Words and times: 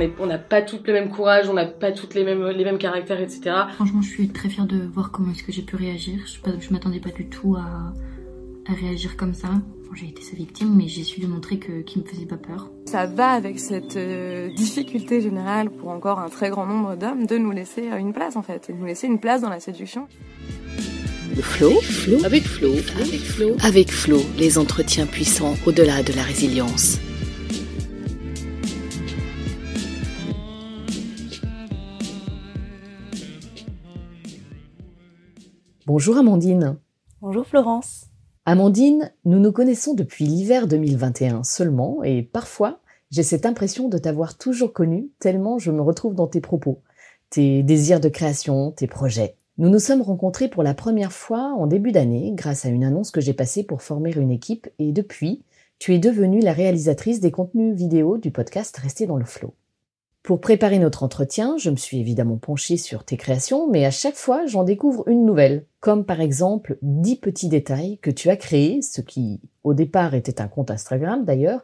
Est 0.00 0.12
on 0.18 0.26
n'a 0.26 0.38
pas 0.38 0.62
toutes 0.62 0.86
le 0.86 0.92
même 0.92 1.10
courage 1.10 1.48
on 1.48 1.54
n'a 1.54 1.66
pas 1.66 1.92
toutes 1.92 2.14
les 2.14 2.24
mêmes 2.24 2.46
les 2.48 2.64
mêmes 2.64 2.78
caractères 2.78 3.20
etc 3.20 3.54
franchement 3.74 4.02
je 4.02 4.08
suis 4.08 4.28
très 4.28 4.48
fière 4.48 4.66
de 4.66 4.78
voir 4.86 5.10
comment 5.10 5.32
est-ce 5.32 5.42
que 5.42 5.52
j'ai 5.52 5.62
pu 5.62 5.76
réagir. 5.76 6.20
Je, 6.26 6.38
je 6.60 6.72
m'attendais 6.72 7.00
pas 7.00 7.10
du 7.10 7.28
tout 7.28 7.56
à, 7.56 7.92
à 8.70 8.74
réagir 8.74 9.16
comme 9.16 9.34
ça. 9.34 9.48
J'ai 9.94 10.08
été 10.08 10.20
sa 10.20 10.36
victime 10.36 10.74
mais 10.76 10.88
j'ai 10.88 11.04
su 11.04 11.20
lui 11.20 11.26
montrer 11.26 11.58
que 11.58 11.80
qu'il 11.80 12.02
me 12.02 12.06
faisait 12.06 12.26
pas 12.26 12.36
peur. 12.36 12.70
Ça 12.84 13.06
va 13.06 13.30
avec 13.30 13.58
cette 13.58 13.96
euh, 13.96 14.52
difficulté 14.54 15.22
générale 15.22 15.70
pour 15.70 15.88
encore 15.88 16.18
un 16.18 16.28
très 16.28 16.50
grand 16.50 16.66
nombre 16.66 16.96
d'hommes 16.96 17.26
de 17.26 17.38
nous 17.38 17.50
laisser 17.50 17.88
une 17.98 18.12
place 18.12 18.36
en 18.36 18.42
fait 18.42 18.70
de 18.70 18.74
nous 18.74 18.84
laisser 18.84 19.06
une 19.06 19.18
place 19.18 19.40
dans 19.40 19.48
la 19.48 19.60
séduction. 19.60 20.06
Le 21.34 21.42
flow, 21.42 21.80
flow, 21.80 22.24
avec 22.24 22.44
Flo, 22.44 22.72
avec 22.72 23.20
Flo, 23.20 23.56
avec 23.62 23.90
Flo, 23.90 24.18
les 24.38 24.58
entretiens 24.58 25.06
puissants 25.06 25.54
au-delà 25.66 26.02
de 26.02 26.12
la 26.14 26.22
résilience. 26.22 26.98
Bonjour 35.86 36.16
Amandine. 36.16 36.78
Bonjour 37.22 37.46
Florence. 37.46 38.06
Amandine, 38.44 39.12
nous 39.24 39.38
nous 39.38 39.52
connaissons 39.52 39.94
depuis 39.94 40.24
l'hiver 40.24 40.66
2021 40.66 41.44
seulement 41.44 42.02
et 42.02 42.22
parfois 42.24 42.80
j'ai 43.12 43.22
cette 43.22 43.46
impression 43.46 43.88
de 43.88 43.96
t'avoir 43.96 44.36
toujours 44.36 44.72
connue 44.72 45.10
tellement 45.20 45.60
je 45.60 45.70
me 45.70 45.80
retrouve 45.80 46.16
dans 46.16 46.26
tes 46.26 46.40
propos, 46.40 46.82
tes 47.30 47.62
désirs 47.62 48.00
de 48.00 48.08
création, 48.08 48.72
tes 48.72 48.88
projets. 48.88 49.36
Nous 49.58 49.68
nous 49.68 49.78
sommes 49.78 50.02
rencontrés 50.02 50.48
pour 50.48 50.64
la 50.64 50.74
première 50.74 51.12
fois 51.12 51.54
en 51.56 51.68
début 51.68 51.92
d'année 51.92 52.32
grâce 52.34 52.64
à 52.64 52.68
une 52.68 52.82
annonce 52.82 53.12
que 53.12 53.20
j'ai 53.20 53.32
passée 53.32 53.62
pour 53.62 53.80
former 53.80 54.12
une 54.16 54.32
équipe 54.32 54.68
et 54.80 54.90
depuis, 54.90 55.44
tu 55.78 55.94
es 55.94 56.00
devenue 56.00 56.40
la 56.40 56.52
réalisatrice 56.52 57.20
des 57.20 57.30
contenus 57.30 57.76
vidéo 57.76 58.18
du 58.18 58.32
podcast 58.32 58.76
Rester 58.78 59.06
dans 59.06 59.18
le 59.18 59.24
Flow. 59.24 59.54
Pour 60.26 60.40
préparer 60.40 60.80
notre 60.80 61.04
entretien, 61.04 61.56
je 61.56 61.70
me 61.70 61.76
suis 61.76 62.00
évidemment 62.00 62.36
penchée 62.36 62.76
sur 62.76 63.04
tes 63.04 63.16
créations, 63.16 63.70
mais 63.70 63.84
à 63.84 63.92
chaque 63.92 64.16
fois, 64.16 64.44
j'en 64.44 64.64
découvre 64.64 65.06
une 65.06 65.24
nouvelle, 65.24 65.66
comme 65.78 66.04
par 66.04 66.20
exemple 66.20 66.78
10 66.82 67.20
petits 67.20 67.48
détails 67.48 67.98
que 67.98 68.10
tu 68.10 68.28
as 68.28 68.36
créés, 68.36 68.82
ce 68.82 69.00
qui 69.00 69.40
au 69.62 69.72
départ 69.72 70.14
était 70.14 70.40
un 70.40 70.48
compte 70.48 70.72
Instagram 70.72 71.24
d'ailleurs, 71.24 71.62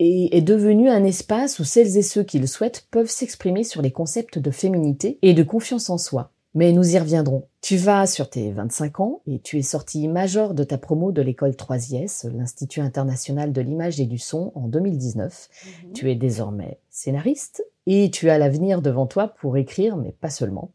et 0.00 0.36
est 0.36 0.42
devenu 0.42 0.90
un 0.90 1.02
espace 1.02 1.58
où 1.60 1.64
celles 1.64 1.96
et 1.96 2.02
ceux 2.02 2.24
qui 2.24 2.38
le 2.38 2.46
souhaitent 2.46 2.86
peuvent 2.90 3.08
s'exprimer 3.08 3.64
sur 3.64 3.80
les 3.80 3.90
concepts 3.90 4.38
de 4.38 4.50
féminité 4.50 5.18
et 5.22 5.32
de 5.32 5.42
confiance 5.42 5.88
en 5.88 5.96
soi. 5.96 6.30
Mais 6.52 6.72
nous 6.72 6.94
y 6.94 6.98
reviendrons. 6.98 7.48
Tu 7.62 7.78
vas 7.78 8.06
sur 8.06 8.28
tes 8.28 8.52
25 8.52 9.00
ans 9.00 9.22
et 9.26 9.38
tu 9.38 9.58
es 9.58 9.62
sorti 9.62 10.08
major 10.08 10.52
de 10.52 10.62
ta 10.62 10.76
promo 10.76 11.10
de 11.10 11.22
l'école 11.22 11.52
3IS, 11.52 12.30
l'Institut 12.36 12.80
international 12.80 13.50
de 13.50 13.62
l'image 13.62 13.98
et 13.98 14.04
du 14.04 14.18
son, 14.18 14.52
en 14.54 14.68
2019. 14.68 15.48
Mhm. 15.86 15.92
Tu 15.94 16.10
es 16.10 16.16
désormais 16.16 16.78
scénariste 16.90 17.64
et 17.86 18.10
tu 18.10 18.30
as 18.30 18.38
l'avenir 18.38 18.82
devant 18.82 19.06
toi 19.06 19.28
pour 19.28 19.56
écrire, 19.56 19.96
mais 19.96 20.12
pas 20.12 20.30
seulement. 20.30 20.70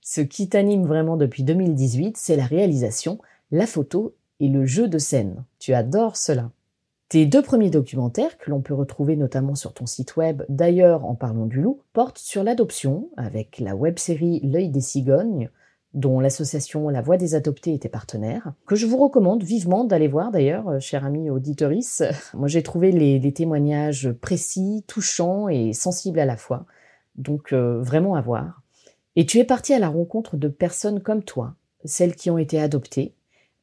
Ce 0.00 0.20
qui 0.20 0.48
t'anime 0.48 0.86
vraiment 0.86 1.16
depuis 1.16 1.42
2018, 1.42 2.16
c'est 2.16 2.36
la 2.36 2.46
réalisation, 2.46 3.18
la 3.50 3.66
photo 3.66 4.14
et 4.40 4.48
le 4.48 4.66
jeu 4.66 4.88
de 4.88 4.98
scène. 4.98 5.44
Tu 5.58 5.74
adores 5.74 6.16
cela. 6.16 6.50
Tes 7.08 7.26
deux 7.26 7.42
premiers 7.42 7.70
documentaires, 7.70 8.38
que 8.38 8.50
l'on 8.50 8.60
peut 8.60 8.74
retrouver 8.74 9.16
notamment 9.16 9.56
sur 9.56 9.74
ton 9.74 9.86
site 9.86 10.16
web, 10.16 10.44
d'ailleurs 10.48 11.04
en 11.04 11.16
parlant 11.16 11.46
du 11.46 11.60
loup, 11.60 11.80
portent 11.92 12.18
sur 12.18 12.44
l'adoption, 12.44 13.10
avec 13.16 13.58
la 13.58 13.74
web-série 13.74 14.40
L'œil 14.44 14.68
des 14.68 14.80
cigognes, 14.80 15.50
dont 15.94 16.20
l'association 16.20 16.88
La 16.88 17.02
Voix 17.02 17.16
des 17.16 17.34
Adoptés 17.34 17.74
était 17.74 17.88
partenaire, 17.88 18.52
que 18.66 18.76
je 18.76 18.86
vous 18.86 18.96
recommande 18.96 19.42
vivement 19.42 19.84
d'aller 19.84 20.08
voir 20.08 20.30
d'ailleurs, 20.30 20.68
euh, 20.68 20.80
cher 20.80 21.04
ami 21.04 21.30
auditoris. 21.30 22.02
Moi 22.34 22.48
j'ai 22.48 22.62
trouvé 22.62 22.92
les, 22.92 23.32
témoignages 23.32 24.12
précis, 24.12 24.84
touchants 24.86 25.48
et 25.48 25.72
sensibles 25.72 26.20
à 26.20 26.26
la 26.26 26.36
fois, 26.36 26.66
donc 27.16 27.52
euh, 27.52 27.80
vraiment 27.82 28.14
à 28.14 28.20
voir. 28.20 28.62
Et 29.16 29.26
tu 29.26 29.38
es 29.38 29.44
parti 29.44 29.74
à 29.74 29.78
la 29.78 29.88
rencontre 29.88 30.36
de 30.36 30.48
personnes 30.48 31.00
comme 31.00 31.24
toi, 31.24 31.54
celles 31.84 32.14
qui 32.14 32.30
ont 32.30 32.38
été 32.38 32.60
adoptées, 32.60 33.14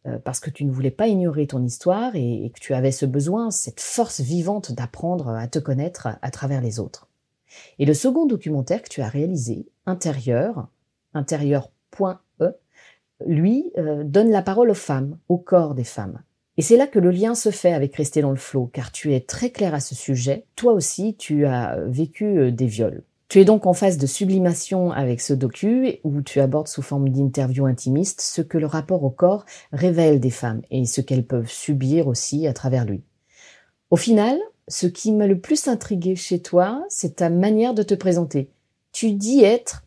euh, 0.06 0.18
parce 0.20 0.42
que 0.42 0.50
tu 0.50 0.66
ne 0.66 0.72
voulais 0.72 0.92
pas 0.92 1.08
ignorer 1.08 1.48
ton 1.48 1.64
histoire 1.64 2.16
et, 2.16 2.52
que 2.54 2.60
tu 2.60 2.74
avais 2.74 2.92
ce 2.92 3.06
besoin, 3.06 3.52
cette 3.52 3.80
force 3.80 4.20
vivante 4.20 4.74
d'apprendre 4.74 5.30
à 5.30 5.48
te 5.48 5.60
connaître 5.60 6.10
à 6.22 6.32
travers 6.32 6.62
les 6.62 6.80
autres. 6.80 7.08
Et 7.80 7.86
le 7.86 7.94
second 7.94 8.26
documentaire 8.26 8.82
que 8.82 8.90
tu 8.90 9.02
as 9.02 9.08
réalisé, 9.08 9.68
Intérieur, 11.14 11.72
intérieur.e, 11.92 12.54
lui 13.26 13.72
euh, 13.78 14.04
donne 14.04 14.30
la 14.30 14.42
parole 14.42 14.70
aux 14.70 14.76
femmes, 14.76 15.18
au 15.28 15.38
corps 15.38 15.76
des 15.76 15.84
femmes. 15.84 16.22
Et 16.58 16.62
c'est 16.62 16.78
là 16.78 16.88
que 16.88 17.00
le 17.00 17.12
lien 17.12 17.36
se 17.36 17.52
fait 17.52 17.74
avec 17.74 17.96
Rester 17.96 18.22
dans 18.22 18.32
le 18.32 18.38
flot, 18.38 18.70
car 18.74 18.92
tu 18.92 19.14
es 19.14 19.20
très 19.20 19.52
clair 19.52 19.74
à 19.74 19.80
ce 19.80 19.96
sujet. 19.96 20.46
Toi 20.56 20.74
aussi, 20.74 21.16
tu 21.16 21.46
as 21.46 21.78
vécu 21.86 22.26
euh, 22.40 22.52
des 22.52 22.68
viols. 22.68 23.04
Tu 23.30 23.42
es 23.42 23.46
donc 23.46 23.66
en 23.66 23.74
phase 23.74 23.98
de 23.98 24.08
sublimation 24.08 24.92
avec 24.92 25.20
ce 25.20 25.34
docu 25.34 26.00
où 26.06 26.22
tu 26.22 26.40
abordes 26.40 26.70
sous 26.70 26.82
forme 26.82 27.10
d'interview 27.10 27.66
intimiste 27.66 28.22
ce 28.22 28.42
que 28.42 28.58
le 28.58 28.66
rapport 28.66 29.04
au 29.04 29.10
corps 29.10 29.46
révèle 29.74 30.22
des 30.22 30.30
femmes 30.30 30.62
et 30.72 30.86
ce 30.86 31.02
qu'elles 31.02 31.26
peuvent 31.26 31.52
subir 31.52 32.08
aussi 32.08 32.48
à 32.48 32.54
travers 32.54 32.86
lui. 32.86 33.04
Au 33.90 33.98
final, 33.98 34.38
ce 34.70 34.88
qui 34.88 35.12
m'a 35.12 35.28
le 35.28 35.42
plus 35.42 35.68
intrigué 35.68 36.16
chez 36.16 36.42
toi, 36.42 36.86
c'est 36.88 37.18
ta 37.18 37.30
manière 37.30 37.74
de 37.74 37.84
te 37.84 37.96
présenter. 37.96 38.50
Tu 38.94 39.12
dis 39.12 39.44
être 39.44 39.84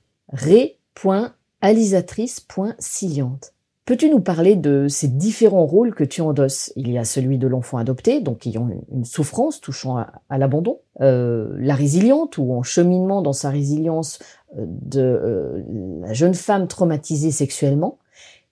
ré.alisatrice.siliante. 1.62 3.54
Peux-tu 3.84 4.08
nous 4.08 4.20
parler 4.20 4.54
de 4.54 4.86
ces 4.88 5.08
différents 5.08 5.66
rôles 5.66 5.94
que 5.94 6.04
tu 6.04 6.20
endosses? 6.20 6.72
Il 6.76 6.90
y 6.90 6.98
a 6.98 7.04
celui 7.04 7.38
de 7.38 7.48
l'enfant 7.48 7.78
adopté, 7.78 8.20
donc 8.20 8.46
ayant 8.46 8.70
une 8.92 9.04
souffrance 9.04 9.60
touchant 9.60 9.96
à, 9.96 10.38
l'abandon, 10.38 10.78
euh, 11.00 11.56
la 11.58 11.74
résiliente 11.74 12.38
ou 12.38 12.52
en 12.52 12.62
cheminement 12.62 13.20
dans 13.20 13.32
sa 13.32 13.50
résilience 13.50 14.20
euh, 14.56 14.64
de 14.66 15.00
euh, 15.00 15.64
la 16.02 16.12
jeune 16.12 16.34
femme 16.34 16.68
traumatisée 16.68 17.32
sexuellement, 17.32 17.98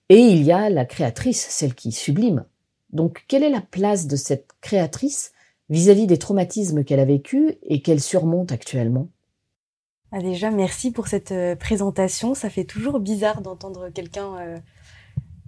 et 0.09 0.19
il 0.19 0.43
y 0.43 0.51
a 0.51 0.69
la 0.69 0.83
créatrice, 0.85 1.47
celle 1.49 1.73
qui 1.73 1.93
sublime. 1.93 2.43
Donc 2.91 3.23
quelle 3.27 3.43
est 3.43 3.49
la 3.49 3.61
place 3.61 4.07
de 4.07 4.17
cette 4.17 4.47
créatrice 4.59 5.31
vis-à-vis 5.69 6.07
des 6.07 6.17
traumatismes 6.17 6.83
qu'elle 6.83 6.99
a 6.99 7.05
vécus 7.05 7.53
et 7.61 7.81
qu'elle 7.81 8.01
surmonte 8.01 8.51
actuellement? 8.51 9.07
Ah 10.11 10.19
Déjà, 10.19 10.51
merci 10.51 10.91
pour 10.91 11.07
cette 11.07 11.33
présentation. 11.59 12.33
Ça 12.33 12.49
fait 12.49 12.63
toujours 12.63 12.99
bizarre 12.99 13.41
d'entendre 13.41 13.89
quelqu'un 13.89 14.61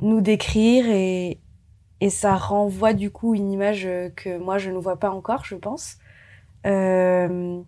nous 0.02 0.22
décrire 0.22 0.86
et, 0.90 1.40
ça 2.10 2.36
renvoie 2.36 2.94
du 2.94 3.12
coup 3.12 3.36
une 3.36 3.52
image 3.52 3.88
que 4.16 4.40
moi 4.40 4.58
je 4.58 4.72
ne 4.72 4.78
vois 4.78 4.98
pas 4.98 5.12
encore, 5.12 5.46
je 5.46 5.56
pense. 5.56 5.98
Euh, 6.66 7.62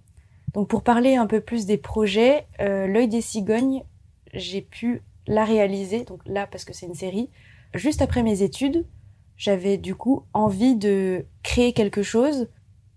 donc 0.53 0.67
pour 0.67 0.83
parler 0.83 1.15
un 1.15 1.27
peu 1.27 1.41
plus 1.41 1.65
des 1.65 1.77
projets, 1.77 2.47
euh, 2.59 2.87
l'œil 2.87 3.07
des 3.07 3.21
cigognes, 3.21 3.83
j'ai 4.33 4.61
pu 4.61 5.03
la 5.27 5.45
réaliser, 5.45 6.03
donc 6.03 6.19
là 6.25 6.47
parce 6.47 6.65
que 6.65 6.73
c'est 6.73 6.85
une 6.85 6.95
série, 6.95 7.29
juste 7.73 8.01
après 8.01 8.23
mes 8.23 8.41
études. 8.41 8.85
J'avais 9.35 9.77
du 9.77 9.95
coup 9.95 10.23
envie 10.33 10.75
de 10.75 11.25
créer 11.41 11.73
quelque 11.73 12.03
chose, 12.03 12.47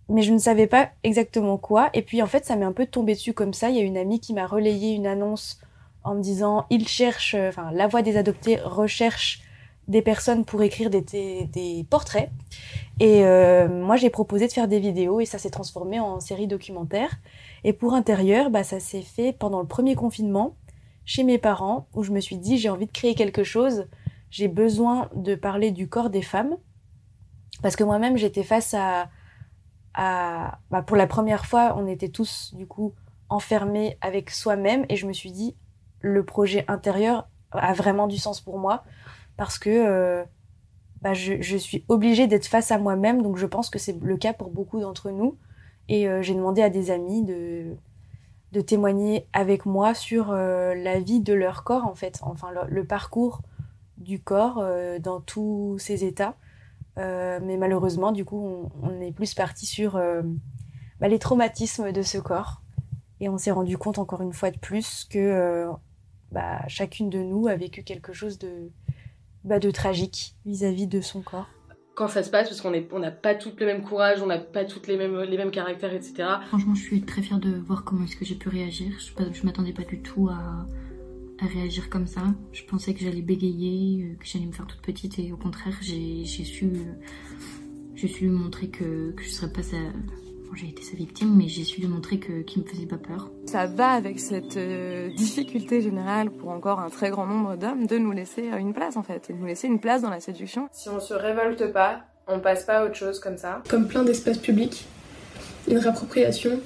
mais 0.08 0.22
je 0.22 0.32
ne 0.32 0.38
savais 0.38 0.66
pas 0.66 0.90
exactement 1.02 1.58
quoi. 1.58 1.90
Et 1.94 2.02
puis 2.02 2.22
en 2.22 2.26
fait, 2.26 2.44
ça 2.44 2.56
m'est 2.56 2.64
un 2.64 2.72
peu 2.72 2.86
tombé 2.86 3.14
dessus 3.14 3.32
comme 3.32 3.52
ça. 3.52 3.70
Il 3.70 3.76
y 3.76 3.80
a 3.80 3.82
une 3.82 3.96
amie 3.96 4.20
qui 4.20 4.34
m'a 4.34 4.46
relayé 4.46 4.94
une 4.94 5.06
annonce 5.06 5.60
en 6.04 6.14
me 6.14 6.22
disant 6.22 6.66
il 6.70 6.86
cherche, 6.86 7.34
euh, 7.34 7.48
enfin 7.48 7.70
la 7.72 7.88
voix 7.88 8.02
des 8.02 8.16
adoptés 8.16 8.58
recherche 8.60 9.42
des 9.88 10.02
personnes 10.02 10.44
pour 10.44 10.62
écrire 10.62 10.90
des, 10.90 11.00
des, 11.00 11.86
portraits. 11.88 12.30
Et 12.98 13.24
euh, 13.24 13.68
moi 13.68 13.96
j'ai 13.96 14.10
proposé 14.10 14.46
de 14.48 14.52
faire 14.52 14.68
des 14.68 14.80
vidéos 14.80 15.20
et 15.20 15.26
ça 15.26 15.38
s'est 15.38 15.50
transformé 15.50 16.00
en 16.00 16.20
série 16.20 16.46
documentaire. 16.46 17.16
Et 17.64 17.72
pour 17.72 17.94
intérieur, 17.94 18.50
bah, 18.50 18.64
ça 18.64 18.80
s'est 18.80 19.02
fait 19.02 19.32
pendant 19.32 19.60
le 19.60 19.66
premier 19.66 19.94
confinement. 19.94 20.56
chez 21.04 21.22
mes 21.22 21.38
parents 21.38 21.86
où 21.94 22.02
je 22.02 22.12
me 22.12 22.20
suis 22.20 22.36
dit 22.36 22.58
j'ai 22.58 22.68
envie 22.68 22.86
de 22.86 22.92
créer 22.92 23.14
quelque 23.14 23.44
chose, 23.44 23.86
j'ai 24.30 24.48
besoin 24.48 25.08
de 25.14 25.34
parler 25.34 25.70
du 25.70 25.88
corps 25.88 26.10
des 26.10 26.22
femmes 26.22 26.56
parce 27.62 27.76
que 27.76 27.84
moi-même 27.84 28.16
j'étais 28.16 28.42
face 28.42 28.74
à, 28.74 29.08
bah, 29.96 30.82
pour 30.86 30.96
la 30.96 31.06
première 31.06 31.46
fois 31.46 31.74
on 31.76 31.86
était 31.86 32.10
tous 32.10 32.54
du 32.54 32.66
coup 32.66 32.94
enfermés 33.28 33.98
avec 34.00 34.30
soi-même. 34.30 34.86
Et 34.88 34.96
je 34.96 35.06
me 35.06 35.12
suis 35.12 35.32
dit 35.32 35.56
le 36.00 36.24
projet 36.24 36.64
intérieur 36.68 37.28
a 37.52 37.72
vraiment 37.72 38.06
du 38.06 38.18
sens 38.18 38.40
pour 38.40 38.58
moi. 38.58 38.84
Parce 39.36 39.58
que 39.58 39.70
euh, 39.70 40.24
bah, 41.02 41.14
je, 41.14 41.56
suis 41.56 41.84
obligée 41.88 42.26
d'être 42.26 42.46
face 42.46 42.70
à 42.70 42.78
moi-même. 42.78 43.22
Donc 43.22 43.36
je 43.36 43.46
pense 43.46 43.70
que 43.70 43.78
c'est 43.78 44.00
le 44.00 44.16
cas 44.16 44.32
pour 44.32 44.50
beaucoup 44.50 44.80
d'entre 44.80 45.10
nous. 45.10 45.36
Et 45.88 46.08
euh, 46.08 46.22
j'ai 46.22 46.34
demandé 46.34 46.62
à 46.62 46.70
des 46.70 46.90
amis 46.90 47.22
de 47.22 47.76
témoigner 48.62 49.26
avec 49.34 49.66
moi 49.66 49.92
sur 49.92 50.30
euh, 50.30 50.74
la 50.74 50.98
vie 50.98 51.20
de 51.20 51.34
leur 51.34 51.62
corps 51.62 51.86
en 51.86 51.94
fait. 51.94 52.20
Enfin 52.22 52.50
le, 52.50 52.60
le 52.68 52.84
parcours 52.86 53.42
du 53.98 54.18
corps 54.20 54.62
dans 55.00 55.20
tous 55.20 55.78
ses 55.78 56.04
états 56.04 56.36
euh, 56.98 57.40
mais 57.42 57.56
malheureusement 57.56 58.12
du 58.12 58.24
coup 58.24 58.70
on, 58.82 58.88
on 58.88 59.00
est 59.00 59.12
plus 59.12 59.34
parti 59.34 59.66
sur 59.66 60.00
bah, 61.00 61.08
les 61.08 61.18
traumatismes 61.18 61.92
de 61.92 62.02
ce 62.02 62.18
corps 62.18 62.62
et 63.20 63.28
on 63.28 63.38
s'est 63.38 63.50
rendu 63.50 63.78
compte 63.78 63.98
encore 63.98 64.22
une 64.22 64.32
fois 64.32 64.50
de 64.50 64.58
plus 64.58 65.06
que 65.10 65.68
bah, 66.32 66.66
chacune 66.68 67.10
de 67.10 67.18
nous 67.18 67.48
a 67.48 67.56
vécu 67.56 67.82
quelque 67.82 68.12
chose 68.12 68.38
de, 68.38 68.70
bah, 69.44 69.58
de 69.58 69.70
tragique 69.70 70.34
vis-à-vis 70.44 70.86
-vis 70.86 70.88
de 70.88 71.00
son 71.00 71.22
corps. 71.22 71.48
Quand 71.94 72.08
ça 72.08 72.22
se 72.22 72.28
passe, 72.28 72.48
parce 72.48 72.60
qu'on 72.60 72.72
n'a 72.72 72.80
on 72.92 73.12
pas 73.22 73.34
toutes 73.34 73.58
le 73.58 73.64
même 73.64 73.82
courage, 73.82 74.20
on 74.20 74.26
n'a 74.26 74.38
pas 74.38 74.66
toutes 74.66 74.86
les 74.86 74.98
mêmes, 74.98 75.18
les 75.22 75.38
mêmes 75.38 75.50
caractères, 75.50 75.94
etc. 75.94 76.28
Franchement, 76.48 76.74
je 76.74 76.82
suis 76.82 77.00
très 77.00 77.22
fière 77.22 77.38
de 77.38 77.56
voir 77.56 77.84
comment 77.84 78.04
est-ce 78.04 78.16
que 78.16 78.26
j'ai 78.26 78.34
pu 78.34 78.50
réagir. 78.50 78.92
Je, 78.98 79.12
je 79.32 79.46
m'attendais 79.46 79.72
pas 79.72 79.84
du 79.84 80.02
tout 80.02 80.28
à, 80.28 80.66
à, 81.40 81.46
réagir 81.46 81.90
comme 81.90 82.06
ça. 82.06 82.22
Je 82.52 82.62
pensais 82.64 82.94
que 82.94 83.00
j'allais 83.00 83.22
bégayer, 83.22 84.04
euh, 84.04 84.14
que 84.18 84.26
j'allais 84.26 84.46
me 84.46 84.52
faire 84.52 84.66
toute 84.66 84.82
petite, 84.82 85.18
et 85.18 85.32
au 85.32 85.36
contraire, 85.36 85.76
j'ai 85.80 86.24
su, 86.24 86.70
j'ai 87.94 88.08
su 88.08 88.24
lui 88.24 88.30
montrer 88.30 88.68
que, 88.68 89.12
que 89.12 89.22
je 89.22 89.30
serais 89.30 89.52
pas 89.52 89.62
sa, 89.62 89.76
j'ai 90.54 90.68
été 90.68 90.82
sa 90.82 90.96
victime, 90.96 91.34
mais 91.36 91.48
j'ai 91.48 91.64
su 91.64 91.80
lui 91.80 91.88
montrer 91.88 92.18
que 92.18 92.42
qu'il 92.42 92.62
me 92.62 92.68
faisait 92.68 92.86
pas 92.86 92.98
peur. 92.98 93.30
Ça 93.46 93.66
va 93.66 93.90
avec 93.90 94.18
cette 94.18 94.56
euh, 94.56 95.12
difficulté 95.14 95.82
générale 95.82 96.30
pour 96.30 96.50
encore 96.50 96.80
un 96.80 96.90
très 96.90 97.10
grand 97.10 97.26
nombre 97.26 97.56
d'hommes 97.56 97.86
de 97.86 97.98
nous 97.98 98.12
laisser 98.12 98.48
une 98.58 98.72
place 98.72 98.96
en 98.96 99.02
fait, 99.02 99.30
et 99.30 99.32
de 99.32 99.38
nous 99.38 99.46
laisser 99.46 99.68
une 99.68 99.80
place 99.80 100.02
dans 100.02 100.10
la 100.10 100.20
séduction. 100.20 100.68
Si 100.72 100.88
on 100.88 101.00
se 101.00 101.14
révolte 101.14 101.72
pas, 101.72 102.04
on 102.26 102.40
passe 102.40 102.64
pas 102.64 102.78
à 102.78 102.84
autre 102.84 102.96
chose 102.96 103.20
comme 103.20 103.36
ça. 103.36 103.62
Comme 103.68 103.86
plein 103.86 104.02
d'espaces 104.02 104.38
publics, 104.38 104.86
une 105.68 105.78
réappropriation 105.78 106.60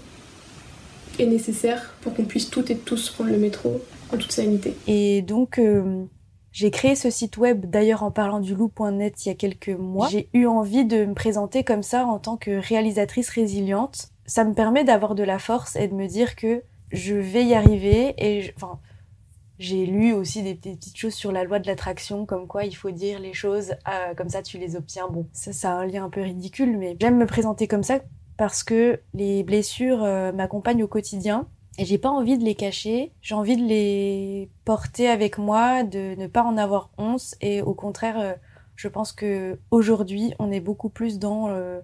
est 1.19 1.27
nécessaire 1.27 1.95
pour 2.01 2.15
qu'on 2.15 2.25
puisse 2.25 2.51
toutes 2.51 2.71
et 2.71 2.77
tous 2.77 3.11
prendre 3.11 3.31
le 3.31 3.39
métro 3.39 3.81
en 4.13 4.17
toute 4.17 4.33
sérénité. 4.33 4.75
Et 4.87 5.23
donc 5.23 5.59
euh, 5.59 6.05
j'ai 6.53 6.71
créé 6.71 6.95
ce 6.95 7.11
site 7.11 7.37
web 7.37 7.67
d'ailleurs 7.67 8.03
en 8.03 8.11
parlant 8.11 8.41
du 8.41 8.55
loup.net 8.55 9.25
il 9.25 9.29
y 9.29 9.33
a 9.33 9.35
quelques 9.35 9.69
mois. 9.69 10.09
J'ai 10.09 10.29
eu 10.33 10.47
envie 10.47 10.85
de 10.85 11.05
me 11.05 11.15
présenter 11.15 11.65
comme 11.65 11.83
ça 11.83 12.07
en 12.07 12.19
tant 12.19 12.37
que 12.37 12.51
réalisatrice 12.51 13.31
résiliente. 13.31 14.09
Ça 14.27 14.45
me 14.45 14.55
permet 14.55 14.85
d'avoir 14.85 15.15
de 15.15 15.23
la 15.23 15.39
force 15.39 15.77
et 15.77 15.89
de 15.89 15.95
me 15.95 16.07
dire 16.07 16.37
que 16.37 16.63
je 16.93 17.15
vais 17.15 17.45
y 17.45 17.55
arriver 17.55 18.15
et 18.19 18.43
je... 18.43 18.53
enfin 18.57 18.79
j'ai 19.61 19.85
lu 19.85 20.15
aussi 20.15 20.43
des 20.43 20.55
petites 20.55 20.97
choses 20.97 21.13
sur 21.13 21.33
la 21.33 21.45
loi 21.45 21.59
de 21.59 21.67
l'attraction, 21.67 22.25
comme 22.25 22.47
quoi 22.47 22.65
il 22.65 22.75
faut 22.75 22.91
dire 22.91 23.21
les 23.21 23.35
choses, 23.35 23.73
euh, 23.89 24.15
comme 24.17 24.31
ça 24.31 24.43
tu 24.43 24.57
les 24.57 24.75
obtiens. 24.75 25.07
Bon, 25.09 25.27
ça, 25.35 25.53
ça 25.53 25.73
a 25.73 25.75
un 25.75 25.87
lien 25.87 26.03
un 26.03 26.09
peu 26.09 26.23
ridicule, 26.23 26.79
mais 26.79 26.97
j'aime 26.99 27.19
me 27.19 27.27
présenter 27.27 27.69
comme 27.69 27.83
ça 27.83 27.99
parce 28.41 28.63
que 28.63 28.99
les 29.13 29.43
blessures 29.43 30.03
euh, 30.03 30.33
m'accompagnent 30.33 30.83
au 30.83 30.89
quotidien 30.89 31.47
et 31.77 31.85
j'ai 31.85 31.99
pas 31.99 32.09
envie 32.09 32.39
de 32.39 32.43
les 32.43 32.55
cacher, 32.55 33.13
j'ai 33.21 33.35
envie 33.35 33.55
de 33.55 33.63
les 33.63 34.49
porter 34.65 35.11
avec 35.11 35.37
moi, 35.37 35.83
de 35.83 36.15
ne 36.15 36.27
pas 36.27 36.43
en 36.43 36.57
avoir 36.57 36.89
honte 36.97 37.35
et 37.43 37.61
au 37.61 37.75
contraire, 37.75 38.19
euh, 38.19 38.33
je 38.77 38.89
pense 38.89 39.13
que 39.13 39.59
aujourd'hui, 39.71 40.33
on 40.39 40.51
est 40.51 40.61
beaucoup 40.61 40.89
plus 40.89 41.19
dans 41.19 41.49
euh, 41.51 41.81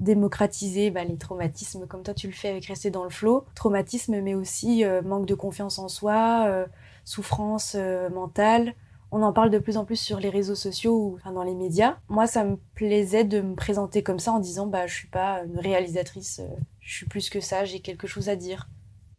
démocratiser 0.00 0.90
bah, 0.90 1.04
les 1.04 1.18
traumatismes 1.18 1.86
comme 1.86 2.02
toi 2.02 2.14
tu 2.14 2.26
le 2.26 2.32
fais 2.32 2.48
avec 2.48 2.66
rester 2.66 2.90
dans 2.90 3.04
le 3.04 3.10
flot, 3.10 3.44
traumatisme 3.54 4.20
mais 4.22 4.34
aussi 4.34 4.82
manque 5.04 5.26
de 5.26 5.36
confiance 5.36 5.78
en 5.78 5.86
soi, 5.86 6.66
souffrance 7.04 7.76
mentale. 8.12 8.74
On 9.14 9.22
en 9.22 9.32
parle 9.32 9.50
de 9.50 9.58
plus 9.58 9.76
en 9.76 9.84
plus 9.84 9.96
sur 10.00 10.18
les 10.20 10.30
réseaux 10.30 10.54
sociaux 10.54 10.96
ou 10.96 11.14
enfin, 11.16 11.32
dans 11.32 11.42
les 11.42 11.54
médias. 11.54 11.96
Moi, 12.08 12.26
ça 12.26 12.44
me 12.44 12.56
plaisait 12.74 13.24
de 13.24 13.40
me 13.42 13.54
présenter 13.54 14.02
comme 14.02 14.18
ça 14.18 14.32
en 14.32 14.38
disant 14.40 14.66
bah 14.66 14.86
je 14.86 14.94
suis 14.94 15.08
pas 15.08 15.42
une 15.44 15.58
réalisatrice, 15.58 16.40
euh, 16.40 16.48
je 16.80 16.94
suis 16.96 17.06
plus 17.06 17.28
que 17.30 17.40
ça, 17.40 17.64
j'ai 17.64 17.80
quelque 17.80 18.06
chose 18.06 18.28
à 18.28 18.36
dire. 18.36 18.68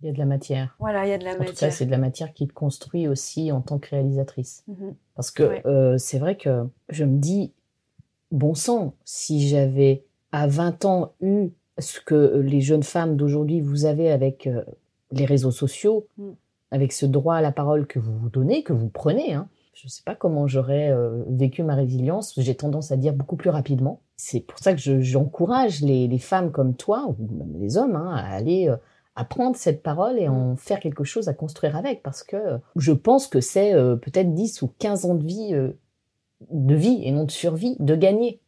Il 0.01 0.07
y 0.07 0.09
a 0.09 0.13
de 0.13 0.17
la 0.19 0.25
matière. 0.25 0.75
Voilà, 0.79 1.05
il 1.05 1.09
y 1.09 1.13
a 1.13 1.17
de 1.17 1.23
la 1.23 1.31
en 1.35 1.37
matière. 1.37 1.53
tout 1.53 1.59
cas, 1.59 1.71
c'est 1.71 1.85
de 1.85 1.91
la 1.91 1.97
matière 1.97 2.33
qui 2.33 2.45
te 2.47 2.53
construit 2.53 3.07
aussi 3.07 3.51
en 3.53 3.61
tant 3.61 3.79
que 3.79 3.89
réalisatrice. 3.91 4.63
Mm 4.67 4.73
-hmm. 4.73 4.93
Parce 5.15 5.31
que 5.31 5.43
Ouais. 5.43 5.61
euh, 5.65 5.97
c'est 5.97 6.19
vrai 6.19 6.35
que 6.35 6.67
je 6.89 7.05
me 7.05 7.17
dis, 7.19 7.53
bon 8.31 8.53
sang, 8.55 8.93
si 9.05 9.47
j'avais 9.47 10.03
à 10.31 10.47
20 10.47 10.85
ans 10.85 11.13
eu 11.21 11.49
ce 11.79 11.99
que 12.01 12.41
les 12.43 12.61
jeunes 12.61 12.83
femmes 12.83 13.15
d'aujourd'hui 13.15 13.61
vous 13.61 13.85
avez 13.85 14.11
avec 14.11 14.47
euh, 14.47 14.63
les 15.11 15.25
réseaux 15.25 15.51
sociaux, 15.63 16.07
Mm. 16.17 16.31
avec 16.71 16.91
ce 16.91 17.05
droit 17.05 17.35
à 17.35 17.41
la 17.41 17.51
parole 17.51 17.85
que 17.87 17.99
vous 17.99 18.17
vous 18.17 18.29
donnez, 18.29 18.63
que 18.63 18.73
vous 18.73 18.89
prenez, 18.89 19.33
hein, 19.33 19.47
je 19.73 19.87
ne 19.87 19.89
sais 19.89 20.03
pas 20.05 20.15
comment 20.15 20.47
j'aurais 20.47 20.89
euh, 20.91 21.23
vécu 21.27 21.63
ma 21.63 21.75
résilience. 21.75 22.33
J'ai 22.37 22.55
tendance 22.55 22.91
à 22.91 22.97
dire 22.97 23.13
beaucoup 23.13 23.35
plus 23.35 23.49
rapidement. 23.49 24.01
C'est 24.15 24.39
pour 24.39 24.59
ça 24.59 24.73
que 24.73 24.79
je- 24.79 25.01
j'encourage 25.01 25.81
les, 25.81 26.07
les 26.07 26.19
femmes 26.19 26.51
comme 26.51 26.75
toi, 26.75 27.07
ou 27.07 27.15
même 27.33 27.59
les 27.59 27.77
hommes, 27.77 27.95
hein, 27.95 28.13
à 28.15 28.33
aller 28.33 28.69
euh, 28.69 28.77
à 29.15 29.25
prendre 29.25 29.55
cette 29.55 29.81
parole 29.83 30.19
et 30.19 30.27
en 30.27 30.55
faire 30.55 30.79
quelque 30.79 31.03
chose 31.03 31.27
à 31.27 31.33
construire 31.33 31.75
avec. 31.75 32.03
Parce 32.03 32.23
que 32.23 32.35
euh, 32.35 32.57
je 32.75 32.91
pense 32.91 33.27
que 33.27 33.41
c'est 33.41 33.73
euh, 33.73 33.95
peut-être 33.95 34.33
10 34.33 34.61
ou 34.61 34.71
15 34.79 35.05
ans 35.05 35.15
de 35.15 35.25
vie, 35.25 35.53
de 36.51 36.75
vie 36.75 37.01
et 37.03 37.11
non 37.11 37.23
de 37.25 37.31
survie, 37.31 37.75
de 37.79 37.95
gagner. 37.95 38.39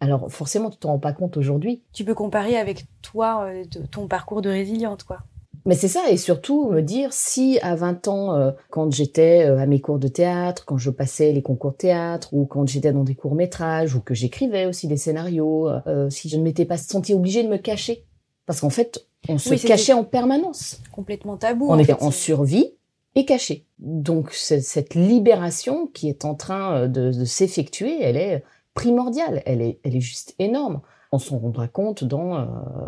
Alors 0.00 0.30
forcément, 0.30 0.68
tu 0.70 0.78
t'en 0.78 0.90
rends 0.90 0.98
pas 0.98 1.12
compte 1.12 1.36
aujourd'hui. 1.36 1.82
Tu 1.92 2.04
peux 2.04 2.14
comparer 2.14 2.56
avec 2.56 2.86
toi, 3.02 3.48
de- 3.70 3.86
ton 3.86 4.06
parcours 4.08 4.42
de 4.42 4.50
résiliente, 4.50 5.04
quoi. 5.04 5.20
Mais 5.64 5.76
c'est 5.76 5.88
ça, 5.88 6.10
et 6.10 6.16
surtout 6.16 6.70
me 6.70 6.80
dire 6.80 7.12
si 7.12 7.58
à 7.62 7.76
20 7.76 8.08
ans, 8.08 8.34
euh, 8.34 8.50
quand 8.70 8.92
j'étais 8.92 9.46
euh, 9.46 9.58
à 9.58 9.66
mes 9.66 9.80
cours 9.80 9.98
de 9.98 10.08
théâtre, 10.08 10.64
quand 10.64 10.76
je 10.76 10.90
passais 10.90 11.32
les 11.32 11.42
concours 11.42 11.72
de 11.72 11.76
théâtre, 11.76 12.34
ou 12.34 12.46
quand 12.46 12.66
j'étais 12.66 12.92
dans 12.92 13.04
des 13.04 13.14
courts-métrages, 13.14 13.94
ou 13.94 14.00
que 14.00 14.14
j'écrivais 14.14 14.66
aussi 14.66 14.88
des 14.88 14.96
scénarios, 14.96 15.68
euh, 15.68 16.10
si 16.10 16.28
je 16.28 16.36
ne 16.36 16.42
m'étais 16.42 16.64
pas 16.64 16.76
sentie 16.76 17.14
obligée 17.14 17.44
de 17.44 17.48
me 17.48 17.58
cacher. 17.58 18.04
Parce 18.46 18.60
qu'en 18.60 18.70
fait, 18.70 19.06
on 19.28 19.38
se 19.38 19.50
Oui, 19.50 19.60
cachait 19.60 19.92
en 19.92 20.02
permanence. 20.02 20.80
Complètement 20.90 21.36
tabou. 21.36 21.68
On 21.68 21.74
en 21.74 21.78
était 21.78 21.94
fait, 21.94 22.02
en 22.02 22.10
survie 22.10 22.74
et 23.14 23.24
caché. 23.24 23.66
Donc 23.78 24.32
cette 24.32 24.94
libération 24.94 25.86
qui 25.86 26.08
est 26.08 26.24
en 26.24 26.34
train 26.34 26.88
de, 26.88 27.12
de 27.12 27.24
s'effectuer, 27.24 28.02
elle 28.02 28.16
est 28.16 28.42
primordiale, 28.74 29.42
elle 29.46 29.60
est, 29.60 29.78
elle 29.84 29.94
est 29.94 30.00
juste 30.00 30.34
énorme. 30.38 30.80
On 31.14 31.18
s'en 31.18 31.38
rendra 31.38 31.68
compte 31.68 32.04
dans 32.04 32.36
euh, 32.38 32.46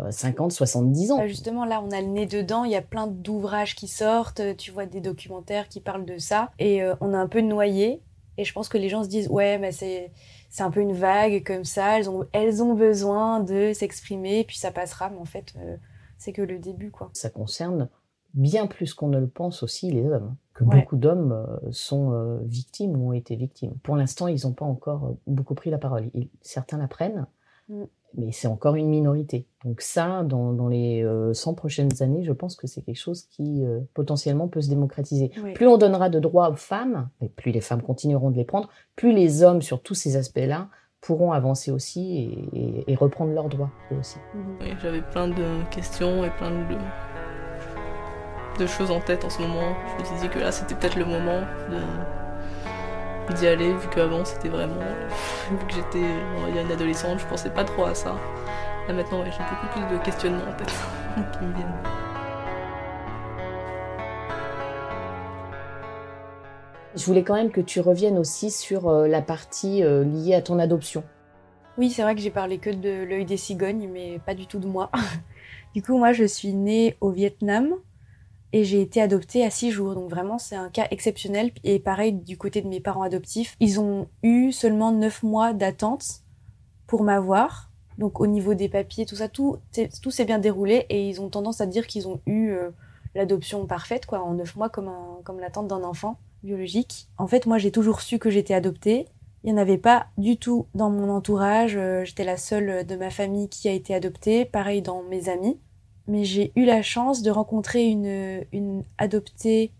50, 0.09 0.51
70 0.51 1.11
ans. 1.11 1.17
Bah, 1.17 1.27
justement, 1.27 1.63
là, 1.63 1.79
on 1.85 1.91
a 1.91 2.01
le 2.01 2.07
nez 2.07 2.25
dedans. 2.25 2.63
Il 2.63 2.71
y 2.71 2.75
a 2.75 2.81
plein 2.81 3.05
d'ouvrages 3.05 3.75
qui 3.75 3.87
sortent. 3.87 4.39
euh, 4.39 4.55
Tu 4.55 4.71
vois 4.71 4.87
des 4.87 4.99
documentaires 4.99 5.69
qui 5.69 5.79
parlent 5.79 6.05
de 6.05 6.17
ça. 6.17 6.49
Et 6.57 6.81
euh, 6.81 6.95
on 7.01 7.13
est 7.13 7.17
un 7.17 7.27
peu 7.27 7.41
noyé. 7.41 8.01
Et 8.37 8.43
je 8.43 8.51
pense 8.51 8.67
que 8.67 8.79
les 8.79 8.89
gens 8.89 9.03
se 9.03 9.09
disent, 9.09 9.29
ouais, 9.29 9.59
mais 9.59 9.71
c'est, 9.71 10.11
c'est 10.49 10.63
un 10.63 10.71
peu 10.71 10.81
une 10.81 10.93
vague 10.93 11.43
comme 11.45 11.65
ça. 11.65 11.99
Elles 11.99 12.09
ont, 12.09 12.25
elles 12.33 12.63
ont 12.63 12.73
besoin 12.73 13.41
de 13.41 13.73
s'exprimer. 13.73 14.43
Puis 14.43 14.57
ça 14.57 14.71
passera. 14.71 15.11
Mais 15.11 15.19
en 15.19 15.25
fait, 15.25 15.53
euh, 15.59 15.77
c'est 16.17 16.33
que 16.33 16.41
le 16.41 16.57
début, 16.57 16.89
quoi. 16.89 17.11
Ça 17.13 17.29
concerne 17.29 17.89
bien 18.33 18.65
plus 18.65 18.95
qu'on 18.95 19.07
ne 19.07 19.19
le 19.19 19.27
pense 19.27 19.61
aussi 19.61 19.91
les 19.91 20.03
hommes. 20.03 20.35
Que 20.55 20.63
Ouais. 20.63 20.79
beaucoup 20.81 20.95
d'hommes 20.95 21.31
euh, 21.31 21.71
sont 21.71 22.11
euh, 22.13 22.39
victimes 22.45 22.95
ou 22.99 23.09
ont 23.09 23.13
été 23.13 23.35
victimes. 23.35 23.73
Pour 23.83 23.95
l'instant, 23.97 24.27
ils 24.27 24.47
n'ont 24.47 24.53
pas 24.53 24.65
encore 24.65 25.05
euh, 25.05 25.17
beaucoup 25.27 25.53
pris 25.53 25.69
la 25.69 25.77
parole. 25.77 26.09
Certains 26.41 26.79
la 26.79 26.87
prennent, 26.87 27.27
Mm. 27.67 27.83
Mais 28.17 28.31
c'est 28.31 28.47
encore 28.47 28.75
une 28.75 28.87
minorité. 28.89 29.45
Donc 29.63 29.81
ça, 29.81 30.23
dans, 30.23 30.51
dans 30.53 30.67
les 30.67 31.03
euh, 31.03 31.33
100 31.33 31.53
prochaines 31.53 32.01
années, 32.01 32.23
je 32.23 32.31
pense 32.31 32.55
que 32.55 32.67
c'est 32.67 32.81
quelque 32.81 32.99
chose 32.99 33.23
qui 33.29 33.63
euh, 33.65 33.79
potentiellement 33.93 34.47
peut 34.47 34.61
se 34.61 34.69
démocratiser. 34.69 35.31
Oui. 35.43 35.53
Plus 35.53 35.67
on 35.67 35.77
donnera 35.77 36.09
de 36.09 36.19
droits 36.19 36.49
aux 36.49 36.55
femmes, 36.55 37.09
et 37.21 37.29
plus 37.29 37.51
les 37.51 37.61
femmes 37.61 37.81
continueront 37.81 38.31
de 38.31 38.37
les 38.37 38.45
prendre, 38.45 38.69
plus 38.95 39.11
les 39.13 39.43
hommes, 39.43 39.61
sur 39.61 39.81
tous 39.81 39.95
ces 39.95 40.15
aspects-là, 40.17 40.67
pourront 41.01 41.31
avancer 41.33 41.71
aussi 41.71 42.17
et, 42.53 42.59
et- 42.59 42.91
et 42.91 42.95
reprendre 42.95 43.31
leurs 43.33 43.47
droits 43.49 43.69
eux 43.91 43.97
aussi. 43.99 44.17
Mhm. 44.33 44.57
Oui, 44.61 44.67
j'avais 44.81 45.01
plein 45.01 45.27
de 45.27 45.63
questions 45.69 46.23
et 46.25 46.29
plein 46.31 46.49
de, 46.51 46.75
de 48.59 48.67
choses 48.67 48.89
en 48.91 48.99
tête 49.01 49.23
en 49.25 49.29
ce 49.29 49.41
moment. 49.41 49.73
Je 49.99 50.03
me 50.03 50.15
disais 50.15 50.29
que 50.29 50.39
là, 50.39 50.51
c'était 50.51 50.73
peut-être 50.75 50.97
le 50.97 51.05
moment 51.05 51.41
de 51.69 51.77
d'y 53.33 53.47
aller, 53.47 53.73
vu 53.73 53.87
qu'avant, 53.89 54.23
c'était 54.23 54.49
vraiment... 54.49 54.75
Vu 55.51 55.67
que 55.67 55.73
j'étais, 55.73 56.05
une 56.49 56.71
adolescente, 56.71 57.19
je 57.19 57.25
pensais 57.25 57.49
pas 57.49 57.63
trop 57.63 57.85
à 57.85 57.95
ça. 57.95 58.15
Là, 58.87 58.93
maintenant, 58.93 59.21
ouais, 59.21 59.31
j'ai 59.31 59.43
beaucoup 59.43 59.87
plus 59.87 59.97
de 59.97 60.03
questionnements 60.03 60.43
en 60.49 60.53
tête 60.57 60.73
qui 61.33 61.45
me 61.45 61.53
viennent. 61.53 61.73
Je 66.95 67.05
voulais 67.05 67.23
quand 67.23 67.35
même 67.35 67.51
que 67.51 67.61
tu 67.61 67.81
reviennes 67.81 68.17
aussi 68.17 68.49
sur 68.49 68.87
euh, 68.87 69.07
la 69.07 69.21
partie 69.21 69.83
euh, 69.83 70.05
liée 70.05 70.33
à 70.33 70.41
ton 70.41 70.59
adoption. 70.59 71.03
Oui, 71.77 71.89
c'est 71.89 72.03
vrai 72.03 72.15
que 72.15 72.21
j'ai 72.21 72.31
parlé 72.31 72.57
que 72.57 72.69
de 72.69 73.03
l'œil 73.03 73.25
des 73.25 73.35
cigognes, 73.35 73.89
mais 73.91 74.19
pas 74.25 74.33
du 74.33 74.47
tout 74.47 74.59
de 74.59 74.67
moi. 74.67 74.89
du 75.75 75.81
coup, 75.81 75.97
moi, 75.97 76.13
je 76.13 76.23
suis 76.23 76.53
née 76.53 76.95
au 77.01 77.09
Vietnam 77.09 77.75
et 78.55 78.63
j'ai 78.63 78.79
été 78.79 79.01
adoptée 79.01 79.43
à 79.43 79.49
six 79.49 79.69
jours. 79.69 79.95
Donc 79.95 80.09
vraiment, 80.09 80.37
c'est 80.37 80.55
un 80.55 80.69
cas 80.69 80.87
exceptionnel. 80.89 81.51
Et 81.65 81.77
pareil, 81.77 82.13
du 82.13 82.37
côté 82.37 82.61
de 82.61 82.69
mes 82.69 82.79
parents 82.79 83.01
adoptifs, 83.01 83.57
ils 83.59 83.81
ont 83.81 84.07
eu 84.23 84.53
seulement 84.53 84.93
neuf 84.93 85.23
mois 85.23 85.51
d'attente 85.51 86.21
pour 86.87 87.03
m'avoir. 87.03 87.69
Donc 87.97 88.21
au 88.21 88.27
niveau 88.27 88.53
des 88.53 88.69
papiers, 88.69 89.05
tout 89.05 89.17
ça, 89.17 89.27
tout, 89.27 89.57
tout 90.01 90.09
s'est 90.09 90.23
bien 90.23 90.39
déroulé 90.39 90.85
et 90.89 91.09
ils 91.09 91.19
ont 91.19 91.27
tendance 91.27 91.59
à 91.59 91.65
dire 91.65 91.85
qu'ils 91.85 92.07
ont 92.07 92.21
eu 92.27 92.51
euh, 92.51 92.69
l'adoption 93.13 93.67
parfaite, 93.67 94.05
quoi, 94.05 94.21
en 94.21 94.35
neuf 94.35 94.55
mois 94.55 94.69
comme, 94.69 94.89
comme 95.25 95.41
l'attente 95.41 95.67
d'un 95.67 95.83
enfant 95.83 96.17
biologique. 96.41 97.09
En 97.17 97.27
fait, 97.27 97.47
moi, 97.47 97.57
j'ai 97.57 97.71
toujours 97.71 97.99
su 97.99 98.19
que 98.19 98.29
j'étais 98.29 98.53
adoptée. 98.53 99.09
Il 99.43 99.53
n'y 99.53 99.59
en 99.59 99.61
avait 99.61 99.77
pas 99.77 100.07
du 100.17 100.37
tout 100.37 100.67
dans 100.75 100.89
mon 100.89 101.09
entourage. 101.09 101.75
Euh, 101.75 102.05
j'étais 102.05 102.23
la 102.23 102.37
seule 102.37 102.85
de 102.85 102.95
ma 102.95 103.09
famille 103.09 103.49
qui 103.49 103.67
a 103.67 103.73
été 103.73 103.93
adoptée. 103.93 104.45
Pareil 104.45 104.81
dans 104.81 105.03
mes 105.03 105.27
amis. 105.27 105.59
Mais 106.07 106.23
j'ai 106.23 106.51
eu 106.55 106.65
la 106.65 106.81
chance 106.81 107.21
de 107.21 107.31
rencontrer 107.31 107.87
une, 107.87 108.83
adoptée 108.97 109.71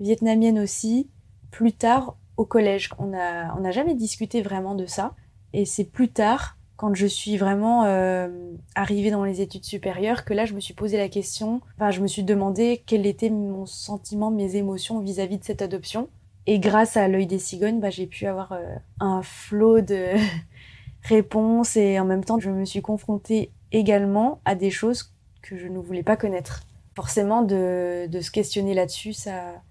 vietnamienne 0.00 0.58
aussi 0.58 1.08
plus 1.50 1.72
tard 1.72 2.16
au 2.36 2.44
collège. 2.44 2.90
On 2.98 3.06
n'a 3.06 3.54
on 3.58 3.64
a 3.64 3.70
jamais 3.70 3.94
discuté 3.94 4.42
vraiment 4.42 4.74
de 4.74 4.86
ça. 4.86 5.14
Et 5.52 5.64
c'est 5.64 5.84
plus 5.84 6.08
tard, 6.08 6.58
quand 6.76 6.94
je 6.94 7.06
suis 7.06 7.36
vraiment 7.36 7.84
euh, 7.84 8.28
arrivée 8.74 9.10
dans 9.10 9.24
les 9.24 9.40
études 9.40 9.64
supérieures, 9.64 10.24
que 10.24 10.34
là, 10.34 10.44
je 10.44 10.54
me 10.54 10.60
suis 10.60 10.74
posé 10.74 10.96
la 10.96 11.08
question, 11.08 11.60
enfin, 11.76 11.90
je 11.90 12.00
me 12.00 12.06
suis 12.06 12.22
demandé 12.22 12.82
quel 12.86 13.06
était 13.06 13.30
mon 13.30 13.66
sentiment, 13.66 14.30
mes 14.30 14.56
émotions 14.56 15.00
vis-à-vis 15.00 15.38
de 15.38 15.44
cette 15.44 15.62
adoption. 15.62 16.08
Et 16.46 16.60
grâce 16.60 16.96
à 16.96 17.08
l'œil 17.08 17.26
des 17.26 17.38
cigognes, 17.38 17.80
bah, 17.80 17.90
j'ai 17.90 18.06
pu 18.06 18.26
avoir 18.26 18.52
euh, 18.52 18.74
un 19.00 19.22
flot 19.22 19.80
de 19.80 20.12
réponses 21.02 21.76
et 21.76 21.98
en 21.98 22.04
même 22.04 22.24
temps, 22.24 22.38
je 22.38 22.50
me 22.50 22.64
suis 22.64 22.82
confrontée 22.82 23.50
également 23.72 24.40
à 24.44 24.54
des 24.54 24.70
choses 24.70 25.14
que 25.42 25.56
je 25.56 25.68
ne 25.68 25.78
voulais 25.78 26.02
pas 26.02 26.16
connaître. 26.16 26.62
Forcément, 26.94 27.42
de, 27.42 28.06
de 28.06 28.20
se 28.20 28.30
questionner 28.30 28.74
là-dessus, 28.74 29.12
ça 29.12 29.62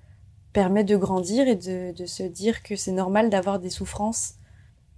permet 0.54 0.84
de 0.84 0.96
grandir 0.96 1.48
et 1.48 1.56
de, 1.56 1.92
de 1.92 2.06
se 2.06 2.24
dire 2.24 2.64
que 2.64 2.76
c'est 2.76 2.92
normal 2.92 3.30
d'avoir 3.30 3.60
des 3.60 3.70
souffrances 3.70 4.36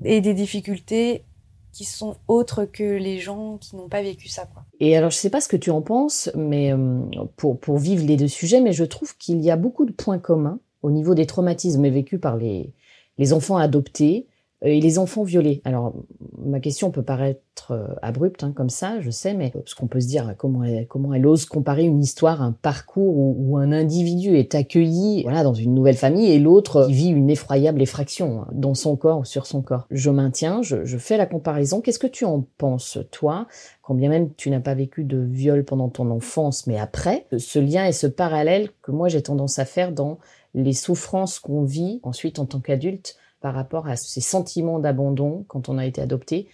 et 0.03 0.21
des 0.21 0.33
difficultés 0.33 1.23
qui 1.71 1.85
sont 1.85 2.15
autres 2.27 2.65
que 2.65 2.97
les 2.97 3.19
gens 3.19 3.57
qui 3.57 3.75
n'ont 3.75 3.89
pas 3.89 4.01
vécu 4.01 4.27
ça. 4.27 4.47
Et 4.79 4.95
alors, 4.95 5.11
je 5.11 5.17
sais 5.17 5.29
pas 5.29 5.41
ce 5.41 5.47
que 5.47 5.57
tu 5.57 5.69
en 5.69 5.81
penses, 5.81 6.31
mais 6.35 6.73
euh, 6.73 7.01
pour, 7.35 7.59
pour 7.59 7.77
vivre 7.77 8.05
les 8.05 8.17
deux 8.17 8.27
sujets, 8.27 8.61
mais 8.61 8.73
je 8.73 8.83
trouve 8.83 9.17
qu'il 9.17 9.41
y 9.41 9.51
a 9.51 9.55
beaucoup 9.55 9.85
de 9.85 9.91
points 9.91 10.19
communs 10.19 10.59
au 10.81 10.91
niveau 10.91 11.13
des 11.13 11.25
traumatismes 11.25 11.87
vécus 11.89 12.19
par 12.19 12.37
les, 12.37 12.73
les 13.17 13.33
enfants 13.33 13.57
adoptés 13.57 14.27
et 14.61 14.81
les 14.81 14.99
enfants 14.99 15.23
violés. 15.23 15.61
Alors, 15.63 15.93
ma 16.37 16.59
question 16.59 16.91
peut 16.91 17.01
paraître 17.01 17.71
euh, 17.71 17.87
abrupte 18.01 18.43
hein, 18.43 18.51
comme 18.55 18.69
ça, 18.69 18.99
je 18.99 19.09
sais, 19.09 19.33
mais 19.33 19.51
parce 19.51 19.73
qu'on 19.73 19.87
peut 19.87 20.01
se 20.01 20.07
dire 20.07 20.35
comment 20.37 20.63
elle, 20.63 20.87
comment 20.87 21.13
elle 21.13 21.25
ose 21.25 21.45
comparer 21.45 21.83
une 21.83 22.01
histoire, 22.01 22.41
un 22.41 22.51
parcours 22.51 23.15
où, 23.17 23.57
un 23.57 23.71
individu 23.71 24.37
est 24.37 24.55
accueilli 24.55 25.23
voilà 25.23 25.43
dans 25.43 25.53
une 25.53 25.73
nouvelle 25.73 25.95
famille 25.95 26.31
et 26.31 26.39
l'autre 26.39 26.87
vit 26.89 27.09
une 27.09 27.29
effroyable 27.29 27.81
effraction 27.81 28.41
hein, 28.41 28.47
dans 28.51 28.73
son 28.73 28.95
corps 28.95 29.19
ou 29.19 29.25
sur 29.25 29.45
son 29.45 29.61
corps. 29.61 29.87
Je 29.91 30.09
maintiens, 30.09 30.61
je, 30.61 30.85
je 30.85 30.97
fais 30.97 31.17
la 31.17 31.25
comparaison. 31.25 31.81
Qu'est-ce 31.81 31.99
que 31.99 32.07
tu 32.07 32.25
en 32.25 32.45
penses, 32.57 32.99
toi? 33.11 33.47
Quand 33.81 33.95
bien 33.95 34.09
même 34.09 34.33
tu 34.35 34.49
n'as 34.49 34.59
pas 34.59 34.75
vécu 34.75 35.03
de 35.03 35.17
viol 35.17 35.65
pendant 35.65 35.89
ton 35.89 36.09
enfance, 36.11 36.67
mais 36.67 36.77
après, 36.77 37.25
ce 37.37 37.59
lien 37.59 37.85
et 37.85 37.91
ce 37.91 38.07
parallèle 38.07 38.69
que 38.81 38.91
moi 38.91 39.07
j'ai 39.07 39.21
tendance 39.21 39.59
à 39.59 39.65
faire 39.65 39.91
dans 39.91 40.19
les 40.53 40.73
souffrances 40.73 41.39
qu'on 41.39 41.63
vit 41.63 41.99
ensuite 42.03 42.39
en 42.39 42.45
tant 42.45 42.59
qu'adulte 42.59 43.15
par 43.41 43.53
rapport 43.53 43.87
à 43.87 43.95
ces 43.95 44.21
sentiments 44.21 44.79
d'abandon 44.79 45.45
quand 45.47 45.69
on 45.69 45.77
a 45.77 45.85
été 45.85 46.01
adopté 46.01 46.47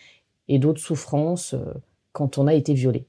et 0.48 0.60
d'autres 0.60 0.82
souffrances 0.82 1.54
euh, 1.54 1.74
quand 2.12 2.38
on 2.38 2.48
a 2.48 2.54
été 2.54 2.74
violé 2.74 3.08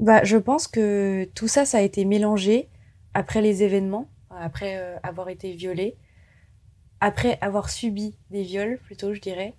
bah, 0.00 0.22
Je 0.24 0.36
pense 0.36 0.66
que 0.66 1.28
tout 1.34 1.48
ça, 1.48 1.64
ça 1.64 1.78
a 1.78 1.82
été 1.82 2.04
mélangé 2.04 2.68
après 3.14 3.40
les 3.40 3.62
événements, 3.62 4.08
après 4.30 4.76
euh, 4.76 4.96
avoir 5.02 5.28
été 5.28 5.52
violé, 5.52 5.96
après 7.00 7.38
avoir 7.40 7.70
subi 7.70 8.16
des 8.30 8.42
viols 8.42 8.78
plutôt, 8.84 9.14
je 9.14 9.20
dirais. 9.20 9.54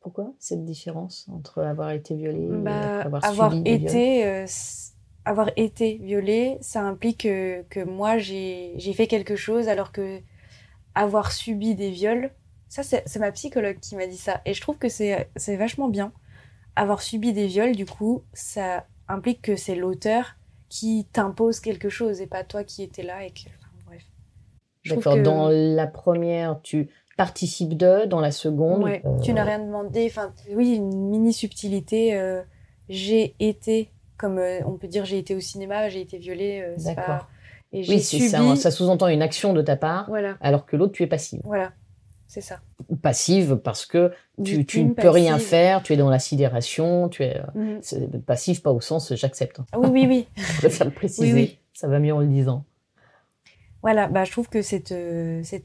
Pourquoi 0.00 0.32
cette 0.38 0.64
différence 0.64 1.28
entre 1.30 1.60
avoir 1.60 1.90
été 1.90 2.14
violé 2.14 2.42
et 2.44 2.48
bah, 2.48 3.02
avoir, 3.02 3.24
avoir 3.24 3.52
subi 3.52 3.70
été, 3.70 4.26
euh, 4.26 4.46
avoir 5.26 5.50
été 5.56 5.98
violé, 5.98 6.56
ça 6.62 6.82
implique 6.82 7.22
que, 7.22 7.62
que 7.68 7.84
moi 7.84 8.16
j'ai 8.16 8.92
fait 8.94 9.06
quelque 9.06 9.36
chose 9.36 9.68
alors 9.68 9.92
que 9.92 10.20
avoir 11.00 11.32
subi 11.32 11.74
des 11.74 11.90
viols, 11.90 12.30
ça 12.68 12.82
c'est 12.82 13.18
ma 13.18 13.32
psychologue 13.32 13.78
qui 13.80 13.96
m'a 13.96 14.06
dit 14.06 14.18
ça. 14.18 14.42
Et 14.44 14.52
je 14.52 14.60
trouve 14.60 14.76
que 14.76 14.88
c'est 14.88 15.56
vachement 15.56 15.88
bien. 15.88 16.12
Avoir 16.76 17.00
subi 17.00 17.32
des 17.32 17.46
viols, 17.46 17.74
du 17.74 17.86
coup, 17.86 18.22
ça 18.34 18.84
implique 19.08 19.40
que 19.40 19.56
c'est 19.56 19.74
l'auteur 19.74 20.36
qui 20.68 21.06
t'impose 21.10 21.58
quelque 21.60 21.88
chose 21.88 22.20
et 22.20 22.26
pas 22.26 22.44
toi 22.44 22.62
qui 22.62 22.82
étais 22.82 23.02
là 23.02 23.24
et 23.24 23.30
que... 23.30 23.48
Enfin, 23.48 23.70
bref. 23.86 24.02
D'accord, 24.86 25.16
dans 25.16 25.48
la 25.48 25.86
première, 25.86 26.60
tu 26.62 26.90
participes 27.16 27.76
de, 27.76 28.04
dans 28.04 28.20
la 28.20 28.30
seconde... 28.30 28.84
Ouais, 28.84 29.02
tu 29.22 29.32
n'as 29.32 29.44
rien 29.44 29.58
demandé. 29.58 30.06
Enfin, 30.06 30.32
oui, 30.52 30.74
une 30.74 31.08
mini 31.08 31.32
subtilité. 31.32 32.14
Euh, 32.14 32.42
j'ai 32.88 33.34
été, 33.40 33.90
comme 34.16 34.38
euh, 34.38 34.60
on 34.66 34.76
peut 34.76 34.86
dire 34.86 35.06
j'ai 35.06 35.18
été 35.18 35.34
au 35.34 35.40
cinéma, 35.40 35.88
j'ai 35.88 36.02
été 36.02 36.18
violée. 36.18 36.62
Euh, 36.62 36.76
D'accord. 36.84 37.28
Et 37.72 37.86
oui, 37.88 38.00
subi... 38.00 38.28
ça, 38.28 38.56
ça 38.56 38.70
sous-entend 38.70 39.08
une 39.08 39.22
action 39.22 39.52
de 39.52 39.62
ta 39.62 39.76
part, 39.76 40.06
voilà. 40.08 40.36
alors 40.40 40.66
que 40.66 40.76
l'autre, 40.76 40.92
tu 40.92 41.04
es 41.04 41.06
passive. 41.06 41.40
Voilà, 41.44 41.72
c'est 42.26 42.40
ça. 42.40 42.60
Passive 43.00 43.56
parce 43.56 43.86
que 43.86 44.12
tu, 44.42 44.66
tu 44.66 44.82
ne 44.82 44.92
peux 44.92 45.08
rien 45.08 45.38
faire, 45.38 45.82
tu 45.82 45.92
es 45.92 45.96
dans 45.96 46.10
la 46.10 46.18
sidération, 46.18 47.08
tu 47.08 47.22
es 47.22 47.40
mm 47.54 47.80
passive 48.26 48.62
pas 48.62 48.72
au 48.72 48.80
sens 48.80 49.14
j'accepte. 49.14 49.60
Ah, 49.72 49.78
oui, 49.78 49.88
oui, 49.90 50.06
oui. 50.06 50.28
Je 50.36 50.58
préfère 50.58 50.86
le 50.86 50.92
préciser, 50.92 51.32
oui, 51.32 51.40
oui. 51.40 51.58
ça 51.72 51.86
va 51.86 52.00
mieux 52.00 52.12
en 52.12 52.20
le 52.20 52.26
disant. 52.26 52.64
Voilà, 53.82 54.08
bah, 54.08 54.24
je 54.24 54.30
trouve 54.30 54.48
que 54.50 54.60
cette, 54.60 54.92
euh, 54.92 55.40
cette 55.42 55.64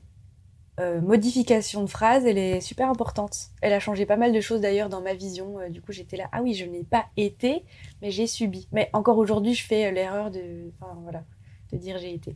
euh, 0.80 1.02
modification 1.02 1.84
de 1.84 1.90
phrase, 1.90 2.26
elle 2.26 2.38
est 2.38 2.62
super 2.62 2.90
importante. 2.90 3.36
Elle 3.62 3.74
a 3.74 3.82
changé 3.82 4.06
pas 4.06 4.16
mal 4.16 4.32
de 4.32 4.40
choses 4.40 4.62
d'ailleurs 4.62 4.88
dans 4.88 5.02
ma 5.02 5.14
vision. 5.14 5.60
Euh, 5.60 5.70
du 5.70 5.82
coup, 5.82 5.92
j'étais 5.92 6.16
là, 6.16 6.30
ah 6.32 6.42
oui, 6.42 6.54
je 6.54 6.66
n'ai 6.66 6.84
pas 6.84 7.06
été, 7.18 7.66
mais 8.02 8.12
j'ai 8.12 8.26
subi. 8.26 8.70
Mais 8.72 8.90
encore 8.94 9.18
aujourd'hui, 9.18 9.54
je 9.54 9.66
fais 9.66 9.92
l'erreur 9.92 10.32
de... 10.32 10.72
Enfin, 10.80 10.98
voilà 11.04 11.24
de 11.72 11.78
dire 11.78 11.98
j'ai 11.98 12.14
été. 12.14 12.36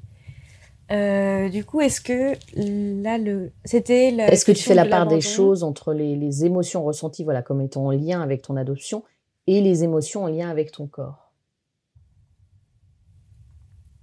Euh, 0.92 1.50
du 1.50 1.66
coup, 1.66 1.82
est-ce 1.82 2.02
que 2.02 2.34
là, 3.04 3.18
le... 3.20 3.52
c'était 3.64 4.08
Est-ce 4.08 4.44
que 4.44 4.52
tu 4.52 4.64
fais 4.64 4.74
la 4.74 4.86
part 4.86 5.08
des 5.08 5.22
choses 5.22 5.64
entre 5.64 5.94
les, 5.94 6.16
les, 6.16 6.46
émotions 6.46 6.84
ressenties, 6.84 7.24
voilà, 7.24 7.44
comme 7.44 7.62
étant 7.62 7.86
en 7.86 7.92
lien 7.92 8.22
avec 8.22 8.42
ton 8.42 8.56
adoption, 8.56 9.04
et 9.46 9.62
les 9.62 9.84
émotions 9.84 10.24
en 10.24 10.28
lien 10.28 10.50
avec 10.50 10.72
ton 10.72 10.88
corps? 10.88 11.32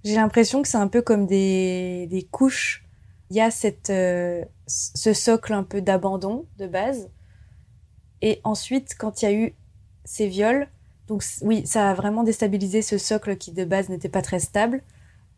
J'ai 0.05 0.15
l'impression 0.15 0.61
que 0.61 0.69
c'est 0.69 0.77
un 0.77 0.87
peu 0.87 1.01
comme 1.01 1.25
des, 1.25 2.07
des 2.09 2.23
couches. 2.23 2.85
Il 3.31 3.35
y 3.35 3.41
a 3.41 3.51
cette, 3.51 3.89
euh, 3.89 4.45
ce 4.67 5.11
socle 5.11 5.51
un 5.51 5.63
peu 5.63 5.81
d'abandon 5.81 6.45
de 6.57 6.67
base, 6.67 7.09
et 8.21 8.39
ensuite, 8.43 8.95
quand 8.97 9.21
il 9.21 9.25
y 9.25 9.27
a 9.27 9.33
eu 9.33 9.55
ces 10.05 10.27
viols, 10.27 10.69
donc 11.07 11.23
oui, 11.41 11.65
ça 11.65 11.89
a 11.89 11.93
vraiment 11.93 12.23
déstabilisé 12.23 12.81
ce 12.81 12.97
socle 12.97 13.37
qui 13.37 13.51
de 13.51 13.65
base 13.65 13.89
n'était 13.89 14.09
pas 14.09 14.21
très 14.21 14.39
stable. 14.39 14.83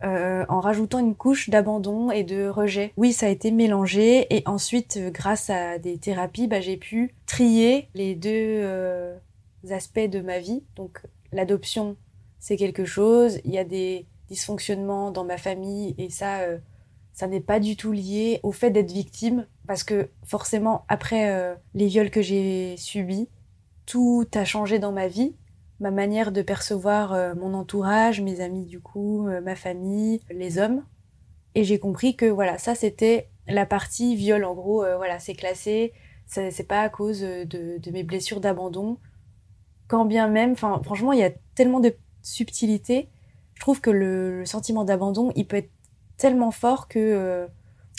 Euh, 0.02 0.46
en 0.48 0.62
rajoutant 0.62 1.00
une 1.00 1.14
couche 1.14 1.50
d'abandon 1.50 2.10
et 2.10 2.24
de 2.24 2.48
rejet. 2.48 2.94
Oui, 2.96 3.12
ça 3.12 3.26
a 3.26 3.30
été 3.30 3.52
mélangé 3.52 4.34
et 4.34 4.44
ensuite, 4.46 4.96
euh, 4.96 5.12
grâce 5.12 5.50
à 5.50 5.78
des 5.78 5.98
thérapies, 5.98 6.48
bah, 6.48 6.62
j'ai 6.62 6.78
pu 6.78 7.14
trier 7.26 7.90
les 7.96 8.16
deux 8.16 8.30
euh, 8.32 9.18
aspects 9.72 10.00
de 10.00 10.22
ma 10.22 10.40
vie. 10.40 10.64
Donc 10.78 11.02
l'adoption, 11.34 11.98
c'est 12.40 12.56
quelque 12.56 12.86
chose. 12.86 13.42
Il 13.44 13.52
y 13.52 13.58
a 13.58 13.66
des 13.66 14.06
dysfonctionnements 14.30 15.12
dans 15.12 15.26
ma 15.26 15.38
famille 15.38 15.96
et 15.98 16.10
ça, 16.10 16.44
ça 17.12 17.28
n'est 17.28 17.42
pas 17.42 17.60
du 17.60 17.76
tout 17.76 17.92
lié 17.92 18.40
au 18.44 18.54
fait 18.54 18.70
d'être 18.70 18.92
victime 18.92 19.48
parce 19.68 19.84
que 19.84 20.08
forcément, 20.24 20.86
après 20.88 21.58
les 21.74 21.88
viols 21.88 22.12
que 22.12 22.22
j'ai 22.22 22.78
subis, 22.78 23.28
tout 23.88 24.28
a 24.36 24.46
changé 24.46 24.78
dans 24.78 24.92
ma 24.92 25.08
vie 25.08 25.34
ma 25.80 25.92
manière 25.92 26.32
de 26.32 26.42
percevoir 26.42 27.14
euh, 27.14 27.34
mon 27.36 27.54
entourage, 27.54 28.22
mes 28.22 28.42
amis 28.42 28.66
du 28.66 28.80
coup, 28.80 29.28
euh, 29.28 29.42
ma 29.42 29.56
famille, 29.56 30.20
les 30.30 30.58
hommes. 30.58 30.84
Et 31.56 31.64
j'ai 31.64 31.80
compris 31.80 32.16
que 32.16 32.26
voilà, 32.26 32.58
ça 32.58 32.76
c'était 32.76 33.30
la 33.48 33.66
partie 33.66 34.16
viol. 34.16 34.44
En 34.44 34.54
gros, 34.54 34.84
euh, 34.84 34.98
voilà, 34.98 35.20
c'est 35.20 35.34
classé. 35.34 35.94
C'est 36.28 36.68
pas 36.68 36.82
à 36.82 36.90
cause 36.90 37.22
de, 37.22 37.80
de 37.80 37.92
mes 37.92 38.04
blessures 38.04 38.40
d'abandon. 38.40 39.00
Quand 39.88 40.06
bien 40.06 40.28
même, 40.28 40.52
enfin, 40.52 40.80
franchement, 40.84 41.12
il 41.12 41.20
y 41.20 41.24
a 41.24 41.32
tellement 41.56 41.80
de 41.80 41.96
subtilité. 42.22 43.10
Je 43.56 43.62
trouve 43.62 43.82
que 43.82 43.90
le, 43.90 44.46
sentiment 44.46 44.84
d'abandon, 44.84 45.32
il 45.36 45.48
peut 45.48 45.58
être 45.58 45.72
tellement 46.18 46.52
fort 46.52 46.88
que 46.88 47.48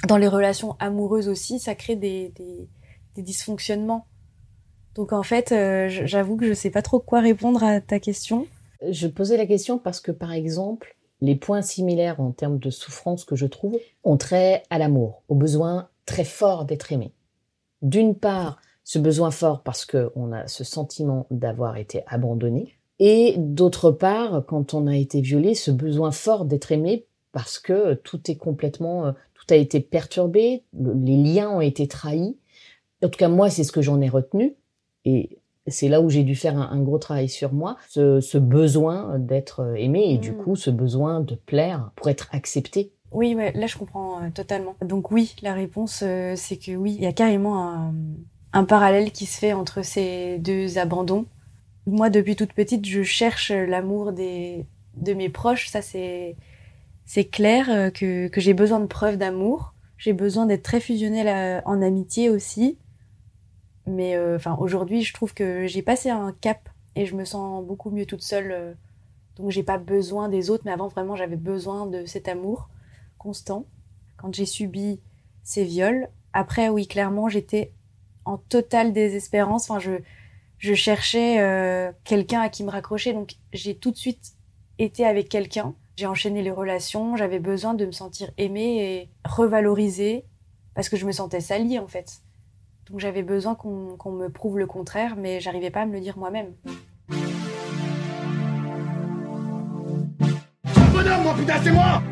dans 0.07 0.17
les 0.17 0.29
relations 0.29 0.77
amoureuses 0.79 1.29
aussi, 1.29 1.59
ça 1.59 1.75
crée 1.75 1.97
des 1.97 2.33
dysfonctionnements. 3.17 4.07
Donc 4.95 5.13
en 5.13 5.23
fait, 5.23 5.53
euh, 5.53 5.89
j'avoue 5.89 6.37
que 6.37 6.47
je 6.47 6.55
sais 6.55 6.71
pas 6.71 6.83
trop 6.83 6.99
quoi 6.99 7.21
répondre 7.21 7.63
à 7.63 7.81
ta 7.81 8.01
question. 8.01 8.47
Je 8.89 9.07
posais 9.07 9.37
la 9.37 9.47
question 9.47 9.79
parce 9.79 10.01
que 10.01 10.13
par 10.13 10.33
exemple, 10.33 10.97
les 11.21 11.37
points 11.37 11.63
similaires 11.63 12.21
en 12.21 12.33
termes 12.33 12.59
de 12.59 12.71
souffrance 12.71 13.25
que 13.25 13.37
je 13.37 13.47
trouve 13.47 13.79
ont 14.05 14.17
trait 14.17 14.63
à 14.71 14.79
l'amour, 14.79 15.23
au 15.29 15.35
besoin 15.35 15.89
très 16.07 16.25
fort 16.25 16.65
d'être 16.65 16.93
aimé. 16.93 17.13
D'une 17.83 18.15
part, 18.15 18.61
ce 18.85 18.99
besoin 18.99 19.31
fort 19.31 19.63
parce 19.63 19.85
qu'on 19.85 20.33
a 20.33 20.47
ce 20.49 20.65
sentiment 20.65 21.27
d'avoir 21.31 21.77
été 21.77 22.03
abandonné, 22.07 22.75
et 22.99 23.35
d'autre 23.39 23.91
part, 23.93 24.45
quand 24.47 24.75
on 24.75 24.87
a 24.87 24.97
été 24.97 25.21
violé, 25.21 25.55
ce 25.55 25.71
besoin 25.71 26.11
fort 26.11 26.45
d'être 26.45 26.73
aimé 26.73 27.07
parce 27.33 27.59
que 27.59 27.95
tout 27.95 28.31
est 28.31 28.37
complètement, 28.37 29.07
euh, 29.07 29.13
tout 29.35 29.47
a 29.55 29.57
été 29.57 29.81
perturbé, 29.81 30.65
le- 30.79 30.93
les 30.95 31.17
liens 31.17 31.51
ont 31.51 31.61
été 31.61 31.87
trahis. 31.89 32.37
En 33.03 33.09
tout 33.09 33.19
cas, 33.19 33.29
moi, 33.29 33.49
c'est 33.49 33.65
ce 33.65 33.73
que 33.73 33.81
j'en 33.81 34.01
ai 34.01 34.09
retenu. 34.09 34.55
Et 35.05 35.39
c'est 35.67 35.89
là 35.89 36.01
où 36.01 36.11
j'ai 36.11 36.25
dû 36.25 36.35
faire 36.37 36.57
un, 36.59 36.71
un 36.71 36.83
gros 36.83 36.99
travail 36.99 37.29
sur 37.29 37.53
moi, 37.53 37.77
ce, 37.89 38.21
ce 38.21 38.39
besoin 38.39 39.19
d'être 39.19 39.75
aimé 39.77 40.05
et 40.09 40.19
du 40.19 40.33
Mm. 40.33 40.37
coup, 40.37 40.57
ce 40.57 40.71
besoin 40.71 41.21
de 41.21 41.35
plaire 41.35 41.91
pour 41.97 42.09
être 42.09 42.29
accepté. 42.33 42.93
Oui, 43.13 43.35
ouais, 43.35 43.53
là 43.53 43.67
je 43.67 43.77
comprends 43.77 44.23
euh, 44.23 44.31
totalement. 44.33 44.77
Donc 44.83 45.11
oui, 45.11 45.35
la 45.43 45.53
réponse 45.53 46.03
euh, 46.07 46.35
c'est 46.37 46.57
que 46.57 46.73
oui, 46.77 46.95
il 46.97 47.03
y 47.03 47.07
a 47.07 47.13
carrément 47.13 47.69
un, 47.69 47.95
un 48.53 48.65
parallèle 48.65 49.11
qui 49.11 49.27
se 49.27 49.39
fait 49.39 49.53
entre 49.53 49.83
ces 49.83 50.39
deux 50.39 50.79
abandons. 50.79 51.27
Moi, 51.87 52.11
depuis 52.11 52.37
toute 52.37 52.53
petite, 52.53 52.87
je 52.87 53.03
cherche 53.03 53.51
l'amour 53.51 54.13
des 54.13 54.67
de 54.97 55.13
mes 55.15 55.29
proches. 55.29 55.69
Ça 55.69 55.83
c'est 55.83 56.37
c'est 57.05 57.25
clair 57.25 57.69
euh, 57.71 57.91
que 57.91 58.29
que 58.29 58.41
j'ai 58.41 58.55
besoin 58.55 58.81
de 58.81 58.87
preuves 58.87 59.17
d'amour. 59.19 59.75
J'ai 59.99 60.13
besoin 60.13 60.47
d'être 60.47 60.63
très 60.63 60.81
fusionnelle 60.81 61.63
en 61.67 61.83
amitié 61.83 62.31
aussi. 62.31 62.79
Mais 63.91 64.15
euh, 64.17 64.37
enfin 64.37 64.57
aujourd'hui, 64.59 65.03
je 65.03 65.13
trouve 65.13 65.35
que 65.35 65.67
j'ai 65.67 65.83
passé 65.83 66.11
un 66.11 66.33
cap 66.41 66.69
et 66.97 67.07
je 67.07 67.15
me 67.17 67.25
sens 67.25 67.65
beaucoup 67.65 67.91
mieux 67.91 68.07
toute 68.07 68.23
seule. 68.23 68.53
euh, 68.53 68.75
donc 69.37 69.51
j'ai 69.51 69.63
pas 69.63 69.79
besoin 69.79 70.29
des 70.29 70.51
autres, 70.51 70.65
mais 70.67 70.73
avant 70.73 70.89
vraiment 70.89 71.17
j'avais 71.17 71.37
besoin 71.37 71.87
de 71.87 72.05
cet 72.05 72.29
amour 72.29 72.69
constant 73.19 73.65
quand 74.17 74.35
j'ai 74.35 74.47
subi 74.47 75.01
ces 75.43 75.65
viols. 75.65 76.09
Après, 76.33 76.69
oui, 76.69 76.87
clairement, 76.87 77.29
j'étais 77.29 77.73
en 78.25 78.39
totale 78.39 78.93
désespérance. 78.93 79.71
Enfin, 79.71 79.81
je, 79.81 79.93
je 80.59 80.75
cherchais 80.75 81.41
euh, 81.41 81.91
quelqu'un 82.05 82.41
à 82.41 82.49
qui 82.49 82.65
me 82.65 82.71
raccrocher. 82.71 83.13
Donc, 83.13 83.35
j'ai 83.53 83.75
tout 83.75 83.91
de 83.91 83.97
suite 83.97 84.35
été 84.79 85.05
avec 85.07 85.29
quelqu'un. 85.29 85.75
J'ai 85.97 86.07
enchaîné 86.07 86.43
les 86.43 86.51
relations. 86.51 87.17
J'avais 87.17 87.41
besoin 87.41 87.75
de 87.75 87.87
me 87.87 87.93
sentir 87.93 88.31
aimée 88.39 88.77
et 89.03 89.11
revalorisée 89.25 90.25
parce 90.75 90.89
que 90.89 90.97
je 90.97 91.07
me 91.07 91.13
sentais 91.13 91.41
salie, 91.41 91.79
en 91.79 91.89
fait. 91.89 92.23
Donc, 92.91 92.99
j'avais 92.99 93.23
besoin 93.23 93.55
qu'on 93.55 94.11
me 94.11 94.29
prouve 94.29 94.59
le 94.59 94.67
contraire, 94.67 95.15
mais 95.17 95.41
j'arrivais 95.41 95.71
pas 95.71 95.83
à 95.83 95.87
me 95.87 95.93
le 95.93 96.01
dire 96.01 96.19
moi-même. 96.19 96.53
Bonhomme, 100.93 101.23
mon 101.23 101.35
putain, 101.35 101.55
c'est 101.63 101.71
moi 101.71 102.03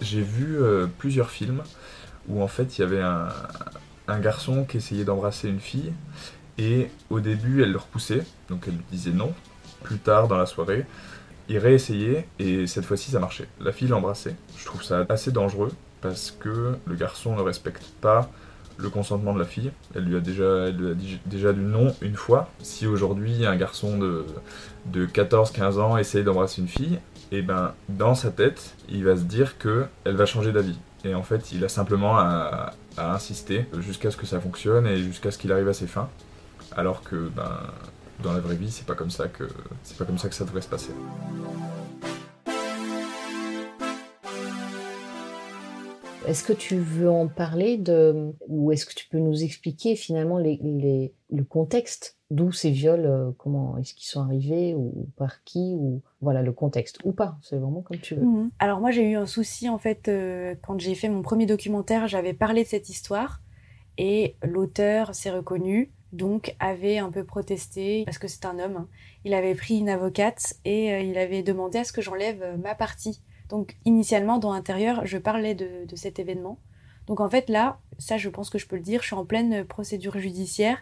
J'ai 0.00 0.22
vu 0.22 0.60
euh, 0.60 0.88
plusieurs 0.98 1.30
films 1.30 1.62
où 2.28 2.42
en 2.42 2.48
fait 2.48 2.76
il 2.76 2.80
y 2.80 2.84
avait 2.84 3.00
un, 3.00 3.28
un 4.08 4.18
garçon 4.18 4.64
qui 4.64 4.78
essayait 4.78 5.04
d'embrasser 5.04 5.48
une 5.48 5.60
fille 5.60 5.92
et 6.58 6.90
au 7.10 7.20
début 7.20 7.62
elle 7.62 7.70
le 7.70 7.78
repoussait, 7.78 8.24
donc 8.48 8.64
elle 8.66 8.74
lui 8.74 8.84
disait 8.90 9.12
non. 9.12 9.32
Plus 9.84 9.98
tard 9.98 10.26
dans 10.26 10.36
la 10.36 10.46
soirée, 10.46 10.84
il 11.50 11.58
réessayait 11.58 12.26
et 12.38 12.66
cette 12.66 12.84
fois-ci 12.86 13.10
ça 13.10 13.18
marchait. 13.18 13.48
La 13.60 13.72
fille 13.72 13.88
l'embrassait. 13.88 14.36
Je 14.56 14.64
trouve 14.64 14.82
ça 14.82 15.04
assez 15.10 15.32
dangereux 15.32 15.72
parce 16.00 16.30
que 16.30 16.74
le 16.86 16.94
garçon 16.94 17.36
ne 17.36 17.42
respecte 17.42 17.84
pas 18.00 18.30
le 18.78 18.88
consentement 18.88 19.34
de 19.34 19.38
la 19.40 19.44
fille. 19.44 19.70
Elle 19.94 20.04
lui 20.04 20.16
a 20.16 20.20
déjà, 20.20 20.70
dit- 20.70 21.20
déjà 21.26 21.52
dit 21.52 21.60
non 21.60 21.94
une 22.00 22.14
fois. 22.14 22.48
Si 22.62 22.86
aujourd'hui 22.86 23.44
un 23.44 23.56
garçon 23.56 23.98
de, 23.98 24.24
de 24.86 25.04
14-15 25.06 25.78
ans 25.80 25.96
essaye 25.98 26.24
d'embrasser 26.24 26.62
une 26.62 26.68
fille, 26.68 26.98
et 27.32 27.42
ben 27.42 27.74
dans 27.90 28.14
sa 28.14 28.30
tête, 28.30 28.74
il 28.88 29.04
va 29.04 29.16
se 29.16 29.22
dire 29.22 29.58
que 29.58 29.84
elle 30.04 30.16
va 30.16 30.24
changer 30.26 30.52
d'avis. 30.52 30.78
Et 31.04 31.14
en 31.14 31.22
fait, 31.22 31.52
il 31.52 31.64
a 31.64 31.68
simplement 31.68 32.16
à, 32.18 32.72
à 32.96 33.12
insister 33.14 33.66
jusqu'à 33.80 34.10
ce 34.10 34.16
que 34.16 34.26
ça 34.26 34.40
fonctionne 34.40 34.86
et 34.86 34.96
jusqu'à 34.98 35.30
ce 35.30 35.38
qu'il 35.38 35.52
arrive 35.52 35.68
à 35.68 35.74
ses 35.74 35.86
fins. 35.86 36.08
Alors 36.76 37.02
que 37.02 37.16
ben 37.34 37.58
dans 38.22 38.32
la 38.32 38.40
vraie 38.40 38.56
vie, 38.56 38.70
c'est 38.70 38.86
pas 38.86 38.94
comme 38.94 39.10
ça 39.10 39.28
que 39.28 39.44
c'est 39.82 39.96
pas 39.96 40.04
comme 40.04 40.18
ça 40.18 40.28
que 40.28 40.34
ça 40.34 40.44
devrait 40.44 40.60
se 40.62 40.68
passer. 40.68 40.92
Est-ce 46.26 46.44
que 46.44 46.52
tu 46.52 46.76
veux 46.76 47.10
en 47.10 47.28
parler 47.28 47.76
de, 47.78 48.32
ou 48.46 48.70
est-ce 48.72 48.84
que 48.84 48.94
tu 48.94 49.08
peux 49.08 49.18
nous 49.18 49.42
expliquer 49.42 49.96
finalement 49.96 50.38
les, 50.38 50.60
les- 50.62 51.12
le 51.30 51.44
contexte? 51.44 52.18
D'où 52.30 52.52
ces 52.52 52.70
viols, 52.70 53.06
euh, 53.06 53.30
comment 53.38 53.76
est-ce 53.78 53.92
qu'ils 53.94 54.06
sont 54.08 54.20
arrivés 54.20 54.72
ou 54.74 55.08
par 55.16 55.42
qui 55.42 55.74
ou 55.76 56.00
voilà 56.20 56.42
le 56.42 56.52
contexte 56.52 56.98
ou 57.04 57.10
pas, 57.10 57.36
c'est 57.42 57.56
vraiment 57.56 57.80
comme 57.80 57.98
tu 57.98 58.14
veux. 58.14 58.22
Mhm. 58.24 58.50
Alors 58.60 58.78
moi 58.80 58.92
j'ai 58.92 59.10
eu 59.10 59.16
un 59.16 59.26
souci 59.26 59.68
en 59.68 59.78
fait 59.78 60.06
euh, 60.06 60.54
quand 60.62 60.78
j'ai 60.78 60.94
fait 60.94 61.08
mon 61.08 61.22
premier 61.22 61.46
documentaire, 61.46 62.06
j'avais 62.06 62.32
parlé 62.34 62.62
de 62.62 62.68
cette 62.68 62.88
histoire 62.88 63.40
et 63.98 64.36
l'auteur 64.44 65.12
s'est 65.12 65.32
reconnu, 65.32 65.90
donc 66.12 66.54
avait 66.58 66.98
un 66.98 67.10
peu 67.10 67.24
protesté 67.24 68.04
parce 68.04 68.18
que 68.18 68.28
c'est 68.28 68.44
un 68.44 68.58
homme. 68.58 68.76
hein. 68.76 68.88
Il 69.24 69.34
avait 69.34 69.54
pris 69.54 69.78
une 69.78 69.88
avocate 69.88 70.54
et 70.64 70.92
euh, 70.92 71.00
il 71.00 71.18
avait 71.18 71.42
demandé 71.42 71.78
à 71.78 71.84
ce 71.84 71.92
que 71.92 72.02
j'enlève 72.02 72.42
euh, 72.42 72.56
ma 72.56 72.74
partie. 72.74 73.22
Donc 73.48 73.76
initialement 73.84 74.38
dans 74.38 74.52
l'intérieur, 74.52 75.02
je 75.06 75.18
parlais 75.18 75.54
de, 75.54 75.84
de 75.86 75.96
cet 75.96 76.18
événement. 76.18 76.58
Donc 77.06 77.20
en 77.20 77.28
fait 77.28 77.48
là, 77.48 77.78
ça 77.98 78.16
je 78.16 78.28
pense 78.28 78.50
que 78.50 78.58
je 78.58 78.66
peux 78.66 78.76
le 78.76 78.82
dire, 78.82 79.00
je 79.02 79.06
suis 79.08 79.16
en 79.16 79.24
pleine 79.24 79.64
procédure 79.64 80.18
judiciaire 80.18 80.78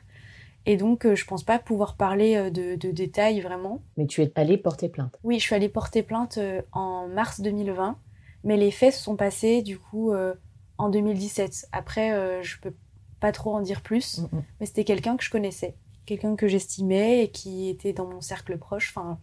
et 0.67 0.77
donc 0.77 1.07
euh, 1.07 1.15
je 1.15 1.25
pense 1.25 1.45
pas 1.45 1.59
pouvoir 1.59 1.97
parler 1.97 2.37
euh, 2.37 2.51
de, 2.51 2.75
de 2.77 2.91
détails 2.91 3.41
vraiment. 3.41 3.83
Mais 3.97 4.07
tu 4.07 4.23
es 4.23 4.31
allé 4.35 4.59
porter 4.59 4.89
plainte. 4.89 5.17
Oui, 5.25 5.39
je 5.39 5.45
suis 5.45 5.55
allée 5.55 5.69
porter 5.71 6.03
plainte 6.03 6.37
euh, 6.39 6.61
en 6.73 7.09
mars 7.09 7.41
2020, 7.41 7.99
mais 8.45 8.57
les 8.57 8.71
faits 8.71 8.93
se 8.95 9.03
sont 9.03 9.17
passés 9.17 9.63
du 9.63 9.79
coup 9.79 10.13
euh, 10.13 10.35
en 10.77 10.91
2017. 10.91 11.69
Après, 11.73 12.13
euh, 12.13 12.43
je 12.43 12.59
peux 12.61 12.75
pas 13.21 13.33
trop 13.33 13.55
en 13.55 13.61
dire 13.61 13.81
plus, 13.83 14.19
Mm, 14.19 14.37
mm. 14.37 14.43
mais 14.61 14.67
c'était 14.67 14.85
quelqu'un 14.85 15.17
que 15.17 15.25
je 15.25 15.31
connaissais, 15.31 15.75
quelqu'un 16.07 16.37
que 16.37 16.49
j'estimais 16.49 17.25
et 17.25 17.29
qui 17.31 17.69
était 17.69 17.93
dans 17.93 18.07
mon 18.07 18.21
cercle 18.21 18.57
proche. 18.59 18.93
Enfin, 18.97 19.19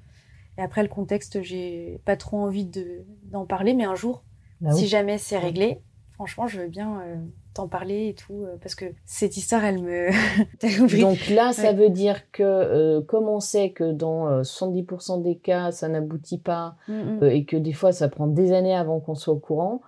et 0.58 0.62
après 0.62 0.84
le 0.84 0.90
contexte, 0.90 1.42
j'ai 1.42 2.00
pas 2.06 2.16
trop 2.18 2.38
envie 2.38 2.66
de 2.66 3.04
d'en 3.32 3.46
parler, 3.46 3.74
mais 3.74 3.86
un 3.86 3.96
jour, 3.96 4.24
Bah 4.62 4.70
oui. 4.74 4.80
si 4.80 4.88
jamais 4.88 5.18
c'est 5.18 5.38
réglé, 5.38 5.80
franchement, 6.14 6.48
je 6.48 6.62
veux 6.62 6.68
bien 6.68 7.02
euh, 7.02 7.16
t'en 7.54 7.68
parler 7.68 8.08
et 8.10 8.14
tout, 8.14 8.44
euh, 8.44 8.56
parce 8.62 8.76
que 8.76 8.86
cette 9.06 9.36
histoire, 9.38 9.64
elle 9.66 9.82
me. 9.82 10.10
Donc 11.02 11.28
là, 11.30 11.52
ça 11.54 11.70
Ouais. 11.70 11.74
veut 11.74 11.90
dire 11.90 12.30
que 12.32 12.44
euh, 12.44 13.02
comme 13.02 13.28
on 13.28 13.40
sait 13.42 13.72
que 13.72 13.92
dans 13.92 14.28
euh, 14.28 14.42
70% 14.44 15.22
des 15.22 15.38
cas, 15.38 15.72
ça 15.72 15.88
n'aboutit 15.90 16.38
pas 16.38 16.76
Mm, 16.88 17.24
et 17.26 17.46
que 17.46 17.58
des 17.58 17.74
fois, 17.74 17.92
ça 17.92 18.08
prend 18.10 18.28
des 18.28 18.52
années 18.54 18.76
avant 18.76 19.00
qu'on 19.00 19.16
soit 19.16 19.34
au 19.34 19.40
courant, 19.40 19.82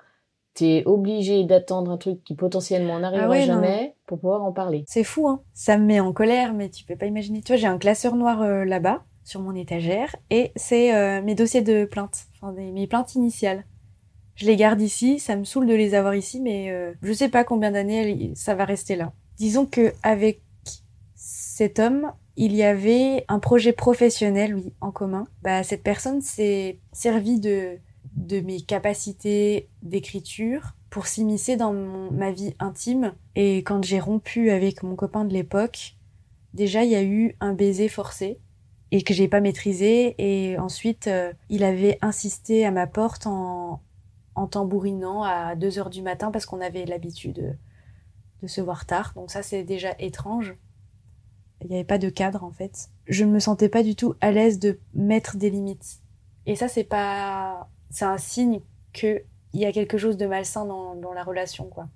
t'es 0.54 0.84
obligé 0.86 1.44
d'attendre 1.44 1.92
un 1.92 1.98
truc 1.98 2.24
qui 2.24 2.36
potentiellement 2.36 3.00
n'arrivera 3.00 3.28
Ah 3.28 3.30
ouais, 3.30 3.46
non. 3.48 3.62
Pour 4.08 4.20
pouvoir 4.20 4.44
en 4.44 4.52
parler. 4.52 4.86
C'est 4.88 5.04
fou, 5.04 5.28
hein. 5.28 5.42
Ça 5.54 5.78
me 5.78 5.86
met 5.86 6.00
en 6.00 6.14
colère, 6.14 6.54
mais 6.54 6.70
tu 6.70 6.86
peux 6.86 6.96
pas 6.96 7.06
imaginer. 7.06 7.42
Tu 7.42 7.52
vois, 7.52 7.58
j'ai 7.58 7.68
un 7.68 7.78
classeur 7.78 8.16
noir 8.16 8.42
euh, 8.42 8.66
là-bas, 8.66 9.04
sur 9.24 9.42
mon 9.42 9.54
étagère, 9.54 10.16
et 10.32 10.52
c'est 10.56 10.96
euh, 10.96 11.22
mes 11.22 11.36
dossiers 11.36 11.62
de 11.62 11.86
plainte, 11.86 12.28
enfin 12.36 12.54
mes 12.54 12.88
plaintes 12.88 13.14
initiales. 13.14 13.66
Je 14.36 14.46
les 14.46 14.56
garde 14.56 14.82
ici, 14.82 15.20
ça 15.20 15.36
me 15.36 15.44
saoule 15.44 15.68
de 15.68 15.74
les 15.74 15.94
avoir 15.94 16.16
ici, 16.16 16.40
mais 16.40 16.72
euh, 16.72 16.94
je 17.02 17.12
sais 17.12 17.28
pas 17.28 17.44
combien 17.44 17.72
d'années 17.72 18.32
ça 18.36 18.56
va 18.56 18.66
rester 18.66 18.96
là. 18.96 19.12
Disons 19.38 19.66
que 19.66 19.94
avec 20.04 20.42
cet 21.16 21.80
homme, 21.80 22.12
il 22.38 22.56
y 22.56 22.64
avait 22.64 23.26
un 23.28 23.40
projet 23.40 23.74
professionnel, 23.74 24.56
oui, 24.56 24.74
en 24.80 24.92
commun. 24.92 25.28
Bah, 25.42 25.64
cette 25.64 25.84
personne 25.84 26.22
s'est 26.22 26.80
servie 26.94 27.40
de 27.40 27.80
mes 28.42 28.62
capacités 28.62 29.68
d'écriture 29.82 30.77
pour 30.98 31.06
s'immiscer 31.06 31.58
dans 31.58 31.74
ma 31.74 32.32
vie 32.32 32.56
intime. 32.58 33.14
Et 33.36 33.58
quand 33.58 33.84
j'ai 33.84 34.00
rompu 34.00 34.50
avec 34.50 34.82
mon 34.82 34.96
copain 34.96 35.26
de 35.26 35.32
l'époque, 35.32 35.96
déjà 36.56 36.84
il 36.84 36.90
y 36.90 36.96
a 36.96 37.04
eu 37.04 37.36
un 37.40 37.54
baiser 37.54 37.88
forcé 37.88 38.40
et 38.90 39.04
que 39.04 39.14
j'ai 39.14 39.28
pas 39.28 39.40
maîtrisé. 39.40 40.16
Et 40.18 40.58
ensuite, 40.58 41.06
euh, 41.06 41.32
il 41.50 41.64
avait 41.64 42.00
insisté 42.02 42.66
à 42.66 42.72
ma 42.72 42.88
porte 42.88 43.28
en, 43.28 43.80
en 44.34 44.48
tambourinant 44.48 45.22
à 45.22 45.56
2 45.56 45.78
heures 45.78 45.92
du 45.92 46.02
matin 46.02 46.32
parce 46.32 46.48
qu'on 46.48 46.62
avait 46.62 46.86
l'habitude 46.86 47.56
de 48.42 48.48
se 48.48 48.60
voir 48.60 48.88
tard. 48.88 49.14
Donc 49.14 49.30
ça, 49.30 49.44
c'est 49.44 49.64
déjà 49.64 49.94
étrange. 50.00 50.56
Il 51.62 51.68
n'y 51.68 51.76
avait 51.76 51.84
pas 51.84 52.00
de 52.00 52.10
cadre 52.10 52.44
en 52.44 52.52
fait. 52.52 52.90
Je 53.06 53.24
ne 53.24 53.30
me 53.30 53.40
sentais 53.40 53.70
pas 53.70 53.84
du 53.84 53.96
tout 53.96 54.16
à 54.20 54.32
l'aise 54.32 54.58
de 54.58 54.80
mettre 54.96 55.38
des 55.38 55.52
limites. 55.52 56.00
Et 56.48 56.56
ça, 56.56 56.68
c'est 56.68 56.84
pas, 56.84 57.70
c'est 57.92 58.06
un 58.06 58.18
signe 58.18 58.62
que 58.94 59.22
il 59.58 59.62
y 59.64 59.66
a 59.66 59.72
quelque 59.72 59.98
chose 59.98 60.18
de 60.18 60.28
malsain 60.28 60.66
dans, 60.66 60.94
dans 60.96 61.14
la 61.14 61.24
relation, 61.24 61.66
quoi. 61.66 61.88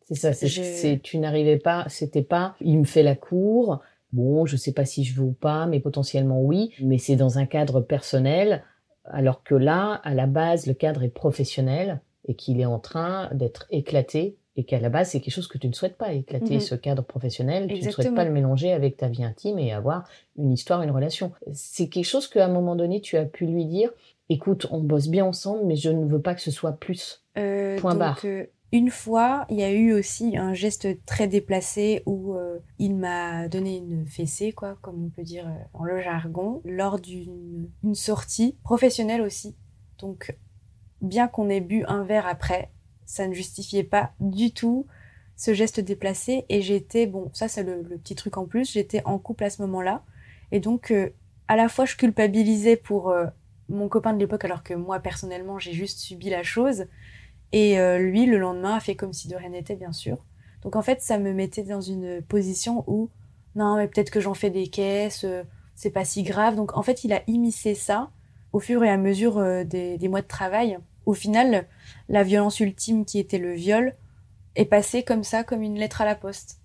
C'est 0.00 0.14
ça, 0.14 0.32
c'est, 0.32 0.46
Je- 0.48 0.62
c'est- 0.62 1.00
tu 1.02 1.18
n'arrivais 1.18 1.58
pas, 1.58 1.84
c'était 1.88 2.22
pas, 2.22 2.54
il 2.62 2.78
me 2.78 2.84
fait 2.84 3.02
la 3.02 3.14
cour, 3.14 3.80
bon, 4.12 4.46
je 4.46 4.56
sais 4.56 4.72
pas 4.72 4.86
si 4.86 5.04
je 5.04 5.14
veux 5.20 5.26
ou 5.26 5.32
pas, 5.32 5.66
mais 5.66 5.80
potentiellement 5.80 6.40
oui, 6.40 6.72
mais 6.80 6.96
c'est 6.96 7.16
dans 7.16 7.38
un 7.38 7.44
cadre 7.44 7.80
personnel, 7.82 8.62
alors 9.04 9.42
que 9.42 9.54
là, 9.54 10.00
à 10.02 10.14
la 10.14 10.26
base, 10.26 10.66
le 10.66 10.72
cadre 10.74 11.02
est 11.02 11.08
professionnel 11.10 12.00
et 12.26 12.34
qu'il 12.34 12.58
est 12.60 12.64
en 12.66 12.78
train 12.78 13.28
d'être 13.34 13.66
éclaté 13.70 14.38
et 14.56 14.64
qu'à 14.64 14.80
la 14.80 14.88
base, 14.88 15.10
c'est 15.10 15.20
quelque 15.20 15.34
chose 15.34 15.48
que 15.48 15.58
tu 15.58 15.68
ne 15.68 15.74
souhaites 15.74 15.98
pas, 15.98 16.14
éclater 16.14 16.54
Mhm. 16.54 16.60
ce 16.60 16.74
cadre 16.74 17.02
professionnel, 17.02 17.66
tu 17.66 17.74
ne 17.84 17.90
souhaites 17.90 18.14
pas 18.14 18.24
le 18.24 18.30
mélanger 18.32 18.72
avec 18.72 18.96
ta 18.96 19.08
vie 19.08 19.22
intime 19.24 19.58
et 19.58 19.74
avoir 19.74 20.08
une 20.38 20.52
histoire, 20.52 20.80
une 20.82 20.90
relation. 20.90 21.32
C'est 21.52 21.88
quelque 21.88 22.06
chose 22.06 22.26
qu'à 22.28 22.46
un 22.46 22.48
moment 22.48 22.74
donné, 22.76 23.02
tu 23.02 23.18
as 23.18 23.26
pu 23.26 23.44
lui 23.44 23.66
dire, 23.66 23.90
écoute, 24.28 24.66
on 24.70 24.80
bosse 24.80 25.08
bien 25.08 25.24
ensemble, 25.24 25.64
mais 25.66 25.76
je 25.76 25.90
ne 25.90 26.04
veux 26.06 26.20
pas 26.20 26.34
que 26.34 26.40
ce 26.40 26.50
soit 26.50 26.72
plus. 26.72 27.24
Euh, 27.38 27.78
Point 27.78 27.92
donc, 27.92 27.98
barre. 28.00 28.20
euh, 28.24 28.46
Une 28.72 28.90
fois, 28.90 29.46
il 29.50 29.56
y 29.58 29.62
a 29.62 29.72
eu 29.72 29.92
aussi 29.92 30.36
un 30.36 30.52
geste 30.54 31.04
très 31.06 31.28
déplacé 31.28 32.02
où 32.06 32.34
euh, 32.34 32.58
il 32.78 32.96
m'a 32.96 33.48
donné 33.48 33.76
une 33.76 34.06
fessée, 34.06 34.52
quoi, 34.52 34.76
comme 34.82 35.04
on 35.04 35.08
peut 35.08 35.22
dire 35.22 35.48
dans 35.74 35.84
le 35.84 36.00
jargon, 36.00 36.60
lors 36.64 36.98
d'une 36.98 37.68
une 37.84 37.94
sortie 37.94 38.56
professionnelle 38.64 39.20
aussi. 39.22 39.56
Donc, 39.98 40.36
bien 41.00 41.28
qu'on 41.28 41.48
ait 41.48 41.60
bu 41.60 41.84
un 41.86 42.02
verre 42.04 42.26
après, 42.26 42.70
ça 43.04 43.28
ne 43.28 43.32
justifiait 43.34 43.84
pas 43.84 44.12
du 44.18 44.52
tout 44.52 44.86
ce 45.36 45.54
geste 45.54 45.78
déplacé. 45.80 46.44
Et 46.48 46.62
j'étais, 46.62 47.06
bon, 47.06 47.30
ça 47.32 47.46
c'est 47.48 47.62
le, 47.62 47.82
le 47.82 47.96
petit 47.98 48.14
truc 48.16 48.36
en 48.36 48.46
plus, 48.46 48.72
j'étais 48.72 49.02
en 49.04 49.18
couple 49.18 49.44
à 49.44 49.50
ce 49.50 49.62
moment-là. 49.62 50.02
Et 50.50 50.60
donc, 50.60 50.92
à 51.48 51.56
la 51.56 51.68
fois, 51.68 51.84
je 51.84 51.96
culpabilisais 51.96 52.76
pour 52.76 53.14
mon 53.68 53.88
copain 53.88 54.12
de 54.12 54.18
l'époque, 54.18 54.44
alors 54.44 54.62
que 54.62 54.74
moi, 54.74 55.00
personnellement, 55.00 55.58
j'ai 55.58 55.72
juste 55.72 55.98
subi 55.98 56.30
la 56.30 56.42
chose. 56.42 56.86
Et 57.52 57.78
euh, 57.78 57.98
lui, 57.98 58.26
le 58.26 58.38
lendemain, 58.38 58.74
a 58.74 58.80
fait 58.80 58.96
comme 58.96 59.12
si 59.12 59.28
de 59.28 59.36
rien 59.36 59.50
n'était, 59.50 59.76
bien 59.76 59.92
sûr. 59.92 60.24
Donc, 60.62 60.76
en 60.76 60.82
fait, 60.82 61.00
ça 61.00 61.18
me 61.18 61.32
mettait 61.32 61.62
dans 61.62 61.80
une 61.80 62.22
position 62.22 62.84
où, 62.86 63.10
non, 63.54 63.76
mais 63.76 63.88
peut-être 63.88 64.10
que 64.10 64.20
j'en 64.20 64.34
fais 64.34 64.50
des 64.50 64.68
caisses, 64.68 65.24
euh, 65.24 65.42
c'est 65.74 65.90
pas 65.90 66.04
si 66.04 66.22
grave. 66.22 66.56
Donc, 66.56 66.76
en 66.76 66.82
fait, 66.82 67.04
il 67.04 67.12
a 67.12 67.22
immiscé 67.26 67.74
ça 67.74 68.10
au 68.52 68.60
fur 68.60 68.82
et 68.84 68.90
à 68.90 68.96
mesure 68.96 69.38
euh, 69.38 69.64
des, 69.64 70.08
mois 70.08 70.22
de 70.22 70.26
travail. 70.26 70.78
Au 71.04 71.14
final, 71.14 71.66
la 72.08 72.22
violence 72.22 72.60
ultime 72.60 73.04
qui 73.04 73.18
était 73.18 73.38
le 73.38 73.52
viol 73.52 73.94
est 74.54 74.64
passée 74.64 75.02
comme 75.02 75.24
ça, 75.24 75.44
comme 75.44 75.62
une 75.62 75.78
lettre 75.78 76.00
à 76.00 76.04
la 76.04 76.14
poste, 76.14 76.60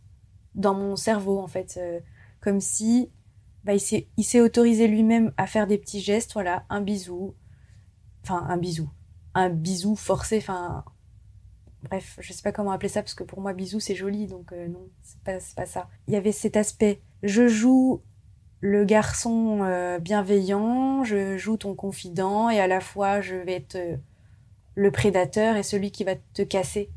dans 0.55 0.73
mon 0.73 0.95
cerveau, 0.95 1.39
en 1.39 1.47
fait. 1.47 1.79
Comme 2.39 2.59
si 2.59 3.11
bah, 3.63 3.73
il 3.75 4.23
s'est 4.23 4.41
autorisé 4.41 4.87
lui-même 4.87 5.33
à 5.37 5.45
faire 5.47 5.67
des 5.67 5.77
petits 5.77 6.01
gestes, 6.01 6.33
voilà, 6.33 6.65
un 6.69 6.81
bisou, 6.81 7.35
enfin 8.23 8.45
un 8.49 8.57
bisou, 8.57 8.89
un 9.33 9.49
bisou 9.49 9.95
forcé, 9.95 10.37
enfin 10.37 10.83
bref, 11.83 12.17
je 12.19 12.33
sais 12.33 12.41
pas 12.41 12.51
comment 12.51 12.71
appeler 12.71 12.89
ça 12.89 13.01
parce 13.01 13.13
que 13.13 13.23
pour 13.23 13.41
moi 13.41 13.53
bisou 13.53 13.79
c'est 13.79 13.95
joli, 13.95 14.27
donc 14.27 14.51
euh, 14.51 14.67
non, 14.67 14.87
c'est 15.01 15.19
pas 15.21 15.37
pas 15.55 15.65
ça. 15.65 15.89
Il 16.07 16.13
y 16.13 16.17
avait 16.17 16.31
cet 16.31 16.57
aspect, 16.57 17.01
je 17.23 17.47
joue 17.47 18.01
le 18.61 18.85
garçon 18.85 19.59
euh, 19.63 19.99
bienveillant, 19.99 21.03
je 21.03 21.37
joue 21.37 21.57
ton 21.57 21.75
confident 21.75 22.49
et 22.49 22.59
à 22.59 22.67
la 22.67 22.81
fois 22.81 23.21
je 23.21 23.35
vais 23.35 23.53
être 23.53 23.75
euh, 23.75 23.97
le 24.75 24.91
prédateur 24.91 25.55
et 25.55 25.63
celui 25.63 25.91
qui 25.91 26.03
va 26.03 26.15
te 26.15 26.41
casser 26.41 26.89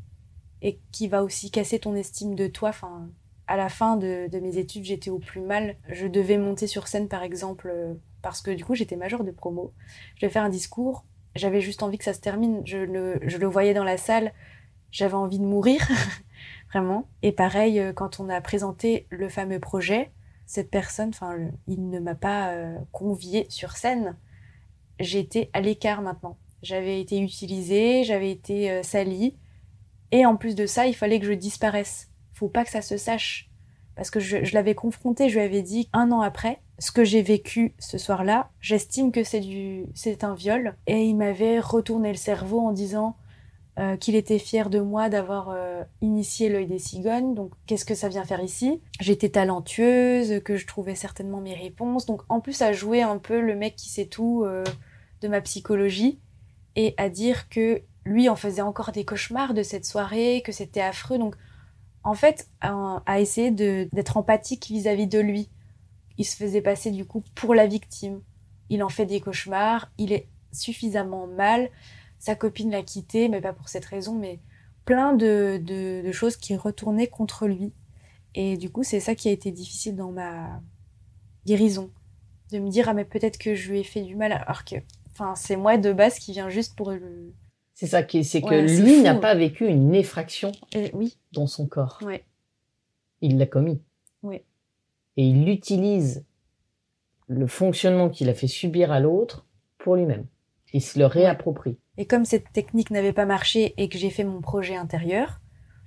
et 0.61 0.79
qui 0.91 1.07
va 1.07 1.23
aussi 1.23 1.51
casser 1.51 1.79
ton 1.79 1.95
estime 1.95 2.35
de 2.35 2.47
toi, 2.47 2.69
enfin 2.69 3.09
à 3.47 3.57
la 3.57 3.69
fin 3.69 3.97
de, 3.97 4.29
mes 4.39 4.57
études, 4.57 4.85
j'étais 4.85 5.09
au 5.09 5.19
plus 5.19 5.41
mal. 5.41 5.75
Je 5.89 6.07
devais 6.07 6.37
monter 6.37 6.67
sur 6.67 6.87
scène, 6.87 7.07
par 7.07 7.23
exemple, 7.23 7.69
euh, 7.71 7.93
parce 8.21 8.41
que 8.41 8.51
du 8.51 8.65
coup, 8.65 8.75
j'étais 8.75 8.95
majeure 8.95 9.23
de 9.23 9.31
promo. 9.31 9.73
Je 10.15 10.21
devais 10.21 10.33
faire 10.33 10.43
un 10.43 10.49
discours. 10.49 11.05
J'avais 11.35 11.61
juste 11.61 11.83
envie 11.83 11.97
que 11.97 12.03
ça 12.03 12.13
se 12.13 12.21
termine. 12.21 12.61
Je 12.65 12.77
le, 12.77 13.47
voyais 13.47 13.73
dans 13.73 13.83
la 13.83 13.97
salle. 13.97 14.33
J'avais 14.91 15.15
envie 15.15 15.39
de 15.39 15.43
mourir, 15.43 15.81
vraiment. 16.69 17.07
Et 17.21 17.31
pareil, 17.31 17.79
euh, 17.79 17.93
quand 17.93 18.19
on 18.19 18.29
a 18.29 18.39
présenté 18.41 19.07
le 19.09 19.29
fameux 19.29 19.59
projet, 19.59 20.11
cette 20.45 20.69
personne, 20.69 21.09
enfin, 21.09 21.35
il 21.67 21.89
ne 21.89 21.99
m'a 21.99 22.15
pas 22.15 22.49
euh, 22.49 22.77
conviée 22.91 23.45
sur 23.49 23.71
scène. 23.73 24.15
J'étais 24.99 25.49
à 25.53 25.61
l'écart 25.61 26.01
maintenant. 26.01 26.37
J'avais 26.63 27.01
été 27.01 27.19
utilisée, 27.19 28.03
j'avais 28.03 28.31
été 28.31 28.81
salie. 28.81 29.37
Et 30.11 30.25
en 30.25 30.35
plus 30.35 30.55
de 30.55 30.65
ça, 30.65 30.87
il 30.87 30.95
fallait 30.95 31.19
que 31.19 31.25
je 31.27 31.33
disparaisse 31.33 32.09
faut 32.35 32.49
pas 32.49 32.63
que 32.63 32.71
ça 32.71 32.81
se 32.81 32.97
sache. 32.97 33.49
Parce 33.95 34.11
que 34.11 34.19
je, 34.19 34.53
l'avais 34.53 34.75
confronté, 34.75 35.29
je 35.29 35.35
lui 35.35 35.45
avais 35.45 35.61
dit 35.61 35.89
un 35.93 36.11
an 36.11 36.19
après, 36.19 36.59
ce 36.79 36.91
que 36.91 37.05
j'ai 37.05 37.21
vécu 37.21 37.73
ce 37.79 37.97
soir-là, 37.97 38.49
j'estime 38.59 39.11
que 39.11 39.23
c'est 39.23 39.39
du, 39.39 39.85
c'est 39.93 40.25
un 40.25 40.35
viol. 40.35 40.75
Et 40.85 41.03
il 41.03 41.15
m'avait 41.15 41.59
retourné 41.59 42.09
le 42.09 42.17
cerveau 42.17 42.59
en 42.59 42.73
disant 42.73 43.15
euh, 43.79 43.95
qu'il 43.95 44.15
était 44.15 44.39
fier 44.39 44.69
de 44.69 44.79
moi 44.79 45.07
d'avoir 45.09 45.49
euh, 45.49 45.83
initié 46.01 46.49
l'œil 46.49 46.67
des 46.67 46.79
cigognes. 46.79 47.35
Donc, 47.35 47.51
qu'est-ce 47.67 47.85
que 47.85 47.95
ça 47.95 48.09
vient 48.09 48.25
faire 48.25 48.41
ici? 48.41 48.81
J'étais 48.99 49.29
talentueuse, 49.29 50.41
que 50.43 50.57
je 50.57 50.67
trouvais 50.67 50.95
certainement 50.95 51.39
mes 51.39 51.53
réponses. 51.53 52.05
Donc, 52.05 52.21
en 52.27 52.41
plus, 52.41 52.61
à 52.61 52.73
jouer 52.73 53.01
un 53.01 53.17
peu 53.17 53.39
le 53.39 53.55
mec 53.55 53.77
qui 53.77 53.89
sait 53.89 54.07
tout 54.07 54.43
euh, 54.43 54.65
de 55.21 55.29
ma 55.29 55.39
psychologie 55.39 56.19
et 56.75 56.93
à 56.97 57.07
dire 57.07 57.47
que 57.47 57.81
lui 58.05 58.27
en 58.27 58.35
faisait 58.35 58.61
encore 58.61 58.91
des 58.91 59.05
cauchemars 59.05 59.53
de 59.53 59.63
cette 59.63 59.85
soirée, 59.85 60.43
que 60.45 60.51
c'était 60.51 60.81
affreux. 60.81 61.17
Donc, 61.17 61.35
en 62.05 62.13
fait, 62.13 62.47
à, 62.61 63.03
à 63.05 63.19
essayer 63.19 63.51
d'être 63.51 64.15
empathique 64.15 64.67
vis-à-vis 64.67 65.07
de 65.07 65.19
lui. 65.19 65.49
Il 66.17 66.23
se 66.23 66.37
faisait 66.37 66.61
passer 66.61 66.91
du 66.91 67.05
coup 67.05 67.21
pour 67.35 67.53
la 67.53 67.67
victime. 67.67 68.21
Il 68.69 68.83
en 68.83 68.89
fait 68.89 69.05
des 69.05 69.19
cauchemars, 69.19 69.91
il 69.97 70.13
est 70.13 70.29
suffisamment 70.53 71.27
mal, 71.27 71.69
sa 72.19 72.35
copine 72.35 72.71
l'a 72.71 72.83
quitté, 72.83 73.27
mais 73.27 73.41
pas 73.41 73.51
pour 73.51 73.67
cette 73.67 73.85
raison, 73.85 74.15
mais 74.15 74.39
plein 74.85 75.13
de, 75.13 75.59
de, 75.61 76.01
de 76.05 76.11
choses 76.11 76.37
qui 76.37 76.55
retournaient 76.55 77.07
contre 77.07 77.47
lui. 77.47 77.73
Et 78.33 78.55
du 78.55 78.69
coup, 78.69 78.83
c'est 78.83 78.99
ça 78.99 79.15
qui 79.15 79.27
a 79.27 79.31
été 79.31 79.51
difficile 79.51 79.95
dans 79.95 80.11
ma 80.11 80.61
guérison. 81.45 81.91
De 82.51 82.59
me 82.59 82.69
dire, 82.69 82.87
ah 82.87 82.93
mais 82.93 83.05
peut-être 83.05 83.37
que 83.37 83.55
je 83.55 83.71
lui 83.71 83.79
ai 83.79 83.83
fait 83.83 84.01
du 84.01 84.15
mal, 84.15 84.31
alors 84.31 84.63
que 84.63 84.75
enfin, 85.11 85.35
c'est 85.35 85.55
moi 85.55 85.77
de 85.77 85.91
base 85.91 86.19
qui 86.19 86.31
vient 86.31 86.49
juste 86.49 86.75
pour 86.75 86.91
le... 86.91 87.33
C'est 87.75 87.87
ça 87.87 88.03
qui, 88.03 88.23
c'est 88.23 88.41
que 88.41 88.47
Ouais, 88.47 88.61
lui 88.61 89.01
n'a 89.01 89.15
pas 89.15 89.35
vécu 89.35 89.67
une 89.67 89.93
effraction 89.93 90.51
oui, 90.93 91.17
dans 91.33 91.45
son 91.45 91.67
corps. 91.67 91.99
ouais, 92.03 92.23
Il 93.21 93.37
l'a 93.37 93.45
commis. 93.45 93.81
Et 95.17 95.23
il 95.29 95.47
utilise 95.47 96.25
le 97.27 97.47
fonctionnement 97.47 98.09
qu'il 98.09 98.27
a 98.29 98.33
fait 98.33 98.47
subir 98.47 98.91
à 98.91 98.99
l'autre 98.99 99.45
pour 99.77 99.95
lui-même. 99.95 100.25
Il 100.73 100.81
se 100.81 100.99
le 100.99 101.05
réapproprie. 101.05 101.77
Et 101.97 102.05
comme 102.05 102.25
cette 102.25 102.51
technique 102.51 102.91
n'avait 102.91 103.13
pas 103.13 103.25
marché 103.25 103.73
et 103.77 103.87
que 103.87 103.97
j'ai 103.97 104.09
fait 104.09 104.25
mon 104.25 104.41
projet 104.41 104.75
intérieur, 104.75 105.39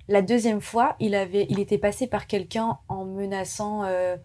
la 0.07 0.23
deuxième 0.23 0.61
fois, 0.61 0.95
il 0.99 1.13
avait, 1.13 1.45
il 1.49 1.59
était 1.59 1.77
passé 1.77 2.07
par 2.07 2.25
quelqu'un 2.25 2.79
en 2.87 3.05
menaçant. 3.05 3.83
euh, 3.83 4.17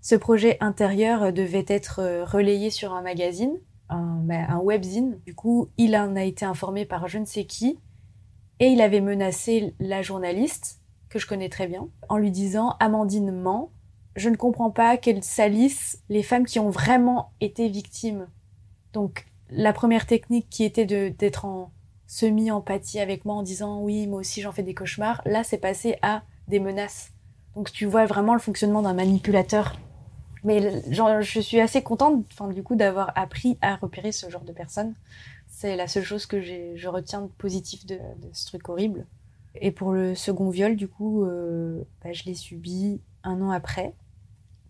ce 0.00 0.14
projet 0.14 0.56
intérieur 0.60 1.32
devait 1.32 1.64
être 1.66 1.98
euh, 2.00 2.24
relayé 2.24 2.70
sur 2.70 2.92
un 2.92 3.02
magazine, 3.02 3.58
un, 3.88 4.20
bah, 4.24 4.46
un 4.48 4.58
webzine. 4.58 5.20
Du 5.26 5.34
coup, 5.34 5.68
il 5.76 5.96
en 5.96 6.16
a 6.16 6.24
été 6.24 6.44
informé 6.44 6.84
par 6.84 7.08
je 7.08 7.18
ne 7.18 7.24
sais 7.24 7.44
qui, 7.44 7.78
et 8.60 8.66
il 8.66 8.80
avait 8.80 9.00
menacé 9.00 9.74
la 9.78 10.02
journaliste 10.02 10.80
que 11.08 11.18
je 11.18 11.26
connais 11.26 11.48
très 11.48 11.66
bien 11.66 11.88
en 12.08 12.18
lui 12.18 12.30
disant 12.30 12.76
Amandine 12.80 13.30
ment. 13.30 13.70
Je 14.16 14.28
ne 14.28 14.36
comprends 14.36 14.70
pas 14.70 14.96
qu'elle 14.96 15.24
salisse 15.24 16.02
les 16.08 16.22
femmes 16.22 16.46
qui 16.46 16.60
ont 16.60 16.70
vraiment 16.70 17.32
été 17.40 17.68
victimes. 17.68 18.28
Donc 18.92 19.26
la 19.50 19.72
première 19.72 20.06
technique 20.06 20.48
qui 20.50 20.64
était 20.64 20.86
d'être 20.86 21.44
en 21.44 21.72
semi-empathie 22.06 23.00
avec 23.00 23.24
moi 23.24 23.34
en 23.34 23.42
disant 23.42 23.80
oui 23.80 24.06
moi 24.06 24.20
aussi 24.20 24.40
j'en 24.40 24.52
fais 24.52 24.62
des 24.62 24.74
cauchemars, 24.74 25.20
là 25.24 25.42
c'est 25.42 25.58
passé 25.58 25.96
à 26.02 26.22
des 26.48 26.60
menaces. 26.60 27.12
Donc 27.54 27.72
tu 27.72 27.86
vois 27.86 28.06
vraiment 28.06 28.34
le 28.34 28.40
fonctionnement 28.40 28.82
d'un 28.82 28.94
manipulateur. 28.94 29.76
Mais 30.44 30.82
je 30.90 31.40
suis 31.40 31.58
assez 31.58 31.82
contente 31.82 32.24
enfin, 32.30 32.48
du 32.48 32.62
coup 32.62 32.76
d'avoir 32.76 33.12
appris 33.16 33.56
à 33.62 33.76
repérer 33.76 34.12
ce 34.12 34.28
genre 34.28 34.44
de 34.44 34.52
personnes. 34.52 34.94
C'est 35.48 35.74
la 35.74 35.88
seule 35.88 36.04
chose 36.04 36.26
que 36.26 36.42
je 36.42 36.88
retiens 36.88 37.22
de 37.22 37.28
positif 37.28 37.86
de, 37.86 37.98
ce 38.32 38.46
truc 38.46 38.68
horrible. 38.68 39.06
Et 39.54 39.70
pour 39.70 39.92
le 39.92 40.14
second 40.14 40.50
viol, 40.50 40.76
du 40.76 40.88
coup, 40.88 41.24
euh, 41.24 41.82
bah, 42.02 42.12
je 42.12 42.24
l'ai 42.24 42.34
subi 42.34 43.00
un 43.22 43.40
an 43.40 43.50
après. 43.50 43.94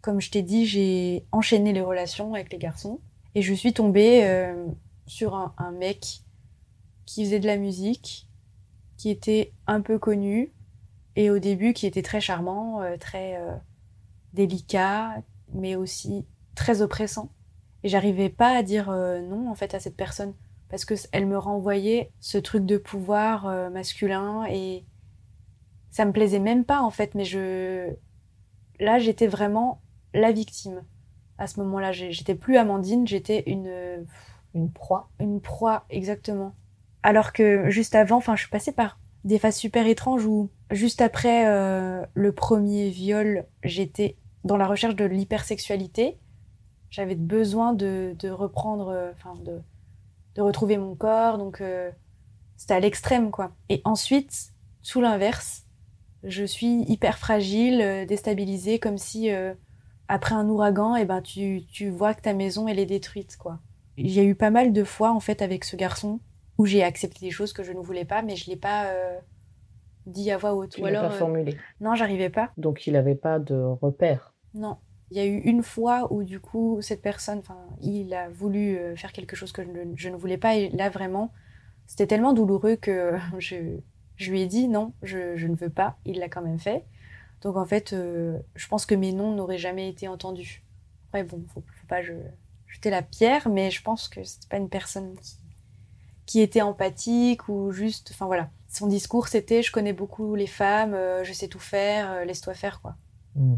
Comme 0.01 0.21
je 0.21 0.31
t'ai 0.31 0.43
dit, 0.43 0.67
j'ai 0.67 1.25
enchaîné 1.33 1.73
les 1.73 1.81
relations 1.81 2.35
avec 2.35 2.53
les 2.53 2.59
garçons. 2.59 3.01
Et 3.35 3.43
je 3.43 3.53
suis 3.55 3.73
tombée 3.73 4.25
euh, 4.25 4.67
sur 5.07 5.35
un, 5.35 5.73
mec 5.73 6.21
qui 7.07 7.25
faisait 7.25 7.41
de 7.41 7.47
la 7.47 7.57
musique, 7.57 8.29
qui 8.97 9.11
était 9.11 9.53
un 9.67 9.81
peu 9.81 9.99
connu, 9.99 10.53
et 11.17 11.31
au 11.31 11.39
début 11.39 11.73
qui 11.73 11.87
était 11.87 12.03
très 12.03 12.21
charmant, 12.21 12.83
euh, 12.83 12.97
très 12.97 13.41
délicat, 14.35 15.23
mais 15.55 15.77
aussi 15.77 16.27
très 16.55 16.83
oppressant. 16.83 17.31
Et 17.83 17.88
j'arrivais 17.88 18.31
pas 18.31 18.57
à 18.57 18.62
dire 18.62 18.90
euh, 18.90 19.21
non 19.21 19.51
en 19.51 19.55
fait 19.55 19.75
à 19.75 19.81
cette 19.81 19.97
personne 19.97 20.35
parce 20.71 20.85
que 20.85 20.95
elle 21.12 21.27
me 21.27 21.38
renvoyait 21.38 22.12
ce 22.21 22.38
truc 22.38 22.64
de 22.67 22.77
pouvoir 22.79 23.47
euh, 23.47 23.71
masculin 23.71 24.45
et 24.49 24.85
ça 25.90 26.05
me 26.05 26.12
plaisait 26.12 26.38
même 26.38 26.64
pas 26.64 26.81
en 26.83 26.90
fait. 26.90 27.14
Mais 27.14 27.25
je 27.25 27.95
là 28.81 28.99
j'étais 28.99 29.27
vraiment 29.27 29.83
la 30.14 30.33
victime 30.33 30.83
à 31.38 31.47
ce 31.47 31.61
moment-là. 31.61 31.93
J'étais 31.93 32.35
plus 32.35 32.57
Amandine, 32.57 33.07
j'étais 33.07 33.43
une 33.47 34.07
Une 34.55 34.71
proie. 34.71 35.11
une 35.21 35.40
proie 35.40 35.85
exactement. 35.90 36.55
Alors 37.03 37.33
que 37.33 37.69
juste 37.71 37.95
avant, 37.95 38.17
enfin, 38.17 38.35
je 38.35 38.43
suis 38.43 38.51
passée 38.51 38.73
par 38.73 38.99
des 39.25 39.38
phases 39.38 39.57
super 39.57 39.87
étranges 39.87 40.25
où 40.25 40.51
juste 40.71 41.01
après 41.01 41.47
euh, 41.47 42.05
le 42.14 42.33
premier 42.33 42.88
viol, 42.88 43.47
j'étais 43.62 44.17
dans 44.45 44.57
la 44.57 44.67
recherche 44.67 44.97
de 44.97 45.05
l'hypersexualité. 45.05 46.19
J'avais 46.91 47.17
besoin 47.17 47.73
de, 47.73 48.15
de 48.19 48.31
reprendre, 48.31 48.89
euh, 48.89 49.11
enfin, 49.13 49.35
de, 49.45 49.61
de 50.37 50.43
retrouver 50.43 50.77
mon 50.77 50.95
corps, 50.95 51.39
donc 51.39 51.61
euh, 51.61 51.91
c'était 52.57 52.75
à 52.75 52.81
l'extrême, 52.81 53.31
quoi. 53.31 53.53
Et 53.69 53.81
ensuite, 53.85 54.53
sous 54.83 55.01
l'inverse, 55.01 55.65
je 56.23 56.45
suis 56.45 56.83
hyper 56.83 57.19
fragile, 57.19 57.81
euh, 57.81 58.07
déstabilisée, 58.07 58.79
comme 58.79 58.99
si 58.99 59.33
euh, 59.33 59.55
après 60.09 60.35
un 60.35 60.49
ouragan, 60.49 60.95
et 60.95 61.05
ben, 61.05 61.21
tu, 61.21 61.65
tu 61.67 61.91
vois 61.91 62.15
que 62.15 62.23
ta 62.23 62.33
maison, 62.33 62.69
elle 62.69 62.79
est 62.79 62.87
détruite, 62.87 63.37
quoi. 63.39 63.59
Il 63.97 64.11
y 64.11 64.21
a 64.21 64.25
eu 64.25 64.35
pas 64.35 64.51
mal 64.51 64.73
de 64.73 64.85
fois, 64.85 65.13
en 65.13 65.21
fait, 65.21 65.43
avec 65.43 65.65
ce 65.65 65.77
garçon, 65.77 66.21
où 66.59 66.67
j'ai 66.67 66.83
accepté 66.83 67.21
des 67.27 67.31
choses 67.31 67.53
que 67.53 67.63
je 67.63 67.73
ne 67.73 67.79
voulais 67.79 68.05
pas, 68.05 68.23
mais 68.23 68.37
je 68.37 68.49
l'ai 68.51 68.57
pas 68.57 68.87
euh, 68.87 69.19
dit 70.07 70.31
à 70.31 70.37
voix 70.37 70.55
haute. 70.55 70.71
Tu 70.71 70.83
Ou 70.83 70.87
alors, 70.87 71.03
pas 71.03 71.11
formulé. 71.11 71.57
non, 71.81 71.95
j'arrivais 71.95 72.31
pas. 72.31 72.51
Donc 72.57 72.87
il 72.87 72.93
n'avait 72.93 73.15
pas 73.15 73.39
de 73.39 73.55
repère. 73.55 74.34
Non. 74.55 74.79
Il 75.11 75.19
y 75.19 75.21
a 75.21 75.27
eu 75.27 75.38
une 75.38 75.62
fois 75.62 76.12
où 76.12 76.25
du 76.25 76.40
coup 76.40 76.79
cette 76.81 77.03
personne, 77.03 77.43
il 77.83 78.14
a 78.14 78.29
voulu 78.31 78.77
euh, 78.77 78.97
faire 78.97 79.12
quelque 79.12 79.37
chose 79.37 79.53
que 79.53 79.62
je 79.97 80.09
ne, 80.09 80.17
voulais 80.17 80.38
pas 80.38 80.57
et 80.57 80.71
là 80.71 80.88
vraiment, 80.88 81.33
c'était 81.87 82.07
tellement 82.07 82.33
douloureux 82.33 82.77
que 82.77 83.12
je, 83.38 83.79
je 84.17 84.31
lui 84.31 84.40
ai 84.40 84.47
dit 84.47 84.69
non, 84.69 84.93
je, 85.03 85.47
ne 85.47 85.55
veux 85.55 85.71
pas. 85.71 85.99
Il 86.05 86.19
l'a 86.19 86.29
quand 86.29 86.43
même 86.43 86.59
fait. 86.59 86.85
Donc 87.43 87.57
en 87.57 87.67
fait, 87.67 87.93
euh, 87.93 88.38
je 88.55 88.67
pense 88.69 88.87
que 88.87 88.95
mes 88.95 89.12
noms 89.12 89.35
n'auraient 89.35 89.59
jamais 89.59 89.88
été 89.88 90.09
entendus. 90.09 90.62
Après 91.09 91.25
bon, 91.25 91.45
faut, 91.53 91.62
faut 91.67 91.87
pas 91.87 92.03
je, 92.03 92.14
jeter 92.75 92.90
la 92.90 93.03
pierre, 93.03 93.49
mais 93.49 93.71
je 93.71 93.83
pense 93.83 94.09
que 94.09 94.23
c'était 94.25 94.49
pas 94.49 94.57
une 94.57 94.69
personne 94.69 95.14
qui, 96.27 96.40
était 96.40 96.62
empathique 96.62 97.49
ou 97.49 97.71
juste, 97.71 98.11
enfin 98.12 98.27
voilà. 98.27 98.51
Son 98.69 98.88
discours 98.88 99.29
c'était 99.29 99.62
je 99.62 99.71
connais 99.71 99.93
beaucoup 99.93 100.35
les 100.35 100.49
femmes, 100.49 100.95
euh, 100.95 101.23
je 101.23 101.33
sais 101.33 101.47
tout 101.47 101.61
faire, 101.61 102.11
euh, 102.11 102.25
laisse-toi 102.25 102.55
faire 102.55 102.81
quoi. 102.81 102.97
Mm. 103.37 103.55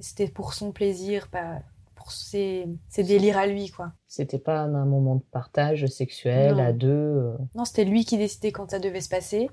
C'était 0.00 0.28
pour 0.28 0.54
son 0.54 0.72
plaisir, 0.72 1.28
pas 1.28 1.58
pour 1.94 2.12
ses, 2.12 2.68
ses 2.88 3.02
délires 3.02 3.38
à 3.38 3.46
lui, 3.46 3.70
quoi. 3.70 3.92
C'était 4.06 4.38
pas 4.38 4.60
un 4.60 4.84
moment 4.84 5.16
de 5.16 5.22
partage 5.32 5.84
sexuel 5.86 6.54
Non. 6.54 6.64
à 6.64 6.72
deux. 6.72 6.88
euh, 6.88 7.36
Non, 7.56 7.64
c'était 7.64 7.84
lui 7.84 8.04
qui 8.04 8.16
décidait 8.16 8.52
quand 8.52 8.70
ça 8.70 8.78
devait 8.78 9.00
se 9.00 9.08
passer. 9.08 9.50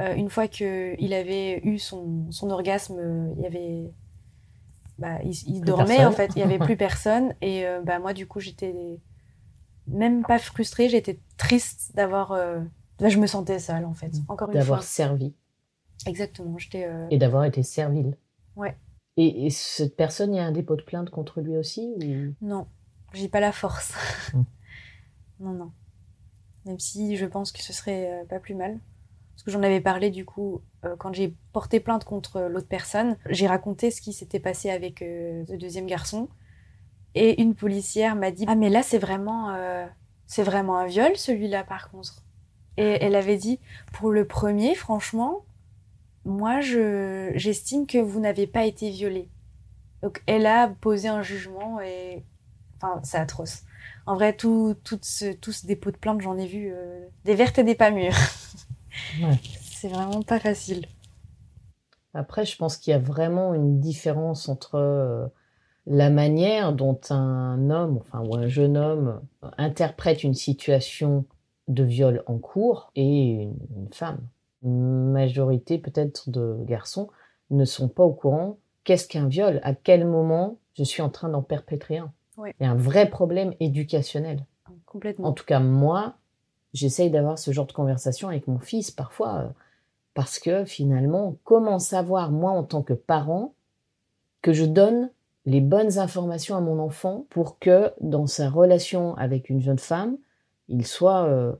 Euh, 0.00 0.14
une 0.14 0.30
fois 0.30 0.46
qu'il 0.48 1.12
avait 1.12 1.58
eu 1.64 1.78
son, 1.78 2.30
son 2.30 2.50
orgasme, 2.50 2.96
euh, 2.98 3.32
il 3.36 3.42
y 3.42 3.46
avait. 3.46 3.92
Bah, 4.98 5.18
il, 5.24 5.60
dormait 5.62 5.96
personne. 5.96 6.06
en 6.06 6.12
fait, 6.12 6.30
il 6.36 6.38
y 6.38 6.42
avait 6.42 6.58
plus 6.60 6.76
personne. 6.76 7.34
Et 7.42 7.64
bah, 7.84 7.98
moi, 7.98 8.12
du 8.12 8.26
coup, 8.28 8.38
j'étais 8.40 9.00
même 9.88 10.22
pas 10.22 10.38
frustrée, 10.38 10.88
j'étais 10.88 11.18
triste 11.36 11.90
d'avoir. 11.96 12.28
bah, 13.00 13.08
je 13.08 13.18
me 13.18 13.26
sentais 13.26 13.58
seule 13.58 13.84
en 13.84 13.94
fait, 13.94 14.12
encore 14.28 14.48
une 14.48 14.52
fois. 14.54 14.60
d'avoir 14.60 14.82
servi 14.84 15.34
Exactement, 16.06 16.56
j'étais. 16.58 16.88
et 17.10 17.18
d'avoir 17.18 17.44
été 17.44 17.62
servile. 17.64 18.16
Ouais. 18.54 18.76
Et, 19.16 19.46
et 19.46 19.50
cette 19.50 19.96
personne, 19.96 20.34
il 20.34 20.38
y 20.38 20.40
a 20.40 20.44
un 20.44 20.52
dépôt 20.52 20.76
de 20.76 20.82
plainte 20.82 21.10
contre 21.10 21.40
lui 21.40 21.56
aussi 21.56 21.94
ou... 21.96 22.34
Non, 22.44 22.66
j'ai 23.12 23.28
pas 23.28 23.40
la 23.40 23.52
force. 23.52 23.94
Mm. 24.32 24.42
non, 25.40 25.52
non. 25.52 25.72
Même 26.64 26.78
si 26.78 27.16
je 27.16 27.26
pense 27.26 27.52
que 27.52 27.62
ce 27.62 27.72
serait 27.72 28.10
euh, 28.10 28.24
pas 28.24 28.38
plus 28.38 28.54
mal. 28.54 28.78
Parce 29.34 29.44
que 29.44 29.50
j'en 29.50 29.62
avais 29.62 29.80
parlé 29.80 30.10
du 30.10 30.24
coup 30.24 30.62
euh, 30.84 30.96
quand 30.96 31.12
j'ai 31.12 31.34
porté 31.52 31.80
plainte 31.80 32.04
contre 32.04 32.40
l'autre 32.42 32.68
personne. 32.68 33.16
J'ai 33.28 33.46
raconté 33.46 33.90
ce 33.90 34.00
qui 34.00 34.12
s'était 34.12 34.40
passé 34.40 34.70
avec 34.70 35.02
euh, 35.02 35.44
le 35.48 35.56
deuxième 35.56 35.86
garçon. 35.86 36.28
Et 37.14 37.40
une 37.40 37.54
policière 37.54 38.16
m'a 38.16 38.30
dit 38.30 38.44
Ah, 38.48 38.54
mais 38.54 38.70
là, 38.70 38.82
c'est 38.82 38.98
vraiment, 38.98 39.50
euh, 39.50 39.86
c'est 40.26 40.42
vraiment 40.42 40.76
un 40.76 40.86
viol 40.86 41.16
celui-là 41.16 41.64
par 41.64 41.90
contre. 41.90 42.22
Et 42.76 42.98
elle 43.00 43.14
avait 43.14 43.36
dit 43.36 43.60
Pour 43.92 44.10
le 44.10 44.26
premier, 44.26 44.74
franchement, 44.74 45.44
moi, 46.24 46.60
je, 46.60 47.32
j'estime 47.34 47.86
que 47.86 47.98
vous 47.98 48.20
n'avez 48.20 48.46
pas 48.46 48.64
été 48.64 48.90
violé. 48.90 49.28
Donc 50.02 50.22
elle 50.26 50.46
a 50.46 50.68
posé 50.68 51.08
un 51.08 51.22
jugement 51.22 51.80
et 51.80 52.24
enfin 52.76 53.00
c'est 53.04 53.18
atroce. 53.18 53.62
En 54.04 54.14
vrai 54.16 54.36
tout 54.36 54.74
tout 54.82 54.98
ce 55.02 55.32
tout 55.32 55.52
ce 55.52 55.64
dépôt 55.64 55.92
de 55.92 55.96
plainte 55.96 56.20
j'en 56.20 56.36
ai 56.36 56.46
vu 56.46 56.72
euh, 56.72 57.06
des 57.24 57.34
vertes 57.34 57.58
et 57.58 57.64
des 57.64 57.74
pas 57.74 57.90
mûres. 57.90 58.12
Ouais. 59.22 59.38
c'est 59.62 59.88
vraiment 59.88 60.22
pas 60.22 60.38
facile. 60.38 60.84
Après, 62.12 62.44
je 62.44 62.58
pense 62.58 62.76
qu'il 62.76 62.90
y 62.90 62.94
a 62.94 62.98
vraiment 62.98 63.54
une 63.54 63.80
différence 63.80 64.50
entre 64.50 64.74
euh, 64.74 65.26
la 65.86 66.10
manière 66.10 66.74
dont 66.74 67.00
un 67.08 67.70
homme, 67.70 67.96
enfin, 67.96 68.20
ou 68.20 68.36
un 68.36 68.48
jeune 68.48 68.76
homme, 68.76 69.22
euh, 69.42 69.48
interprète 69.56 70.24
une 70.24 70.34
situation 70.34 71.24
de 71.68 71.84
viol 71.84 72.22
en 72.26 72.36
cours 72.36 72.92
et 72.96 73.30
une, 73.30 73.56
une 73.74 73.92
femme. 73.94 74.20
Majorité, 74.62 75.78
peut-être, 75.78 76.30
de 76.30 76.56
garçons 76.64 77.08
ne 77.50 77.64
sont 77.64 77.88
pas 77.88 78.04
au 78.04 78.12
courant 78.12 78.58
qu'est-ce 78.84 79.08
qu'un 79.08 79.28
viol, 79.28 79.60
à 79.62 79.74
quel 79.74 80.06
moment 80.06 80.58
je 80.74 80.84
suis 80.84 81.02
en 81.02 81.10
train 81.10 81.28
d'en 81.28 81.42
perpétrer 81.42 81.98
un. 81.98 82.12
Ouais. 82.36 82.54
Il 82.58 82.64
y 82.64 82.66
a 82.66 82.70
un 82.70 82.76
vrai 82.76 83.08
problème 83.08 83.52
éducationnel. 83.60 84.46
Complètement. 84.86 85.28
En 85.28 85.32
tout 85.32 85.44
cas, 85.44 85.60
moi, 85.60 86.16
j'essaye 86.72 87.10
d'avoir 87.10 87.38
ce 87.38 87.50
genre 87.50 87.66
de 87.66 87.72
conversation 87.72 88.28
avec 88.28 88.46
mon 88.46 88.58
fils 88.58 88.90
parfois, 88.90 89.38
euh, 89.38 89.48
parce 90.14 90.38
que 90.38 90.64
finalement, 90.64 91.36
comment 91.44 91.78
savoir, 91.78 92.30
moi, 92.30 92.50
en 92.50 92.64
tant 92.64 92.82
que 92.82 92.94
parent, 92.94 93.54
que 94.40 94.52
je 94.52 94.64
donne 94.64 95.10
les 95.44 95.60
bonnes 95.60 95.98
informations 95.98 96.56
à 96.56 96.60
mon 96.60 96.78
enfant 96.78 97.26
pour 97.30 97.58
que 97.58 97.92
dans 98.00 98.26
sa 98.26 98.48
relation 98.48 99.16
avec 99.16 99.50
une 99.50 99.60
jeune 99.60 99.78
femme, 99.78 100.16
il 100.68 100.86
soit 100.86 101.24
euh, 101.24 101.52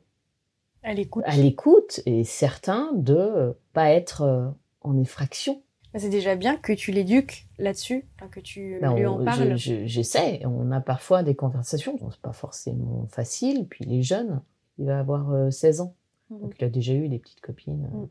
À 0.83 0.95
l'écoute. 0.95 1.25
à 1.27 1.37
l'écoute 1.37 2.01
et 2.07 2.25
certain 2.25 2.93
de 2.95 3.15
euh, 3.17 3.53
pas 3.73 3.91
être 3.91 4.23
euh, 4.23 4.49
en 4.81 4.99
effraction. 4.99 5.63
Bah, 5.93 5.99
C'est 6.01 6.09
déjà 6.09 6.35
bien 6.37 6.57
que 6.57 6.73
tu 6.73 6.91
l'éduques 6.91 7.47
là-dessus, 7.59 8.07
que 8.31 8.41
tu 8.41 8.79
Ben, 8.81 8.95
lui 8.97 9.07
on- 9.07 9.21
en 9.21 9.25
parles. 9.25 9.57
je- 9.57 9.81
je- 9.81 9.87
J'essaie. 9.87 10.41
On 10.47 10.73
a 10.73 10.81
parfois 10.81 11.23
des 11.23 11.35
conversations. 11.35 11.97
Bon, 11.97 12.11
c'est 12.11 12.21
pas 12.21 12.33
forcément 12.33 13.07
facile. 13.11 13.67
Puis 13.69 13.85
les 13.85 14.03
jeunes, 14.03 14.41
il 14.79 14.87
va 14.87 14.99
avoir 14.99 15.31
euh, 15.33 15.51
16 15.51 15.81
ans. 15.83 15.95
Mhm. 16.31 16.41
Donc 16.41 16.55
il 16.59 16.65
a 16.65 16.69
déjà 16.71 16.95
eu 16.95 17.09
des 17.09 17.19
petites 17.19 17.41
copines. 17.43 17.89
Mm. 17.93 18.09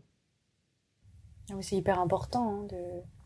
Ah 1.52 1.56
C'est 1.60 1.76
hyper 1.76 2.00
important 2.00 2.50
hein, 2.62 2.68
de. 2.70 2.78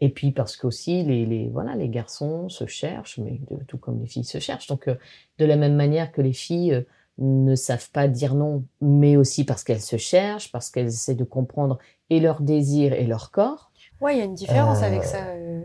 Et 0.01 0.10
puis 0.10 0.31
parce 0.31 0.55
qu'aussi 0.58 1.03
les, 1.03 1.25
les 1.27 1.47
voilà 1.49 1.75
les 1.75 1.89
garçons 1.89 2.49
se 2.49 2.65
cherchent, 2.65 3.19
mais 3.19 3.39
de- 3.51 3.63
tout 3.65 3.77
comme 3.77 3.99
les 3.99 4.08
filles 4.08 4.23
se 4.23 4.39
cherchent. 4.39 4.67
Donc 4.67 4.88
euh, 4.88 4.95
de 5.38 5.45
la 5.45 5.58
même 5.58 5.75
manière 5.75 6.12
que 6.12 6.21
les 6.21 6.34
filles 6.34 6.73
euh, 6.73 6.81
ne 7.17 7.56
savent 7.56 7.89
pas 7.91 8.08
dire 8.08 8.36
non, 8.36 8.65
mais 8.82 9.15
aussi 9.17 9.45
parce 9.45 9.63
qu'elles 9.63 9.82
se 9.82 9.97
cherchent, 9.97 10.51
parce 10.51 10.69
qu'elles 10.69 10.88
essaient 10.88 11.15
de 11.15 11.23
comprendre 11.23 11.78
et 12.10 12.19
leurs 12.19 12.41
désirs 12.41 12.93
et 12.93 13.06
leur 13.06 13.32
corps. 13.32 13.71
Ouais, 14.01 14.15
il 14.15 14.19
y 14.19 14.21
a 14.21 14.25
une 14.25 14.36
différence 14.36 14.82
Euh, 14.84 14.88
avec 14.88 15.04
ça. 15.04 15.25
euh. 15.28 15.63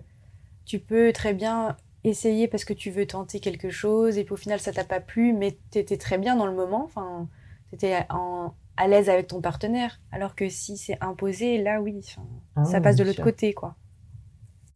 Tu 0.64 0.78
peux 0.78 1.12
très 1.12 1.34
bien 1.34 1.76
essayer 2.04 2.48
parce 2.48 2.64
que 2.64 2.72
tu 2.72 2.90
veux 2.90 3.06
tenter 3.06 3.40
quelque 3.40 3.70
chose 3.70 4.16
et 4.18 4.24
puis 4.24 4.34
au 4.34 4.36
final 4.36 4.60
ça 4.60 4.72
t'a 4.72 4.84
pas 4.84 5.00
plu, 5.00 5.32
mais 5.32 5.58
t'étais 5.70 5.98
très 5.98 6.16
bien 6.18 6.36
dans 6.36 6.46
le 6.46 6.54
moment. 6.54 6.84
Enfin, 6.84 7.28
t'étais 7.70 8.06
en- 8.10 8.54
à 8.76 8.88
l'aise 8.88 9.10
avec 9.10 9.26
ton 9.26 9.40
partenaire. 9.40 10.00
Alors 10.12 10.34
que 10.34 10.48
si 10.48 10.76
c'est 10.78 10.96
imposé, 11.02 11.58
là 11.62 11.80
oui, 11.82 12.00
enfin, 12.06 12.26
Ah 12.56 12.64
ça 12.64 12.80
passe 12.80 12.96
de 12.96 13.04
l'autre 13.04 13.22
côté, 13.22 13.52
quoi. 13.52 13.76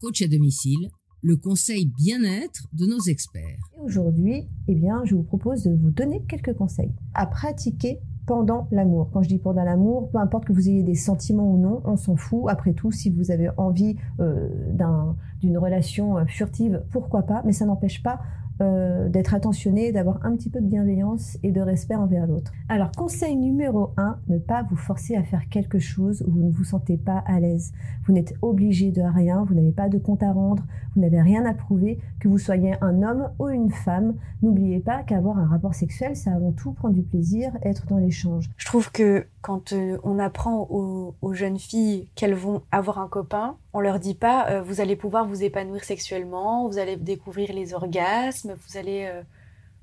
Coach 0.00 0.22
à 0.22 0.26
domicile, 0.28 0.90
le 1.24 1.36
conseil 1.36 1.86
bien-être 1.86 2.68
de 2.74 2.84
nos 2.84 3.00
experts. 3.08 3.58
Aujourd'hui, 3.82 4.46
eh 4.68 4.74
bien, 4.74 5.02
je 5.06 5.14
vous 5.14 5.22
propose 5.22 5.62
de 5.64 5.74
vous 5.74 5.90
donner 5.90 6.22
quelques 6.28 6.52
conseils 6.54 6.92
à 7.14 7.24
pratiquer 7.26 7.98
pendant 8.26 8.68
l'amour. 8.70 9.08
Quand 9.10 9.22
je 9.22 9.28
dis 9.28 9.38
pendant 9.38 9.64
l'amour, 9.64 10.10
peu 10.10 10.18
importe 10.18 10.44
que 10.44 10.52
vous 10.52 10.68
ayez 10.68 10.82
des 10.82 10.94
sentiments 10.94 11.50
ou 11.50 11.58
non, 11.58 11.80
on 11.86 11.96
s'en 11.96 12.16
fout. 12.16 12.44
Après 12.48 12.74
tout, 12.74 12.92
si 12.92 13.08
vous 13.10 13.30
avez 13.30 13.48
envie 13.56 13.96
euh, 14.20 14.48
d'un- 14.72 15.16
d'une 15.40 15.56
relation 15.56 16.18
euh, 16.18 16.24
furtive, 16.26 16.82
pourquoi 16.90 17.22
pas, 17.22 17.42
mais 17.46 17.52
ça 17.52 17.64
n'empêche 17.64 18.02
pas 18.02 18.20
euh, 18.60 19.08
d'être 19.08 19.34
attentionné, 19.34 19.90
d'avoir 19.90 20.24
un 20.24 20.36
petit 20.36 20.48
peu 20.48 20.60
de 20.60 20.66
bienveillance 20.66 21.38
et 21.42 21.50
de 21.50 21.60
respect 21.60 21.96
envers 21.96 22.26
l'autre. 22.26 22.52
Alors, 22.68 22.92
conseil 22.92 23.36
numéro 23.36 23.90
1, 23.96 24.18
ne 24.28 24.38
pas 24.38 24.62
vous 24.62 24.76
forcer 24.76 25.16
à 25.16 25.24
faire 25.24 25.48
quelque 25.48 25.80
chose 25.80 26.22
où 26.26 26.30
vous 26.30 26.42
ne 26.44 26.52
vous 26.52 26.64
sentez 26.64 26.96
pas 26.96 27.24
à 27.26 27.40
l'aise. 27.40 27.72
Vous 28.06 28.12
n'êtes 28.12 28.34
obligé 28.42 28.92
de 28.92 29.02
rien, 29.02 29.44
vous 29.44 29.54
n'avez 29.54 29.72
pas 29.72 29.88
de 29.88 29.98
compte 29.98 30.22
à 30.22 30.32
rendre, 30.32 30.64
vous 30.94 31.00
n'avez 31.00 31.20
rien 31.20 31.44
à 31.44 31.54
prouver, 31.54 31.98
que 32.20 32.28
vous 32.28 32.38
soyez 32.38 32.74
un 32.80 33.02
homme 33.02 33.28
ou 33.40 33.48
une 33.48 33.70
femme. 33.70 34.14
N'oubliez 34.42 34.80
pas 34.80 35.02
qu'avoir 35.02 35.38
un 35.38 35.46
rapport 35.46 35.74
sexuel, 35.74 36.14
c'est 36.14 36.30
avant 36.30 36.52
tout 36.52 36.72
prendre 36.72 36.94
du 36.94 37.02
plaisir, 37.02 37.50
être 37.62 37.86
dans 37.86 37.98
l'échange. 37.98 38.50
Je 38.56 38.66
trouve 38.66 38.92
que 38.92 39.26
quand 39.44 39.74
euh, 39.74 39.98
on 40.04 40.18
apprend 40.18 40.66
aux, 40.70 41.14
aux 41.20 41.34
jeunes 41.34 41.58
filles 41.58 42.08
qu'elles 42.14 42.34
vont 42.34 42.62
avoir 42.72 42.98
un 42.98 43.08
copain, 43.08 43.58
on 43.74 43.80
leur 43.80 43.98
dit 43.98 44.14
pas 44.14 44.48
euh, 44.48 44.62
vous 44.62 44.80
allez 44.80 44.96
pouvoir 44.96 45.26
vous 45.26 45.44
épanouir 45.44 45.84
sexuellement, 45.84 46.66
vous 46.66 46.78
allez 46.78 46.96
découvrir 46.96 47.52
les 47.52 47.74
orgasmes, 47.74 48.54
vous 48.54 48.78
allez 48.78 49.04
euh, 49.04 49.20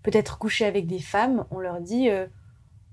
peut-être 0.02 0.40
coucher 0.40 0.66
avec 0.66 0.88
des 0.88 0.98
femmes. 0.98 1.46
On 1.52 1.60
leur 1.60 1.80
dit 1.80 2.10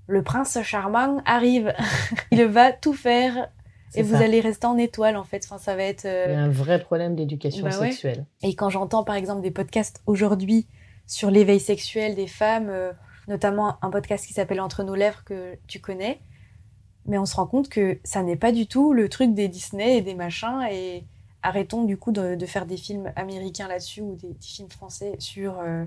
le 0.05 0.21
prince 0.21 0.61
charmant 0.61 1.23
arrive, 1.25 1.73
il 2.31 2.45
va 2.45 2.71
tout 2.71 2.93
faire 2.93 3.49
et 3.95 4.03
vous 4.03 4.17
allez 4.17 4.39
rester 4.39 4.67
en 4.67 4.77
étoile 4.77 5.17
en 5.17 5.23
fait. 5.23 5.43
Enfin, 5.45 5.57
ça 5.57 5.75
va 5.75 5.81
être. 5.81 6.05
Il 6.05 6.33
y 6.33 6.35
a 6.35 6.43
un 6.43 6.51
vrai 6.51 6.79
problème 6.79 7.15
d'éducation 7.15 7.63
bah 7.63 7.79
ouais. 7.79 7.87
sexuelle. 7.87 8.27
Et 8.43 8.53
quand 8.53 8.69
j'entends 8.69 9.03
par 9.03 9.15
exemple 9.15 9.41
des 9.41 9.49
podcasts 9.49 10.03
aujourd'hui 10.05 10.67
sur 11.07 11.31
l'éveil 11.31 11.59
sexuel 11.59 12.13
des 12.13 12.27
femmes, 12.27 12.71
notamment 13.27 13.79
un 13.81 13.89
podcast 13.89 14.27
qui 14.27 14.33
s'appelle 14.33 14.61
Entre 14.61 14.83
nos 14.83 14.93
lèvres 14.93 15.23
que 15.23 15.57
tu 15.65 15.79
connais, 15.79 16.21
mais 17.09 17.17
on 17.17 17.25
se 17.25 17.35
rend 17.35 17.45
compte 17.47 17.67
que 17.67 17.97
ça 18.05 18.23
n'est 18.23 18.37
pas 18.37 18.51
du 18.53 18.67
tout 18.67 18.93
le 18.93 19.09
truc 19.09 19.33
des 19.33 19.47
Disney 19.49 19.97
et 19.97 20.01
des 20.01 20.15
machins 20.15 20.61
et 20.71 21.03
arrêtons 21.43 21.83
du 21.83 21.97
coup 21.97 22.11
de, 22.13 22.35
de 22.35 22.45
faire 22.45 22.65
des 22.65 22.77
films 22.77 23.11
américains 23.17 23.67
là-dessus 23.67 24.01
ou 24.01 24.15
des, 24.15 24.27
des 24.29 24.35
films 24.41 24.69
français 24.69 25.15
sur 25.19 25.59
euh, 25.59 25.83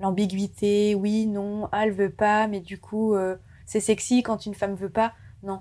l'ambiguïté, 0.00 0.94
oui, 0.94 1.26
non, 1.26 1.68
ah, 1.72 1.84
elle 1.86 1.92
veut 1.92 2.10
pas, 2.10 2.46
mais 2.46 2.60
du 2.60 2.78
coup 2.78 3.14
euh, 3.14 3.36
c'est 3.66 3.80
sexy 3.80 4.22
quand 4.22 4.46
une 4.46 4.54
femme 4.54 4.74
veut 4.74 4.90
pas. 4.90 5.12
Non. 5.42 5.60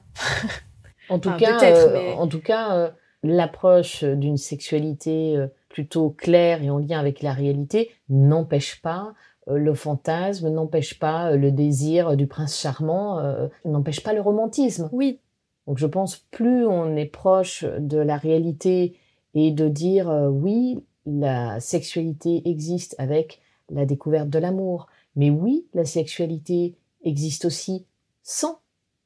En 1.09 1.19
tout 1.19 1.29
Enfin, 1.29 1.37
cas, 1.37 1.63
euh, 1.63 1.89
mais- 1.93 2.13
en 2.13 2.27
tout 2.27 2.41
cas, 2.41 2.91
l'approche 3.23 4.03
d'une 4.03 4.37
sexualité 4.37 5.43
plutôt 5.69 6.09
claire 6.09 6.63
et 6.63 6.69
en 6.69 6.77
lien 6.79 6.99
avec 6.99 7.21
la 7.21 7.33
réalité 7.33 7.91
n'empêche 8.09 8.81
pas 8.81 9.13
le 9.57 9.73
fantasme, 9.73 10.49
n'empêche 10.49 10.99
pas 10.99 11.31
euh, 11.31 11.37
le 11.37 11.51
désir 11.51 12.15
du 12.15 12.27
prince 12.27 12.57
charmant, 12.57 13.19
euh, 13.19 13.47
n'empêche 13.65 14.03
pas 14.03 14.13
le 14.13 14.21
romantisme. 14.21 14.89
Oui. 14.91 15.19
Donc 15.67 15.77
je 15.77 15.87
pense 15.87 16.17
plus 16.31 16.65
on 16.65 16.95
est 16.95 17.05
proche 17.05 17.63
de 17.63 17.97
la 17.97 18.17
réalité 18.17 18.95
et 19.33 19.51
de 19.51 19.67
dire 19.67 20.09
euh, 20.09 20.27
oui, 20.27 20.83
la 21.05 21.59
sexualité 21.59 22.41
existe 22.49 22.95
avec 22.97 23.41
la 23.69 23.85
découverte 23.85 24.29
de 24.29 24.39
l'amour, 24.39 24.87
mais 25.15 25.29
oui, 25.29 25.67
la 25.73 25.85
sexualité 25.85 26.75
existe 27.03 27.45
aussi 27.45 27.85
sans 28.23 28.59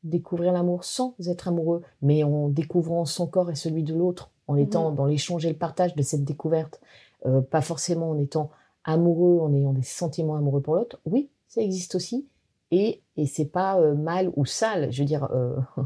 découvrir 0.03 0.51
l'amour, 0.51 0.83
sans 0.83 1.15
être 1.27 1.47
amoureux, 1.47 1.81
mais 2.01 2.23
en 2.23 2.49
découvrant 2.49 3.05
son 3.05 3.27
corps 3.27 3.51
et 3.51 3.55
celui 3.55 3.83
de 3.83 3.93
l'autre, 3.93 4.31
en 4.47 4.55
étant 4.57 4.89
Mhm. 4.89 4.95
dans 4.95 5.05
l'échange 5.05 5.45
et 5.45 5.49
le 5.49 5.57
partage 5.57 5.95
de 5.95 6.01
cette 6.01 6.25
découverte, 6.25 6.81
euh, 7.25 7.41
pas 7.41 7.61
forcément 7.61 8.09
en 8.09 8.19
étant 8.19 8.49
amoureux, 8.83 9.39
en 9.41 9.53
ayant 9.53 9.73
des 9.73 9.83
sentiments 9.83 10.35
amoureux 10.35 10.61
pour 10.61 10.75
l'autre. 10.75 10.99
Oui, 11.05 11.29
ça 11.47 11.61
existe 11.61 11.95
aussi, 11.95 12.27
et 12.71 13.01
et 13.15 13.27
c'est 13.27 13.45
pas 13.45 13.79
euh, 13.79 13.93
mal 13.93 14.31
ou 14.35 14.45
sale. 14.45 14.91
Je 14.91 15.01
veux 15.01 15.07
dire, 15.07 15.27
euh, 15.33 15.55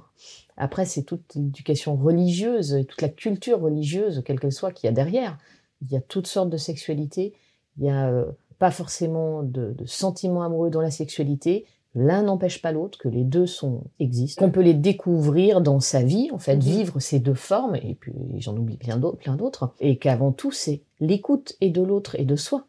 après 0.57 0.85
c'est 0.85 1.03
toute 1.03 1.35
l'éducation 1.35 1.95
religieuse, 1.95 2.73
et 2.73 2.85
toute 2.85 3.01
la 3.01 3.09
culture 3.09 3.59
religieuse, 3.61 4.21
quelle 4.25 4.39
qu'elle 4.39 4.51
soit, 4.53 4.71
qu'il 4.71 4.87
y 4.87 4.89
a 4.89 4.93
derrière. 4.93 5.37
Il 5.81 5.91
y 5.91 5.97
a 5.97 6.01
toutes 6.01 6.27
sortes 6.27 6.49
de 6.49 6.57
sexualités. 6.57 7.33
Il 7.77 7.85
y 7.85 7.89
a 7.89 8.09
euh, 8.09 8.25
pas 8.57 8.71
forcément 8.71 9.43
de, 9.43 9.73
de 9.73 9.85
sentiments 9.85 10.41
amoureux 10.43 10.69
dans 10.71 10.81
la 10.81 10.89
sexualité. 10.89 11.65
L'un 11.93 12.23
n'empêche 12.23 12.61
pas 12.61 12.71
l'autre, 12.71 12.97
que 12.97 13.07
les 13.09 13.23
deux 13.23 13.45
sont 13.47 13.83
existent. 13.99 14.43
Qu'on 14.43 14.51
peut 14.51 14.61
les 14.61 14.73
découvrir 14.73 15.61
dans 15.61 15.79
sa 15.79 16.01
vie, 16.03 16.29
en 16.31 16.37
fait, 16.39 16.55
Mhm. 16.55 16.61
vivre 16.61 16.99
ces 16.99 17.19
deux 17.19 17.33
formes, 17.33 17.75
et 17.75 17.95
puis 17.99 18.13
j'en 18.37 18.55
oublie 18.55 18.77
plein 18.77 18.97
d'autres, 18.97 19.17
plein 19.17 19.35
d'autres, 19.35 19.73
et 19.79 19.97
qu'avant 19.97 20.31
tout, 20.31 20.51
c'est 20.51 20.81
l'écoute 20.99 21.55
et 21.61 21.69
de 21.69 21.81
l'autre 21.81 22.15
et 22.19 22.25
de 22.25 22.35
soi 22.35 22.67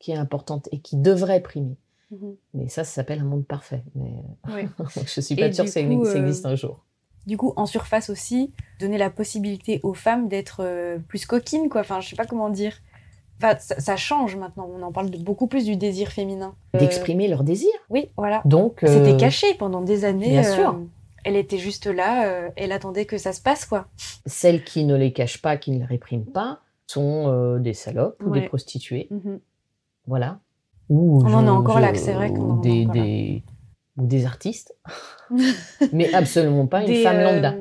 qui 0.00 0.10
est 0.10 0.16
importante 0.16 0.68
et 0.72 0.80
qui 0.80 0.96
devrait 0.96 1.40
primer. 1.40 1.76
Mhm. 2.10 2.34
Mais 2.54 2.68
ça, 2.68 2.82
ça 2.82 2.90
s'appelle 2.92 3.20
un 3.20 3.24
monde 3.24 3.46
parfait. 3.46 3.84
Mais 3.94 4.24
Ouais. 4.52 4.68
je 5.06 5.20
suis 5.20 5.34
Et 5.34 5.40
pas 5.40 5.52
sûre 5.52 5.64
que 5.64 5.70
ça, 5.70 5.82
coup, 5.84 6.04
ça 6.04 6.12
euh, 6.12 6.22
existe 6.26 6.46
un 6.46 6.56
jour. 6.56 6.84
Du 7.26 7.36
coup, 7.36 7.52
en 7.56 7.66
surface 7.66 8.10
aussi, 8.10 8.52
donner 8.80 8.98
la 8.98 9.10
possibilité 9.10 9.78
aux 9.84 9.94
femmes 9.94 10.26
d'être 10.26 10.60
euh, 10.64 10.98
plus 10.98 11.26
coquines, 11.26 11.68
quoi. 11.68 11.82
Enfin, 11.82 12.00
je 12.00 12.08
sais 12.08 12.16
pas 12.16 12.24
comment 12.26 12.48
dire. 12.48 12.74
Enfin, 13.36 13.56
ça, 13.58 13.78
ça 13.78 13.96
change 13.96 14.36
maintenant. 14.36 14.68
On 14.74 14.82
en 14.82 14.90
parle 14.90 15.10
de 15.10 15.18
beaucoup 15.18 15.46
plus 15.46 15.64
du 15.64 15.76
désir 15.76 16.08
féminin. 16.08 16.54
Euh, 16.74 16.78
D'exprimer 16.78 17.28
leur 17.28 17.44
désir. 17.44 17.70
Oui, 17.90 18.08
voilà. 18.16 18.42
Donc, 18.46 18.80
C'était 18.86 19.16
caché 19.16 19.54
pendant 19.54 19.82
des 19.82 20.04
années. 20.04 20.30
bien 20.30 20.42
sûr. 20.42 20.80
Elle 21.22 21.36
était 21.36 21.58
juste 21.58 21.84
là, 21.84 22.50
elle 22.56 22.72
attendait 22.72 23.04
que 23.04 23.18
ça 23.18 23.34
se 23.34 23.42
passe, 23.42 23.66
quoi. 23.66 23.88
Celles 24.24 24.64
qui 24.64 24.84
ne 24.84 24.96
les 24.96 25.12
cachent 25.12 25.42
pas, 25.42 25.58
qui 25.58 25.70
ne 25.70 25.80
les 25.80 25.84
répriment 25.84 26.24
pas, 26.24 26.60
sont 26.86 27.58
des 27.58 27.74
salopes 27.74 28.22
ou 28.24 28.30
des 28.30 28.40
prostituées. 28.40 29.06
Mhm. 29.10 29.38
Voilà. 30.06 30.38
Ou 30.88 31.22
On 31.24 31.32
en 31.32 31.44
je- 31.44 31.50
encore 31.50 31.80
là, 31.80 31.94
c'est 31.94 32.12
vrai 32.12 32.32
qu'on 32.32 32.56
des, 32.56 32.84
des, 32.86 33.42
ou 33.96 34.06
des 34.06 34.26
artistes. 34.26 34.74
Mais 35.92 36.12
absolument 36.14 36.66
pas 36.66 36.80
une 36.82 36.88
Des, 36.88 37.02
femme 37.02 37.16
euh, 37.16 37.32
lambda. 37.34 37.54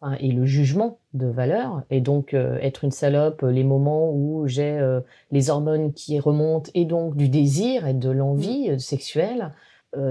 Enfin, 0.00 0.16
et 0.20 0.30
le 0.30 0.44
jugement 0.44 0.98
de 1.14 1.26
valeur, 1.26 1.82
et 1.90 2.00
donc 2.00 2.34
euh, 2.34 2.58
être 2.60 2.84
une 2.84 2.90
salope, 2.90 3.42
euh, 3.42 3.50
les 3.50 3.64
moments 3.64 4.10
où 4.12 4.46
j'ai 4.46 4.78
euh, 4.78 5.00
les 5.32 5.48
hormones 5.48 5.94
qui 5.94 6.20
remontent, 6.20 6.70
et 6.74 6.84
donc 6.84 7.16
du 7.16 7.28
désir 7.30 7.86
et 7.86 7.94
de 7.94 8.10
l'envie 8.10 8.70
euh, 8.70 8.78
sexuelle, 8.78 9.52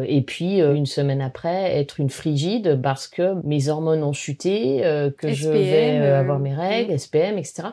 et 0.07 0.23
puis 0.23 0.61
une 0.61 0.87
semaine 0.87 1.21
après 1.21 1.77
être 1.77 1.99
une 1.99 2.09
frigide 2.09 2.81
parce 2.81 3.07
que 3.07 3.35
mes 3.43 3.67
hormones 3.69 4.01
ont 4.03 4.13
chuté, 4.13 4.81
que 5.19 5.31
je 5.31 5.47
vais 5.47 5.97
avoir 5.99 6.39
mes 6.39 6.55
règles, 6.55 6.91
mm. 6.91 6.97
SPM, 6.97 7.37
etc. 7.37 7.67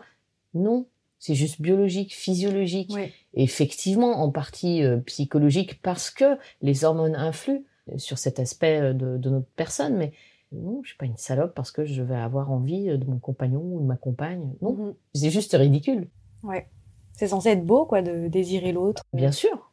Non, 0.52 0.84
c'est 1.24 1.36
juste 1.36 1.60
biologique, 1.60 2.12
physiologique, 2.12 2.92
effectivement 3.34 4.22
en 4.24 4.30
partie 4.32 4.82
euh, 4.82 4.96
psychologique 4.98 5.80
parce 5.80 6.10
que 6.10 6.36
les 6.62 6.84
hormones 6.84 7.14
influent 7.14 7.62
sur 7.96 8.18
cet 8.18 8.40
aspect 8.40 8.80
euh, 8.80 8.92
de, 8.92 9.18
de 9.18 9.30
notre 9.30 9.46
personne, 9.54 9.96
mais 9.96 10.12
non, 10.50 10.80
je 10.82 10.88
suis 10.88 10.98
pas 10.98 11.06
une 11.06 11.16
salope 11.16 11.54
parce 11.54 11.70
que 11.70 11.84
je 11.84 12.02
vais 12.02 12.16
avoir 12.16 12.50
envie 12.50 12.90
euh, 12.90 12.96
de 12.96 13.04
mon 13.06 13.20
compagnon 13.20 13.62
ou 13.62 13.80
de 13.80 13.86
ma 13.86 13.96
compagne. 13.96 14.52
Non, 14.62 14.72
Mhm. 14.72 14.94
c'est 15.14 15.30
juste 15.30 15.52
ridicule. 15.54 16.08
Ouais. 16.42 16.68
C'est 17.12 17.28
censé 17.28 17.50
être 17.50 17.64
beau, 17.64 17.86
quoi, 17.86 18.02
de 18.02 18.26
désirer 18.26 18.72
l'autre. 18.72 19.04
Bien 19.12 19.30
sûr. 19.30 19.70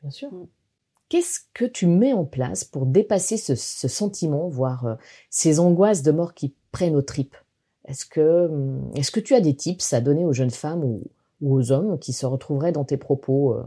Bien 0.00 0.10
sûr. 0.10 0.30
Qu'est-ce 1.10 1.40
que 1.52 1.66
tu 1.66 1.86
mets 1.86 2.14
en 2.14 2.24
place 2.24 2.64
pour 2.64 2.86
dépasser 2.86 3.36
ce, 3.36 3.54
ce 3.54 3.86
sentiment, 3.86 4.48
voire 4.48 4.86
euh, 4.86 4.94
ces 5.28 5.60
angoisses 5.60 6.02
de 6.02 6.10
mort 6.10 6.32
qui 6.32 6.54
prennent 6.70 6.96
aux 6.96 7.02
tripes? 7.02 7.36
Est-ce 7.86 8.04
que, 8.06 8.46
hum, 8.46 8.90
est-ce 8.94 9.10
que 9.10 9.20
tu 9.20 9.34
as 9.34 9.40
des 9.40 9.54
tips 9.54 9.92
à 9.92 10.00
donner 10.00 10.24
aux 10.24 10.32
jeunes 10.32 10.50
femmes 10.50 10.84
ou, 10.84 11.02
ou 11.40 11.54
aux 11.54 11.72
hommes 11.72 11.98
qui 11.98 12.12
se 12.12 12.26
retrouveraient 12.26 12.72
dans 12.72 12.84
tes 12.84 12.96
propos 12.96 13.54
euh, 13.54 13.62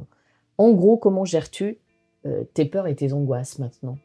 En 0.58 0.72
gros, 0.72 0.98
comment 0.98 1.26
gères-tu 1.26 1.78
euh, 2.26 2.44
tes 2.54 2.66
peurs 2.66 2.88
et 2.88 2.96
tes 2.96 3.12
angoisses 3.14 3.60
maintenant? 3.60 3.98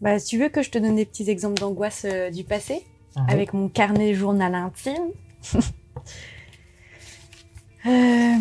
Bah, 0.00 0.18
si 0.18 0.26
tu 0.26 0.38
veux 0.38 0.48
que 0.48 0.62
je 0.62 0.70
te 0.70 0.78
donne 0.78 0.96
des 0.96 1.04
petits 1.06 1.28
exemples 1.30 1.60
d'angoisse 1.60 2.04
euh, 2.06 2.30
du 2.30 2.42
passé, 2.44 2.84
Ah 3.14 3.24
oui. 3.28 3.32
avec 3.34 3.52
mon 3.52 3.68
carnet 3.68 4.14
journal 4.14 4.54
intime. 4.54 5.10
Euh, 7.84 8.36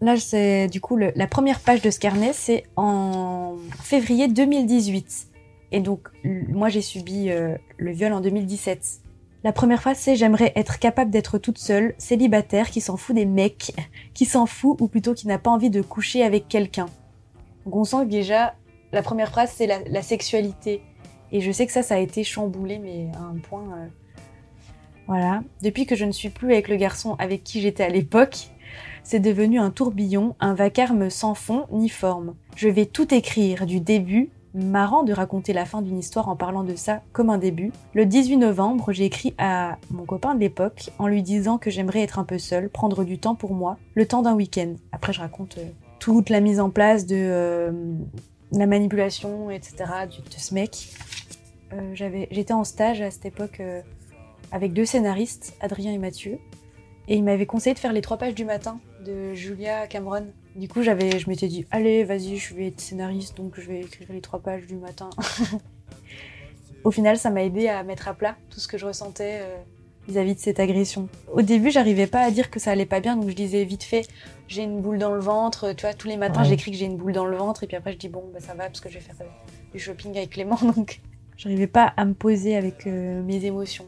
Là, 0.00 0.16
c'est 0.18 0.68
du 0.68 0.80
coup 0.80 0.96
le- 0.96 1.12
la 1.16 1.26
première 1.26 1.60
page 1.60 1.80
de 1.80 1.90
ce 1.90 1.98
carnet, 1.98 2.32
c'est 2.32 2.64
en 2.76 3.56
février 3.82 4.28
2018. 4.28 5.28
Et 5.72 5.80
donc, 5.80 6.08
moi, 6.24 6.68
j'ai 6.68 6.80
subi 6.80 7.30
euh, 7.30 7.56
le 7.76 7.90
viol 7.90 8.12
en 8.12 8.20
2017. 8.20 9.00
La 9.44 9.52
première 9.52 9.80
phrase, 9.80 9.98
c'est 9.98 10.16
J'aimerais 10.16 10.52
être 10.56 10.78
capable 10.78 11.10
d'être 11.10 11.38
toute 11.38 11.58
seule, 11.58 11.94
célibataire, 11.98 12.70
qui 12.70 12.80
s'en 12.80 12.96
fout 12.96 13.14
des 13.14 13.26
mecs, 13.26 13.72
qui 14.14 14.24
s'en 14.24 14.46
fout, 14.46 14.80
ou 14.80 14.88
plutôt 14.88 15.14
qui 15.14 15.26
n'a 15.26 15.38
pas 15.38 15.50
envie 15.50 15.70
de 15.70 15.82
coucher 15.82 16.22
avec 16.22 16.48
quelqu'un. 16.48 16.86
Donc, 17.64 17.76
on 17.76 17.84
sent 17.84 18.04
que 18.04 18.10
déjà, 18.10 18.54
la 18.92 19.02
première 19.02 19.30
phrase, 19.30 19.52
c'est 19.54 19.66
la, 19.66 19.80
la 19.88 20.02
sexualité. 20.02 20.82
Et 21.32 21.40
je 21.40 21.50
sais 21.50 21.66
que 21.66 21.72
ça, 21.72 21.82
ça 21.82 21.96
a 21.96 21.98
été 21.98 22.22
chamboulé, 22.24 22.78
mais 22.78 23.08
à 23.16 23.22
un 23.22 23.36
point. 23.36 23.64
euh, 23.78 23.86
Voilà. 25.06 25.42
Depuis 25.62 25.86
que 25.86 25.96
je 25.96 26.04
ne 26.04 26.12
suis 26.12 26.30
plus 26.30 26.52
avec 26.52 26.68
le 26.68 26.76
garçon 26.76 27.16
avec 27.18 27.42
qui 27.44 27.60
j'étais 27.60 27.82
à 27.84 27.88
l'époque, 27.88 28.48
c'est 29.02 29.20
devenu 29.20 29.58
un 29.58 29.70
tourbillon, 29.70 30.34
un 30.40 30.54
vacarme 30.54 31.10
sans 31.10 31.34
fond 31.34 31.66
ni 31.70 31.88
forme. 31.88 32.34
Je 32.56 32.68
vais 32.68 32.86
tout 32.86 33.12
écrire 33.14 33.66
du 33.66 33.80
début. 33.80 34.30
Marrant 34.56 35.02
de 35.02 35.12
raconter 35.12 35.52
la 35.52 35.66
fin 35.66 35.82
d'une 35.82 35.98
histoire 35.98 36.30
en 36.30 36.36
parlant 36.36 36.64
de 36.64 36.76
ça 36.76 37.02
comme 37.12 37.28
un 37.28 37.36
début. 37.36 37.72
Le 37.92 38.06
18 38.06 38.38
novembre, 38.38 38.90
j'ai 38.90 39.04
écrit 39.04 39.34
à 39.36 39.76
mon 39.90 40.06
copain 40.06 40.34
de 40.34 40.40
l'époque 40.40 40.88
en 40.98 41.08
lui 41.08 41.22
disant 41.22 41.58
que 41.58 41.68
j'aimerais 41.68 42.00
être 42.00 42.18
un 42.18 42.24
peu 42.24 42.38
seule, 42.38 42.70
prendre 42.70 43.04
du 43.04 43.18
temps 43.18 43.34
pour 43.34 43.52
moi, 43.52 43.76
le 43.94 44.06
temps 44.06 44.22
d'un 44.22 44.32
week-end. 44.32 44.76
Après, 44.92 45.12
je 45.12 45.20
raconte 45.20 45.58
euh, 45.58 45.68
toute 45.98 46.30
la 46.30 46.40
mise 46.40 46.58
en 46.58 46.70
place 46.70 47.04
de 47.04 47.16
euh, 47.18 47.70
la 48.50 48.66
manipulation, 48.66 49.50
etc. 49.50 49.76
de 50.14 50.38
ce 50.38 50.54
mec. 50.54 50.88
Euh, 51.74 51.94
j'étais 52.30 52.54
en 52.54 52.64
stage 52.64 53.02
à 53.02 53.10
cette 53.10 53.26
époque 53.26 53.60
avec 54.52 54.72
deux 54.72 54.86
scénaristes, 54.86 55.54
Adrien 55.60 55.92
et 55.92 55.98
Mathieu, 55.98 56.38
et 57.08 57.16
ils 57.16 57.24
m'avaient 57.24 57.44
conseillé 57.44 57.74
de 57.74 57.78
faire 57.78 57.92
les 57.92 58.00
trois 58.00 58.16
pages 58.16 58.34
du 58.34 58.46
matin 58.46 58.80
de 59.04 59.34
Julia 59.34 59.86
Cameron. 59.86 60.24
Du 60.56 60.68
coup, 60.68 60.82
j'avais, 60.82 61.18
je 61.18 61.28
m'étais 61.28 61.48
dit, 61.48 61.66
allez, 61.70 62.02
vas-y, 62.04 62.38
je 62.38 62.54
vais 62.54 62.68
être 62.68 62.80
scénariste, 62.80 63.36
donc 63.36 63.52
je 63.60 63.66
vais 63.68 63.80
écrire 63.82 64.08
les 64.10 64.20
trois 64.22 64.40
pages 64.40 64.66
du 64.66 64.76
matin. 64.76 65.10
Au 66.84 66.90
final, 66.90 67.18
ça 67.18 67.30
m'a 67.30 67.42
aidé 67.42 67.68
à 67.68 67.82
mettre 67.82 68.08
à 68.08 68.14
plat 68.14 68.36
tout 68.50 68.60
ce 68.60 68.66
que 68.68 68.78
je 68.78 68.86
ressentais 68.86 69.40
euh, 69.42 69.56
vis-à-vis 70.08 70.34
de 70.34 70.40
cette 70.40 70.58
agression. 70.60 71.08
Au 71.32 71.42
début, 71.42 71.70
j'arrivais 71.70 72.06
pas 72.06 72.20
à 72.20 72.30
dire 72.30 72.50
que 72.50 72.58
ça 72.60 72.70
allait 72.70 72.86
pas 72.86 73.00
bien, 73.00 73.16
donc 73.16 73.28
je 73.28 73.34
disais 73.34 73.64
vite 73.64 73.82
fait, 73.82 74.06
j'ai 74.48 74.62
une 74.62 74.80
boule 74.80 74.98
dans 74.98 75.12
le 75.12 75.20
ventre. 75.20 75.72
Tu 75.74 75.82
vois, 75.82 75.92
tous 75.94 76.08
les 76.08 76.16
matins, 76.16 76.42
Ouais. 76.42 76.48
j'écris 76.48 76.70
que 76.70 76.76
j'ai 76.76 76.86
une 76.86 76.96
boule 76.96 77.12
dans 77.12 77.26
le 77.26 77.36
ventre, 77.36 77.64
et 77.64 77.66
puis 77.66 77.76
après, 77.76 77.92
je 77.92 77.98
dis 77.98 78.08
bon, 78.08 78.24
bah 78.32 78.40
ça 78.40 78.54
va 78.54 78.64
parce 78.66 78.80
que 78.80 78.88
je 78.88 78.94
vais 78.94 79.00
faire 79.00 79.16
euh, 79.20 79.24
du 79.72 79.78
shopping 79.78 80.16
avec 80.16 80.30
Clément, 80.30 80.58
donc 80.76 81.00
j'arrivais 81.36 81.66
pas 81.66 81.92
à 81.98 82.04
me 82.06 82.14
poser 82.14 82.56
avec 82.56 82.86
euh, 82.86 83.22
mes 83.22 83.44
émotions. 83.44 83.84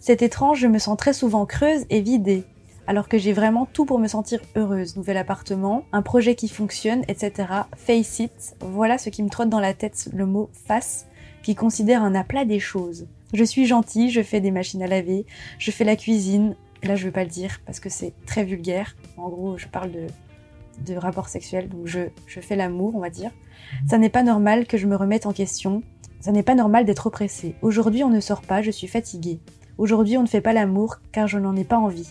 C'est 0.00 0.20
étrange, 0.20 0.58
je 0.58 0.66
me 0.66 0.78
sens 0.78 0.96
très 0.98 1.12
souvent 1.12 1.46
creuse 1.46 1.86
et 1.88 2.00
vidée, 2.02 2.42
alors 2.86 3.08
que 3.08 3.18
j'ai 3.18 3.32
vraiment 3.32 3.66
tout 3.66 3.84
pour 3.84 3.98
me 3.98 4.08
sentir 4.08 4.40
heureuse. 4.56 4.96
Nouvel 4.96 5.16
appartement, 5.16 5.84
un 5.92 6.02
projet 6.02 6.34
qui 6.34 6.48
fonctionne, 6.48 7.02
etc. 7.08 7.48
Face 7.76 8.18
it, 8.18 8.56
voilà 8.60 8.98
ce 8.98 9.10
qui 9.10 9.22
me 9.22 9.28
trotte 9.28 9.48
dans 9.48 9.60
la 9.60 9.74
tête, 9.74 10.08
le 10.12 10.26
mot 10.26 10.50
face, 10.52 11.06
qui 11.42 11.54
considère 11.54 12.02
un 12.02 12.14
aplat 12.14 12.44
des 12.44 12.60
choses. 12.60 13.06
Je 13.32 13.44
suis 13.44 13.66
gentille, 13.66 14.10
je 14.10 14.22
fais 14.22 14.40
des 14.40 14.50
machines 14.50 14.82
à 14.82 14.86
laver, 14.86 15.26
je 15.58 15.70
fais 15.70 15.84
la 15.84 15.96
cuisine. 15.96 16.56
Là, 16.82 16.96
je 16.96 17.06
veux 17.06 17.12
pas 17.12 17.24
le 17.24 17.30
dire 17.30 17.60
parce 17.64 17.80
que 17.80 17.88
c'est 17.88 18.12
très 18.26 18.44
vulgaire. 18.44 18.96
En 19.16 19.28
gros, 19.28 19.56
je 19.56 19.68
parle 19.68 19.92
de, 19.92 20.06
de 20.84 20.96
rapport 20.96 21.28
sexuel, 21.28 21.68
donc 21.68 21.86
je, 21.86 22.00
je 22.26 22.40
fais 22.40 22.56
l'amour, 22.56 22.96
on 22.96 23.00
va 23.00 23.10
dire. 23.10 23.30
Ça 23.88 23.98
n'est 23.98 24.10
pas 24.10 24.22
normal 24.22 24.66
que 24.66 24.76
je 24.76 24.86
me 24.86 24.96
remette 24.96 25.26
en 25.26 25.32
question. 25.32 25.82
Ça 26.20 26.32
n'est 26.32 26.42
pas 26.42 26.54
normal 26.54 26.84
d'être 26.84 27.06
oppressée. 27.06 27.54
Aujourd'hui, 27.62 28.04
on 28.04 28.10
ne 28.10 28.20
sort 28.20 28.42
pas, 28.42 28.62
je 28.62 28.70
suis 28.70 28.86
fatiguée. 28.88 29.40
Aujourd'hui, 29.78 30.18
on 30.18 30.22
ne 30.22 30.28
fait 30.28 30.40
pas 30.40 30.52
l'amour 30.52 30.96
car 31.10 31.26
je 31.26 31.38
n'en 31.38 31.56
ai 31.56 31.64
pas 31.64 31.78
envie. 31.78 32.08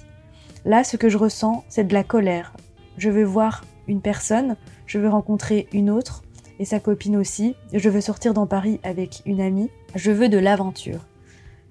Là, 0.65 0.83
ce 0.83 0.97
que 0.97 1.09
je 1.09 1.17
ressens, 1.17 1.63
c'est 1.69 1.87
de 1.87 1.93
la 1.93 2.03
colère. 2.03 2.53
Je 2.97 3.09
veux 3.09 3.23
voir 3.23 3.63
une 3.87 4.01
personne, 4.01 4.55
je 4.85 4.99
veux 4.99 5.09
rencontrer 5.09 5.67
une 5.73 5.89
autre, 5.89 6.23
et 6.61 6.65
sa 6.65 6.79
copine 6.79 7.17
aussi. 7.17 7.55
Je 7.73 7.89
veux 7.89 8.01
sortir 8.01 8.35
dans 8.35 8.45
Paris 8.45 8.79
avec 8.83 9.23
une 9.25 9.41
amie. 9.41 9.71
Je 9.95 10.11
veux 10.11 10.29
de 10.29 10.37
l'aventure. 10.37 11.07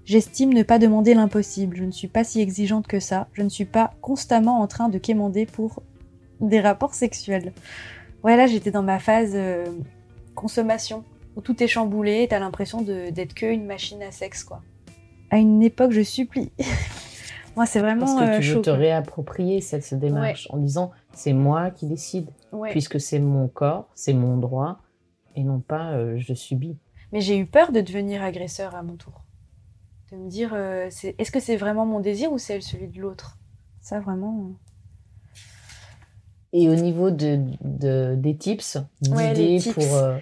J'estime 0.05 0.53
ne 0.53 0.65
pas 0.65 0.81
demander 0.81 1.15
l'impossible. 1.15 1.77
Je 1.77 1.85
ne 1.85 1.93
suis 1.93 2.09
pas 2.09 2.25
si 2.25 2.41
exigeante 2.41 2.89
que 2.89 2.99
ça. 2.99 3.29
Je 3.33 3.43
ne 3.43 3.49
suis 3.49 3.67
pas 3.67 3.93
constamment 4.01 4.61
en 4.61 4.67
train 4.67 4.89
de 4.89 4.99
quémander 4.99 5.47
pour 5.47 5.85
des 6.41 6.61
rapports 6.61 6.95
sexuels. 6.95 7.53
Ouais, 8.25 8.37
là, 8.37 8.49
j'étais 8.49 8.73
dans 8.73 8.83
ma 8.83 8.99
phase 8.99 9.31
euh, 9.35 9.65
consommation 10.35 11.05
où 11.37 11.41
tout 11.41 11.63
est 11.63 11.69
chamboulé, 11.69 12.27
t'as 12.29 12.41
l'impression 12.41 12.83
d'être 12.83 13.35
que 13.35 13.47
une 13.47 13.67
machine 13.67 14.03
à 14.03 14.11
sexe, 14.11 14.43
quoi. 14.43 14.61
À 15.31 15.39
une 15.39 15.63
époque, 15.63 15.93
je 15.93 16.03
supplie. 16.03 16.51
Moi, 17.61 17.67
c'est 17.67 17.81
vraiment 17.81 18.07
Parce 18.07 18.19
que 18.19 18.23
euh, 18.25 18.37
tu 18.41 18.43
veux 18.49 18.55
chaud, 18.55 18.61
te 18.63 18.71
quoi. 18.71 18.79
réapproprier 18.79 19.61
cette, 19.61 19.83
cette 19.83 19.99
démarche 19.99 20.47
en 20.51 20.57
disant 20.57 20.93
c'est 21.13 21.35
moi 21.35 21.71
qui 21.71 21.85
décide, 21.87 22.31
Ouais. 22.53 22.71
puisque 22.71 22.99
c'est 22.99 23.19
mon 23.19 23.49
corps, 23.49 23.87
c'est 23.95 24.15
mon 24.15 24.39
droit, 24.39 24.79
et 25.37 25.45
non 25.45 25.61
pas 25.61 25.91
euh, 25.93 26.15
je 26.17 26.33
subis. 26.33 26.79
Mais 27.13 27.21
j'ai 27.21 27.37
eu 27.37 27.45
peur 27.45 27.71
de 27.71 27.83
devenir 27.83 28.23
agresseur 28.23 28.75
à 28.75 28.83
mon 28.83 28.97
tour. 28.97 29.27
De 30.11 30.17
me 30.17 30.31
dire, 30.31 30.53
euh, 30.55 30.87
c'est- 30.91 31.15
est-ce 31.19 31.31
que 31.31 31.39
c'est 31.39 31.57
vraiment 31.59 31.85
mon 31.85 32.01
désir 32.01 32.33
ou 32.33 32.39
c'est 32.39 32.63
celui 32.63 32.89
de 32.89 32.99
l'autre? 32.99 33.37
Ça, 33.83 34.01
vraiment. 34.01 34.39
euh. 34.49 34.55
Et 36.55 36.71
au 36.71 36.75
niveau 36.77 37.11
de, 37.11 37.41
de- 37.61 38.15
des 38.17 38.37
tips, 38.39 38.79
Ouais, 39.11 39.35
d'idées 39.35 39.59
tips. 39.61 39.75
pour 39.75 39.97
euh, 39.97 40.17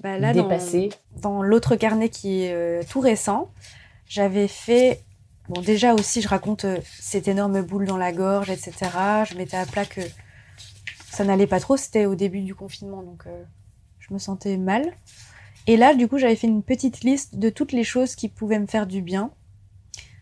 Bah 0.00 0.18
là, 0.18 0.34
dans- 0.34 0.42
dépasser, 0.42 0.88
dans 1.22 1.40
l'autre 1.40 1.76
carnet 1.76 2.08
qui 2.08 2.42
est 2.42 2.52
euh, 2.52 2.82
tout 2.90 2.98
récent, 2.98 3.48
j'avais 4.06 4.48
fait. 4.48 5.04
Bon, 5.50 5.62
déjà 5.62 5.94
aussi, 5.94 6.22
je 6.22 6.28
raconte 6.28 6.64
euh, 6.64 6.78
cette 6.84 7.26
énorme 7.26 7.60
boule 7.62 7.84
dans 7.84 7.96
la 7.96 8.12
gorge, 8.12 8.50
etc. 8.50 8.72
Je 9.28 9.36
mettais 9.36 9.56
à 9.56 9.66
plat 9.66 9.84
que 9.84 10.00
ça 11.10 11.24
n'allait 11.24 11.48
pas 11.48 11.58
trop. 11.58 11.76
C'était 11.76 12.06
au 12.06 12.14
début 12.14 12.42
du 12.42 12.54
confinement, 12.54 13.02
donc 13.02 13.24
euh, 13.26 13.42
je 13.98 14.14
me 14.14 14.20
sentais 14.20 14.56
mal. 14.56 14.92
Et 15.66 15.76
là, 15.76 15.96
du 15.96 16.06
coup, 16.06 16.18
j'avais 16.18 16.36
fait 16.36 16.46
une 16.46 16.62
petite 16.62 17.00
liste 17.00 17.36
de 17.36 17.50
toutes 17.50 17.72
les 17.72 17.82
choses 17.82 18.14
qui 18.14 18.28
pouvaient 18.28 18.60
me 18.60 18.68
faire 18.68 18.86
du 18.86 19.02
bien. 19.02 19.32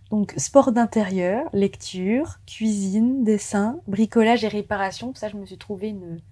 Donc, 0.09 0.33
sport 0.39 0.72
d'intérieur, 0.72 1.51
lecture, 1.53 2.39
cuisine, 2.47 3.22
dessin, 3.22 3.81
bricolage 3.87 4.45
et 4.45 4.49
réparation. 4.49 5.14
Ça, 5.14 5.29
je 5.29 5.37
me 5.37 5.45
suis 5.45 5.59
trouvé 5.59 5.89
une, 5.89 6.22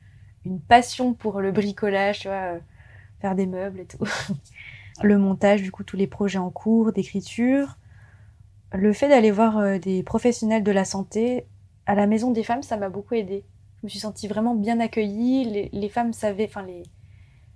une 0.46 0.58
passion 0.58 1.12
pour 1.12 1.42
le 1.42 1.52
bricolage, 1.52 2.20
tu 2.20 2.28
vois, 2.28 2.54
euh, 2.54 2.58
faire 3.20 3.34
des 3.34 3.44
meubles 3.44 3.80
et 3.80 3.84
tout. 3.84 4.08
le 5.02 5.18
montage, 5.18 5.60
du 5.60 5.70
coup, 5.70 5.84
tous 5.84 5.98
les 5.98 6.06
projets 6.06 6.38
en 6.38 6.48
cours, 6.48 6.92
d'écriture. 6.92 7.76
Le 8.72 8.92
fait 8.92 9.08
d'aller 9.08 9.30
voir 9.30 9.58
euh, 9.58 9.78
des 9.78 10.02
professionnels 10.02 10.62
de 10.62 10.72
la 10.72 10.84
santé 10.84 11.46
à 11.86 11.94
la 11.94 12.06
Maison 12.06 12.30
des 12.30 12.42
Femmes, 12.42 12.62
ça 12.62 12.76
m'a 12.76 12.88
beaucoup 12.88 13.14
aidé. 13.14 13.44
Je 13.80 13.86
me 13.86 13.88
suis 13.88 14.00
sentie 14.00 14.28
vraiment 14.28 14.54
bien 14.54 14.80
accueillie. 14.80 15.44
Les, 15.44 15.70
les 15.72 15.88
femmes 15.88 16.12
savaient, 16.12 16.46
enfin, 16.46 16.62
les, 16.62 16.82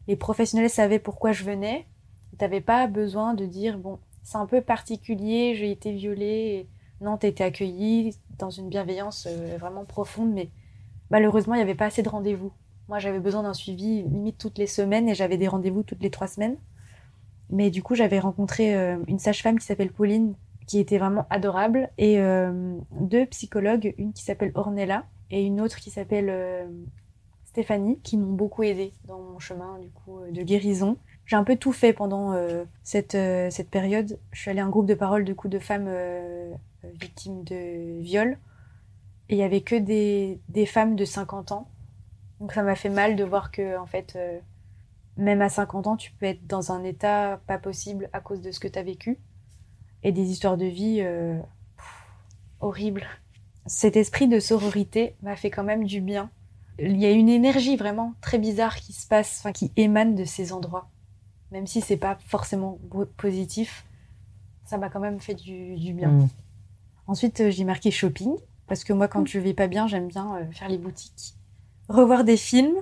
les 0.07 0.17
professionnels 0.17 0.71
savaient 0.71 0.99
pourquoi 0.99 1.33
je 1.33 1.45
venais. 1.45 1.87
T'avais 2.39 2.61
pas 2.61 2.87
besoin 2.87 3.35
de 3.35 3.45
dire, 3.45 3.79
bon, 3.79 3.99
c'est 4.23 4.39
un 4.39 4.47
peu 4.47 4.61
particulier, 4.61 5.55
j'ai 5.57 5.71
été 5.71 5.93
violée. 5.93 6.69
Non, 7.01 7.17
t'as 7.17 7.29
été 7.29 7.43
accueillie 7.43 8.17
dans 8.39 8.51
une 8.51 8.69
bienveillance 8.69 9.27
euh, 9.29 9.57
vraiment 9.59 9.85
profonde, 9.85 10.33
mais 10.33 10.51
malheureusement, 11.11 11.55
il 11.55 11.59
n'y 11.59 11.63
avait 11.63 11.75
pas 11.75 11.87
assez 11.87 12.03
de 12.03 12.09
rendez-vous. 12.09 12.53
Moi, 12.89 12.99
j'avais 12.99 13.21
besoin 13.21 13.43
d'un 13.43 13.55
suivi 13.55 14.03
limite 14.03 14.39
toutes 14.39 14.59
les 14.59 14.67
semaines 14.67 15.09
et 15.09 15.15
j'avais 15.15 15.39
des 15.39 15.49
rendez-vous 15.49 15.83
toutes 15.83 16.03
les 16.03 16.11
trois 16.11 16.27
semaines. 16.27 16.57
Mais 17.51 17.71
du 17.71 17.83
coup, 17.83 17.95
j'avais 17.95 18.21
rencontré 18.21 18.77
euh, 18.77 18.99
une 19.09 19.19
sage-femme 19.19 19.59
qui 19.59 19.67
s'appelle 19.67 19.93
Pauline, 19.93 20.35
qui 20.71 20.79
était 20.79 20.99
vraiment 20.99 21.27
adorable, 21.31 21.91
et 21.99 22.21
euh, 22.21 22.79
deux 22.93 23.27
psychologues, 23.27 23.93
une 23.99 24.13
qui 24.13 24.23
s'appelle 24.23 24.53
Ornella 24.55 25.05
et 25.33 25.43
une 25.45 25.61
autre 25.61 25.81
qui 25.81 25.91
s'appelle 25.91 26.29
euh, 26.31 26.65
Stéphanie, 27.45 27.99
qui 28.05 28.17
m'ont 28.17 28.35
beaucoup 28.35 28.63
aidé 28.63 28.93
dans 29.05 29.19
mon 29.19 29.41
chemin 29.41 29.81
du 29.81 29.91
coup 29.91 30.21
euh, 30.21 30.31
de 30.31 30.43
guérison. 30.45 30.97
J'ai 31.27 31.35
un 31.35 31.43
peu 31.43 31.57
tout 31.57 31.73
fait 31.73 31.93
pendant 31.93 32.37
cette, 32.85 33.17
cette 33.51 33.71
période. 33.71 34.19
Je 34.33 34.41
suis 34.41 34.51
allée 34.51 34.61
à 34.61 34.65
un 34.65 34.69
groupe 34.69 34.87
de 34.87 34.95
parole 34.95 35.25
de 35.25 35.33
coups 35.33 35.53
de 35.53 35.61
femmes 35.61 35.89
victimes 36.83 37.45
de 37.45 38.01
viol. 38.01 38.37
Et 39.29 39.35
il 39.35 39.39
y 39.39 39.45
avait 39.45 39.61
que 39.61 39.77
des, 39.77 40.41
des 40.49 40.67
femmes 40.67 40.97
de 40.97 41.05
50 41.05 41.53
ans. 41.53 41.69
Donc 42.41 42.53
ça 42.53 42.65
m'a 42.65 42.75
fait 42.75 42.89
mal 42.89 43.15
de 43.15 43.23
voir 43.23 43.53
que, 43.53 43.79
en 43.79 43.87
fait, 43.87 44.19
même 45.17 45.41
à 45.41 45.49
50 45.49 45.87
ans, 45.87 45.97
tu 45.97 46.11
peux 46.11 46.27
être 46.27 46.45
dans 46.49 46.73
un 46.73 46.83
état 46.83 47.41
pas 47.47 47.59
possible 47.59 48.11
à 48.13 48.21
cause 48.21 48.41
de 48.41 48.51
ce 48.51 48.59
que 48.59 48.67
tu 48.67 48.81
as 48.81 48.83
vécu. 48.83 49.21
Et 50.03 50.13
des 50.13 50.31
histoires 50.31 50.57
de 50.57 50.65
vie 50.65 50.99
euh, 51.01 51.39
pff, 51.77 52.07
horribles. 52.61 53.07
Cet 53.67 53.97
esprit 53.97 54.29
de 54.29 54.41
sororité 54.41 55.15
m'a 55.23 55.37
fait 55.37 55.51
quand 55.51 55.65
même 55.65 55.85
du 55.85 56.01
bien. 56.01 56.31
Il 56.79 56.97
y 56.97 57.05
a 57.05 57.11
une 57.11 57.29
énergie 57.29 57.77
vraiment 57.77 58.15
très 58.21 58.39
bizarre 58.39 58.77
qui 58.77 58.93
se 58.93 59.07
passe, 59.07 59.41
enfin 59.41 59.53
qui 59.53 59.71
émane 59.77 60.15
de 60.15 60.25
ces 60.25 60.53
endroits. 60.53 60.89
Même 61.53 61.67
si 61.67 61.81
c'est 61.81 61.97
pas 61.97 62.17
forcément 62.27 62.79
positif, 63.17 63.85
ça 64.65 64.79
m'a 64.79 64.89
quand 64.89 65.01
même 65.01 65.21
fait 65.21 65.35
du, 65.35 65.77
du 65.77 65.93
bien. 65.93 66.11
Mm. 66.11 66.29
Ensuite, 67.07 67.41
euh, 67.41 67.51
j'ai 67.51 67.65
marqué 67.65 67.91
shopping, 67.91 68.37
parce 68.67 68.85
que 68.85 68.93
moi, 68.93 69.09
quand 69.09 69.27
je 69.27 69.39
vais 69.41 69.53
pas 69.53 69.67
bien, 69.67 69.89
j'aime 69.89 70.07
bien 70.07 70.37
euh, 70.37 70.51
faire 70.53 70.69
les 70.69 70.79
boutiques. 70.79 71.35
Revoir 71.89 72.23
des 72.23 72.37
films, 72.37 72.77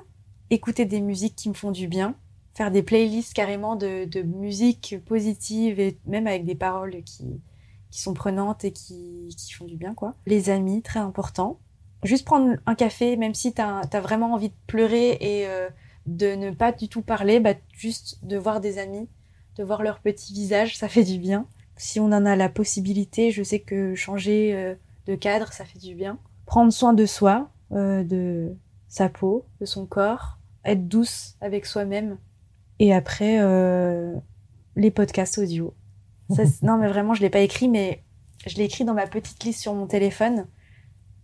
écouter 0.50 0.84
des 0.84 1.00
musiques 1.00 1.34
qui 1.34 1.48
me 1.48 1.54
font 1.54 1.70
du 1.70 1.88
bien, 1.88 2.14
faire 2.58 2.72
des 2.72 2.82
playlists 2.82 3.34
carrément 3.34 3.76
de, 3.76 4.22
musique 4.22 4.96
positive 5.06 5.78
et 5.78 5.96
même 6.06 6.26
avec 6.26 6.44
des 6.44 6.56
paroles 6.56 7.04
qui, 7.04 7.40
qui 7.88 8.00
sont 8.00 8.14
prenantes 8.14 8.64
et 8.64 8.72
qui, 8.72 9.32
qui 9.36 9.52
font 9.52 9.64
du 9.64 9.76
bien, 9.76 9.94
quoi. 9.94 10.16
Les 10.26 10.50
amis, 10.50 10.82
très 10.82 10.98
important. 10.98 11.60
Juste 12.02 12.24
prendre 12.24 12.56
un 12.66 12.74
café, 12.74 13.16
même 13.16 13.32
si 13.32 13.52
t'as 13.52 13.82
as 13.82 14.00
vraiment 14.00 14.34
envie 14.34 14.48
de 14.48 14.56
pleurer 14.66 15.18
et 15.20 15.46
euh, 15.46 15.68
de 16.06 16.34
ne 16.34 16.50
pas 16.50 16.72
du 16.72 16.88
tout 16.88 17.00
parler, 17.00 17.38
bah, 17.38 17.54
juste 17.72 18.18
de 18.24 18.36
voir 18.36 18.60
des 18.60 18.78
amis, 18.78 19.08
de 19.54 19.62
voir 19.62 19.84
leur 19.84 20.00
petit 20.00 20.32
visage, 20.32 20.76
ça 20.76 20.88
fait 20.88 21.04
du 21.04 21.18
bien. 21.18 21.46
Si 21.76 22.00
on 22.00 22.06
en 22.06 22.26
a 22.26 22.34
la 22.34 22.48
possibilité, 22.48 23.30
je 23.30 23.44
sais 23.44 23.60
que 23.60 23.94
changer 23.94 24.52
euh, 24.56 24.74
de 25.06 25.14
cadre, 25.14 25.52
ça 25.52 25.64
fait 25.64 25.78
du 25.78 25.94
bien. 25.94 26.18
Prendre 26.44 26.72
soin 26.72 26.92
de 26.92 27.06
soi, 27.06 27.50
euh, 27.70 28.02
de 28.02 28.52
sa 28.88 29.08
peau, 29.08 29.44
de 29.60 29.64
son 29.64 29.86
corps, 29.86 30.38
être 30.64 30.88
douce 30.88 31.36
avec 31.40 31.64
soi-même. 31.64 32.18
Et 32.78 32.94
après, 32.94 33.38
euh, 33.40 34.14
les 34.76 34.90
podcasts 34.90 35.38
audio. 35.38 35.74
Ça, 36.30 36.42
non, 36.62 36.78
mais 36.78 36.88
vraiment, 36.88 37.14
je 37.14 37.20
l'ai 37.22 37.30
pas 37.30 37.40
écrit, 37.40 37.68
mais 37.68 38.02
je 38.46 38.56
l'ai 38.56 38.64
écrit 38.64 38.84
dans 38.84 38.94
ma 38.94 39.06
petite 39.06 39.42
liste 39.44 39.60
sur 39.60 39.74
mon 39.74 39.86
téléphone. 39.86 40.46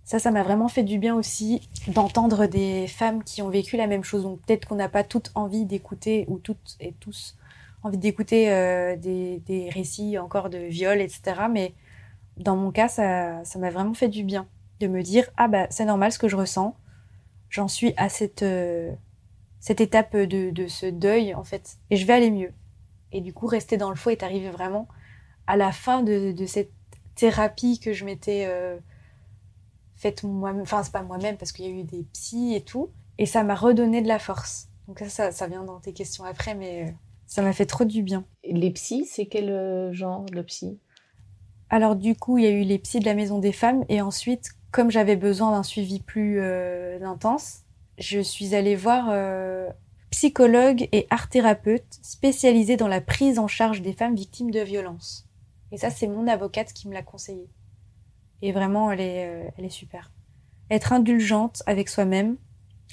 Ça, 0.05 0.19
ça 0.19 0.31
m'a 0.31 0.43
vraiment 0.43 0.69
fait 0.69 0.83
du 0.83 0.99
bien 0.99 1.15
aussi 1.15 1.69
d'entendre 1.89 2.47
des 2.47 2.87
femmes 2.87 3.25
qui 3.25 3.41
ont 3.41 3.49
vécu 3.49 3.77
la 3.77 3.87
même 3.87 4.05
chose. 4.05 4.23
Donc 4.23 4.41
peut-être 4.43 4.69
qu'on 4.69 4.75
n'a 4.75 4.89
pas 4.89 5.03
toutes 5.05 5.31
envie 5.35 5.65
d'écouter, 5.65 6.27
ou 6.29 6.39
toutes 6.39 6.77
et 6.81 6.93
tous, 7.01 7.37
envie 7.83 7.97
d'écouter 7.99 8.53
euh, 8.53 8.97
des, 8.97 9.39
des 9.47 9.71
récits 9.71 10.19
encore 10.19 10.51
de 10.51 10.59
viol, 10.59 11.01
etc. 11.01 11.47
Mais 11.51 11.75
dans 12.37 12.57
mon 12.57 12.71
cas, 12.71 12.89
ça 12.89 13.43
ça 13.45 13.59
m'a 13.59 13.71
vraiment 13.71 13.95
fait 13.95 14.09
du 14.09 14.25
bien 14.25 14.47
de 14.81 14.89
me 14.89 15.03
dire 15.03 15.31
ah 15.37 15.49
bah 15.49 15.67
c'est 15.71 15.85
normal 15.87 16.13
ce 16.13 16.19
que 16.19 16.29
je 16.29 16.37
ressens. 16.37 16.77
J'en 17.49 17.69
suis 17.69 17.95
à 17.97 18.09
cette 18.09 18.43
euh, 18.43 18.93
cette 19.65 19.81
étape 19.81 20.15
de, 20.15 20.51
de 20.51 20.67
ce 20.67 20.85
deuil 20.85 21.35
en 21.35 21.43
fait, 21.43 21.79
et 21.89 21.97
je 21.97 22.05
vais 22.05 22.13
aller 22.13 22.31
mieux. 22.31 22.53
Et 23.13 23.23
du 23.23 23.33
coup, 23.33 23.47
rester 23.47 23.79
dans 23.79 23.89
le 23.89 23.97
faux 23.97 24.11
est 24.11 24.23
arrivé 24.23 24.51
vraiment 24.51 24.89
à 25.47 25.57
la 25.57 25.73
fin 25.73 26.03
de, 26.03 26.33
de 26.33 26.45
cette 26.45 26.71
thérapie 27.15 27.79
que 27.79 27.95
je 27.95 28.05
m'étais 28.05 28.45
euh, 28.47 28.77
faite 29.97 30.23
moi-même. 30.23 30.61
Enfin, 30.61 30.83
c'est 30.83 30.93
pas 30.93 31.03
moi-même 31.03 31.39
parce 31.39 31.51
qu'il 31.51 31.65
y 31.65 31.69
a 31.69 31.71
eu 31.71 31.83
des 31.83 32.05
psys 32.13 32.55
et 32.55 32.61
tout, 32.61 32.91
et 33.17 33.25
ça 33.25 33.43
m'a 33.43 33.55
redonné 33.55 34.03
de 34.03 34.09
la 34.09 34.19
force. 34.19 34.69
Donc 34.87 34.99
ça, 34.99 35.09
ça, 35.09 35.33
ça 35.33 35.47
vient 35.47 35.65
dans 35.65 35.81
tes 35.81 35.95
questions 35.95 36.25
après, 36.25 36.55
mais 36.55 36.85
euh, 36.85 36.93
ça 37.27 37.41
m'a 37.41 37.55
fait 37.55 37.65
trop 37.65 37.87
du 37.87 38.03
bien. 38.03 38.27
Les 38.45 38.71
psys, 38.71 39.07
c'est 39.07 39.25
quel 39.25 39.49
euh, 39.49 39.95
genre 39.95 40.27
de 40.27 40.43
psy? 40.43 40.79
Alors 41.71 41.97
du 41.97 42.15
coup, 42.15 42.37
il 42.37 42.45
y 42.45 42.47
a 42.47 42.51
eu 42.51 42.65
les 42.65 42.79
psys 42.79 43.01
de 43.01 43.07
la 43.07 43.15
Maison 43.15 43.39
des 43.39 43.53
Femmes 43.53 43.87
et 43.89 44.03
ensuite, 44.03 44.51
comme 44.73 44.91
j'avais 44.91 45.17
besoin 45.17 45.53
d'un 45.53 45.63
suivi 45.63 46.01
plus 46.01 46.39
euh, 46.39 47.03
intense, 47.03 47.64
je 47.99 48.21
suis 48.21 48.55
allée 48.55 48.77
voir 48.77 49.09
euh, 49.11 49.69
psychologue 50.11 50.89
et 50.93 51.07
art 51.11 51.29
thérapeute 51.29 51.99
spécialisée 52.03 52.77
dans 52.77 52.89
la 52.89 53.01
prise 53.01 53.39
en 53.39 53.49
charge 53.49 53.83
des 53.83 53.93
femmes 53.93 54.15
victimes 54.15 54.51
de 54.51 54.61
violences. 54.61 55.29
Et 55.73 55.77
ça, 55.77 55.91
c'est 55.91 56.07
mon 56.07 56.27
avocate 56.29 56.73
qui 56.73 56.89
me 56.89 56.95
l'a 56.95 57.03
conseillé. 57.03 57.49
Et 58.43 58.53
vraiment, 58.53 58.91
elle 58.91 59.01
est, 59.01 59.27
euh, 59.27 59.49
elle 59.57 59.65
est 59.65 59.71
super. 59.71 60.13
Être 60.71 60.93
indulgente 60.93 61.63
avec 61.67 61.89
soi-même 61.89 62.37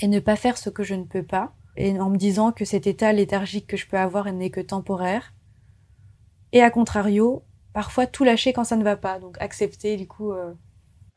et 0.02 0.08
ne 0.08 0.20
pas 0.20 0.36
faire 0.36 0.58
ce 0.58 0.70
que 0.70 0.84
je 0.84 0.96
ne 0.96 1.04
peux 1.04 1.24
pas, 1.24 1.54
et 1.78 2.00
en 2.00 2.10
me 2.10 2.18
disant 2.18 2.52
que 2.52 2.66
cet 2.66 2.88
état 2.88 3.14
léthargique 3.14 3.68
que 3.68 3.78
je 3.78 3.88
peux 3.88 3.98
avoir 3.98 4.32
n'est 4.32 4.50
que 4.50 4.62
temporaire. 4.62 5.34
Et 6.54 6.62
à 6.62 6.70
contrario, 6.70 7.44
parfois 7.74 8.08
tout 8.08 8.24
lâcher 8.24 8.52
quand 8.54 8.64
ça 8.64 8.76
ne 8.76 8.84
va 8.84 8.98
pas, 8.98 9.20
donc 9.20 9.38
accepter 9.40 9.96
du 9.96 10.08
coup 10.08 10.32
euh, 10.32 10.54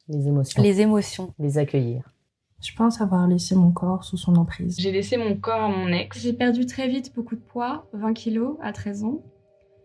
Les 0.08 0.28
émotions. 0.28 0.62
les 0.62 0.80
émotions. 0.80 1.34
Les 1.38 1.58
accueillir. 1.58 2.13
Je 2.64 2.74
pense 2.74 3.02
avoir 3.02 3.28
laissé 3.28 3.54
mon 3.54 3.72
corps 3.72 4.04
sous 4.04 4.16
son 4.16 4.36
emprise. 4.36 4.76
J'ai 4.80 4.90
laissé 4.90 5.18
mon 5.18 5.36
corps 5.36 5.64
à 5.64 5.68
mon 5.68 5.88
ex. 5.88 6.18
J'ai 6.18 6.32
perdu 6.32 6.64
très 6.64 6.88
vite 6.88 7.14
beaucoup 7.14 7.36
de 7.36 7.40
poids, 7.40 7.86
20 7.92 8.14
kilos 8.14 8.56
à 8.62 8.72
13 8.72 9.04
ans. 9.04 9.22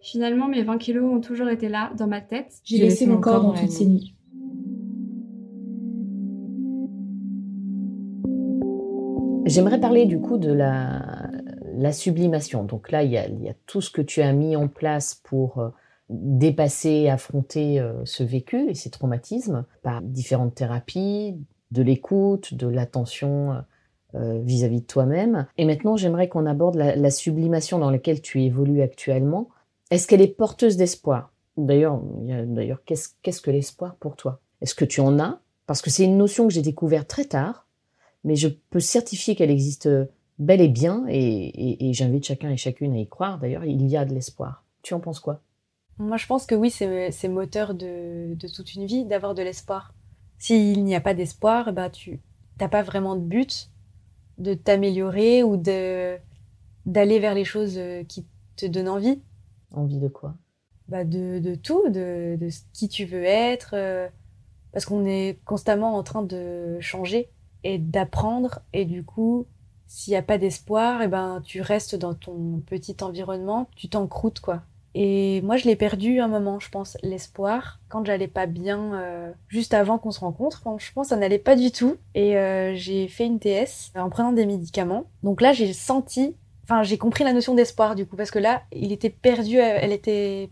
Finalement, 0.02 0.48
mes 0.48 0.64
20 0.64 0.78
kilos 0.78 1.04
ont 1.14 1.20
toujours 1.20 1.50
été 1.50 1.68
là, 1.68 1.92
dans 1.98 2.08
ma 2.08 2.22
tête. 2.22 2.54
J'ai 2.64 2.78
laissé 2.78 3.06
mon 3.06 3.18
corps 3.18 3.44
dans 3.44 3.54
toutes 3.54 3.70
ces 3.70 3.86
nuits. 3.86 4.16
J'aimerais 9.46 9.82
parler 9.82 10.06
du 10.06 10.22
coup 10.22 10.38
de 10.38 10.54
la, 10.54 11.30
la 11.76 11.92
sublimation. 11.92 12.64
Donc 12.64 12.92
là, 12.92 13.04
il 13.04 13.12
y, 13.12 13.18
a, 13.18 13.28
il 13.28 13.44
y 13.44 13.50
a 13.50 13.56
tout 13.66 13.82
ce 13.82 13.92
que 13.92 14.02
tu 14.02 14.22
as 14.22 14.32
mis 14.32 14.56
en 14.56 14.70
place 14.70 15.16
pour 15.16 15.60
euh, 15.60 15.70
dépasser, 16.10 17.10
affronter 17.10 17.82
euh, 17.82 18.06
ce 18.06 18.24
vécu 18.24 18.70
et 18.70 18.74
ces 18.74 18.90
traumatismes 18.90 19.66
par 19.84 20.02
différentes 20.02 20.56
thérapies, 20.56 21.36
de 21.72 21.82
l'écoute, 21.82 22.54
de 22.54 22.68
l'attention 22.68 23.64
euh, 24.16 24.40
vis-à-vis 24.42 24.82
de 24.82 24.86
toi-même. 24.88 25.46
Et 25.60 25.66
maintenant, 25.66 25.96
j'aimerais 25.96 26.30
qu'on 26.30 26.48
aborde 26.48 26.76
la, 26.76 27.12
sublimation 27.12 27.78
dans 27.78 27.92
laquelle 27.92 28.22
tu 28.22 28.42
évolues 28.42 28.82
actuellement. 28.82 29.50
Est-ce 29.92 30.08
qu'elle 30.08 30.22
est 30.22 30.36
porteuse 30.36 30.78
d'espoir? 30.78 31.32
D'ailleurs, 31.58 32.02
d'ailleurs, 32.02 32.84
qu'est-ce, 32.86 33.42
que 33.42 33.52
l'espoir 33.52 33.98
pour 33.98 34.16
toi? 34.16 34.40
Est-ce 34.62 34.74
que 34.74 34.86
tu 34.86 35.00
en 35.00 35.20
as? 35.20 35.42
Parce 35.68 35.84
que 35.84 35.92
c'est 35.92 36.06
une 36.06 36.18
notion 36.18 36.48
que 36.48 36.54
j'ai 36.54 36.64
découverte 36.64 37.08
très 37.08 37.26
tard, 37.26 37.68
mais 38.24 38.36
je 38.36 38.48
peux 38.48 38.80
certifier 38.80 39.36
qu'elle 39.36 39.52
existe 39.52 39.88
bel 40.40 40.60
et 40.60 40.70
bien, 40.70 41.06
et, 41.08 41.94
j'invite 41.94 42.26
chacun 42.26 42.50
et 42.50 42.58
chacune 42.58 42.94
à 42.94 42.98
y 42.98 43.08
croire. 43.08 43.38
D'ailleurs, 43.38 43.66
il 43.66 43.86
y 43.88 43.96
a 43.96 44.06
de 44.06 44.14
l'espoir. 44.16 44.64
Tu 44.82 44.96
en 44.96 45.00
penses 45.00 45.20
quoi? 45.20 45.42
Moi, 46.00 46.18
je 46.18 46.26
pense 46.26 46.48
que 46.48 46.56
oui, 46.56 46.72
c'est, 46.72 47.12
c'est 47.12 47.28
moteur 47.28 47.76
de, 47.76 48.34
de 48.34 48.48
toute 48.48 48.74
une 48.74 48.88
vie 48.88 49.06
d'avoir 49.06 49.36
de 49.36 49.44
l'espoir. 49.44 49.94
S'il 50.40 50.84
n'y 50.84 50.96
a 50.96 51.02
pas 51.02 51.14
d'espoir, 51.14 51.74
bah, 51.74 51.90
tu 51.90 52.20
n'as 52.60 52.70
pas 52.70 52.82
vraiment 52.82 53.16
de 53.16 53.22
but 53.22 53.70
de 54.40 54.54
t'améliorer 54.54 55.44
ou 55.44 55.58
de 55.58 56.18
d'aller 56.86 57.20
vers 57.20 57.36
les 57.36 57.46
choses 57.46 57.78
euh, 57.78 58.04
qui 58.04 58.26
te 58.56 58.66
donnent 58.66 58.90
envie. 58.90 59.22
Envie 59.72 60.00
de 60.00 60.08
quoi? 60.08 60.34
Bah 60.88 61.04
de, 61.04 61.40
de 61.40 61.54
tout, 61.54 61.88
de, 61.90 62.36
de 62.40 62.50
qui 62.74 62.90
tu 62.90 63.06
veux 63.06 63.24
être, 63.24 63.72
euh, 63.74 64.08
parce 64.72 64.86
qu'on 64.86 65.06
est 65.06 65.38
constamment 65.46 65.96
en 65.96 66.04
train 66.04 66.24
de 66.24 66.80
changer 66.80 67.30
et 67.64 67.78
d'apprendre, 67.78 68.62
et 68.74 68.86
du 68.86 69.04
coup, 69.04 69.46
s'il 69.86 70.14
n'y 70.14 70.18
a 70.18 70.24
pas 70.24 70.38
d'espoir, 70.38 71.02
et 71.02 71.06
eh 71.06 71.08
ben 71.10 71.42
tu 71.44 71.62
restes 71.62 71.96
dans 71.96 72.16
ton 72.16 72.62
petit 72.66 72.96
environnement, 73.02 73.70
tu 73.76 73.90
t'encroutes 73.90 74.40
quoi. 74.40 74.64
Et 75.02 75.40
moi, 75.44 75.56
je 75.56 75.64
l'ai 75.64 75.78
perdu 75.78 76.20
un 76.20 76.28
moment, 76.28 76.60
je 76.60 76.70
pense, 76.70 76.98
l'espoir, 77.04 77.80
quand 77.88 78.06
j'allais 78.06 78.28
pas 78.28 78.48
bien, 78.48 78.96
euh, 78.96 79.32
juste 79.48 79.74
avant 79.74 79.98
qu'on 79.98 80.12
se 80.12 80.20
rencontre. 80.20 80.60
Franchement, 80.60 81.06
ça 81.06 81.16
n'allait 81.16 81.40
pas 81.40 81.56
du 81.56 81.72
tout. 81.72 81.96
Et 82.16 82.38
euh, 82.38 82.76
j'ai 82.76 83.08
fait 83.08 83.26
une 83.26 83.40
TS 83.40 83.94
en 83.96 84.10
prenant 84.10 84.34
des 84.34 84.46
médicaments. 84.46 85.06
Donc 85.24 85.40
là, 85.40 85.54
j'ai 85.54 85.72
senti, 85.72 86.36
enfin, 86.66 86.84
j'ai 86.84 86.98
compris 86.98 87.24
la 87.24 87.32
notion 87.32 87.56
d'espoir, 87.56 87.96
du 87.96 88.06
coup, 88.06 88.18
parce 88.18 88.30
que 88.30 88.40
là, 88.40 88.64
il 88.74 88.92
était 88.92 89.10
perdu, 89.10 89.56
elle 89.60 89.94
était 89.94 90.50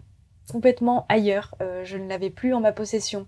complètement 0.49 1.05
ailleurs. 1.09 1.53
Euh, 1.61 1.83
je 1.83 1.97
ne 1.97 2.07
l'avais 2.07 2.29
plus 2.29 2.53
en 2.53 2.61
ma 2.61 2.71
possession. 2.71 3.27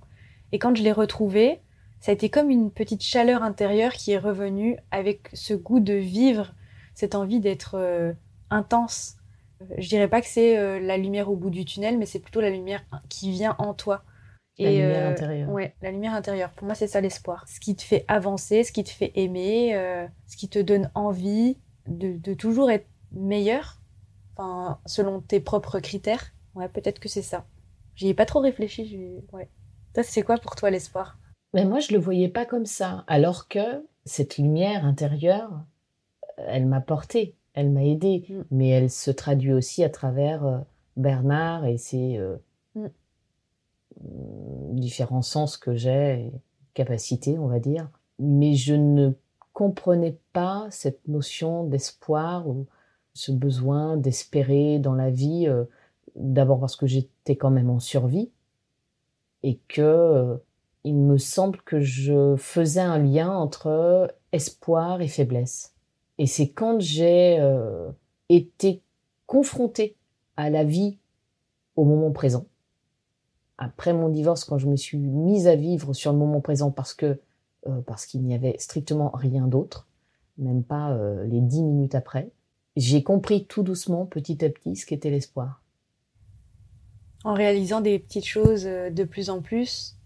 Et 0.53 0.57
quand 0.57 0.73
je 0.73 0.83
l'ai 0.83 0.93
retrouvé, 0.93 1.59
ça 1.99 2.11
a 2.11 2.13
été 2.13 2.29
comme 2.29 2.49
une 2.49 2.71
petite 2.71 3.03
chaleur 3.03 3.43
intérieure 3.43 3.91
qui 3.91 4.13
est 4.13 4.17
revenue 4.17 4.77
avec 4.91 5.27
ce 5.33 5.53
goût 5.53 5.81
de 5.81 5.95
vivre, 5.95 6.53
cette 6.93 7.13
envie 7.13 7.41
d'être 7.41 7.75
euh, 7.75 8.13
intense 8.49 9.17
je 9.77 9.89
dirais 9.89 10.07
pas 10.07 10.21
que 10.21 10.27
c'est 10.27 10.57
euh, 10.57 10.79
la 10.79 10.97
lumière 10.97 11.29
au 11.29 11.35
bout 11.35 11.49
du 11.49 11.65
tunnel, 11.65 11.97
mais 11.97 12.05
c'est 12.05 12.19
plutôt 12.19 12.41
la 12.41 12.49
lumière 12.49 12.83
qui 13.09 13.31
vient 13.31 13.55
en 13.59 13.73
toi. 13.73 14.03
La 14.57 14.71
lumière 14.71 15.07
euh, 15.07 15.11
intérieure. 15.11 15.49
Ouais, 15.49 15.75
la 15.81 15.91
lumière 15.91 16.13
intérieure. 16.13 16.51
Pour 16.51 16.65
moi, 16.65 16.75
c'est 16.75 16.87
ça 16.87 16.99
l'espoir. 17.01 17.47
Ce 17.47 17.59
qui 17.59 17.75
te 17.75 17.81
fait 17.81 18.03
avancer, 18.07 18.63
ce 18.63 18.71
qui 18.71 18.83
te 18.83 18.89
fait 18.89 19.11
aimer, 19.15 19.75
euh, 19.75 20.05
ce 20.27 20.35
qui 20.35 20.49
te 20.49 20.59
donne 20.59 20.91
envie 20.95 21.57
de, 21.87 22.33
toujours 22.33 22.69
être 22.69 22.87
meilleur, 23.11 23.81
enfin, 24.35 24.79
selon 24.85 25.21
tes 25.21 25.39
propres 25.39 25.79
critères. 25.79 26.33
Ouais, 26.55 26.67
peut-être 26.67 26.99
que 26.99 27.09
c'est 27.09 27.21
ça. 27.21 27.45
J'y 27.95 28.09
ai 28.09 28.13
pas 28.13 28.25
trop 28.25 28.39
réfléchi. 28.39 29.21
Ouais. 29.31 29.49
Toi, 29.93 30.03
c'est 30.03 30.23
quoi 30.23 30.37
pour 30.37 30.55
toi 30.55 30.69
l'espoir? 30.69 31.17
Mais 31.53 31.65
moi, 31.65 31.79
je 31.79 31.93
le 31.93 31.99
voyais 31.99 32.29
pas 32.29 32.45
comme 32.45 32.65
ça. 32.65 33.05
Alors 33.07 33.47
que 33.47 33.85
cette 34.05 34.37
lumière 34.37 34.85
intérieure, 34.85 35.63
elle 36.37 36.65
m'a 36.65 36.81
porté 36.81 37.35
elle 37.59 37.71
m'a 37.71 37.83
aidée, 37.83 38.25
mm. 38.29 38.41
mais 38.51 38.69
elle 38.69 38.89
se 38.89 39.11
traduit 39.11 39.53
aussi 39.53 39.83
à 39.83 39.89
travers 39.89 40.45
euh, 40.45 40.59
Bernard 40.95 41.65
et 41.65 41.77
ses 41.77 42.17
euh, 42.17 42.37
mm. 42.75 42.87
différents 44.79 45.21
sens 45.21 45.57
que 45.57 45.75
j'ai, 45.75 46.31
capacités, 46.73 47.37
on 47.37 47.47
va 47.47 47.59
dire. 47.59 47.89
Mais 48.17 48.55
je 48.55 48.73
ne 48.73 49.11
comprenais 49.53 50.17
pas 50.31 50.67
cette 50.71 51.07
notion 51.07 51.65
d'espoir 51.65 52.47
ou 52.47 52.65
ce 53.13 53.31
besoin 53.31 53.97
d'espérer 53.97 54.79
dans 54.79 54.95
la 54.95 55.09
vie, 55.09 55.47
euh, 55.47 55.65
d'abord 56.15 56.59
parce 56.59 56.77
que 56.77 56.87
j'étais 56.87 57.35
quand 57.35 57.51
même 57.51 57.69
en 57.69 57.79
survie 57.79 58.31
et 59.43 59.59
que 59.67 60.41
il 60.85 60.95
me 60.95 61.17
semble 61.17 61.61
que 61.61 61.81
je 61.81 62.35
faisais 62.37 62.79
un 62.79 62.99
lien 62.99 63.29
entre 63.29 64.13
espoir 64.31 65.01
et 65.01 65.09
faiblesse. 65.09 65.75
Et 66.19 66.27
c'est 66.27 66.49
quand 66.49 66.81
j'ai 66.81 67.39
euh, 67.39 67.89
été 68.27 68.83
confrontée 69.25 69.95
à 70.35 70.49
la 70.49 70.65
vie 70.65 70.97
au 71.77 71.85
moment 71.85 72.11
présent, 72.11 72.45
après 73.57 73.93
mon 73.93 74.09
divorce, 74.09 74.43
quand 74.43 74.57
je 74.57 74.67
me 74.67 74.75
suis 74.75 74.97
mise 74.97 75.47
à 75.47 75.55
vivre 75.55 75.93
sur 75.93 76.11
le 76.11 76.17
moment 76.17 76.41
présent 76.41 76.71
parce 76.71 76.93
que 76.93 77.19
euh, 77.67 77.81
parce 77.85 78.05
qu'il 78.05 78.21
n'y 78.23 78.35
avait 78.35 78.55
strictement 78.59 79.11
rien 79.13 79.47
d'autre, 79.47 79.87
même 80.37 80.63
pas 80.63 80.91
euh, 80.91 81.23
les 81.25 81.39
dix 81.39 81.63
minutes 81.63 81.95
après, 81.95 82.29
j'ai 82.75 83.01
compris 83.01 83.45
tout 83.45 83.63
doucement, 83.63 84.05
petit 84.05 84.43
à 84.43 84.49
petit, 84.49 84.75
ce 84.75 84.85
qu'était 84.85 85.09
l'espoir. 85.09 85.63
En 87.23 87.33
réalisant 87.33 87.79
des 87.79 87.97
petites 87.97 88.25
choses 88.25 88.63
de 88.63 89.03
plus 89.03 89.29
en 89.29 89.41
plus, 89.41 89.97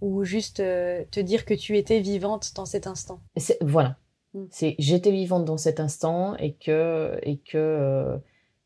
ou 0.00 0.24
juste 0.24 0.56
te 0.56 1.20
dire 1.20 1.44
que 1.44 1.52
tu 1.52 1.76
étais 1.76 2.00
vivante 2.00 2.52
dans 2.54 2.64
cet 2.64 2.86
instant? 2.86 3.20
Voilà, 3.60 3.98
Mm. 4.36 4.46
C'est 4.50 4.74
j'étais 4.78 5.10
vivante 5.10 5.44
dans 5.44 5.56
cet 5.56 5.80
instant 5.80 6.36
et 6.36 6.52
que 6.54 7.18
et 7.22 7.38
que 7.38 7.56
euh, 7.56 8.16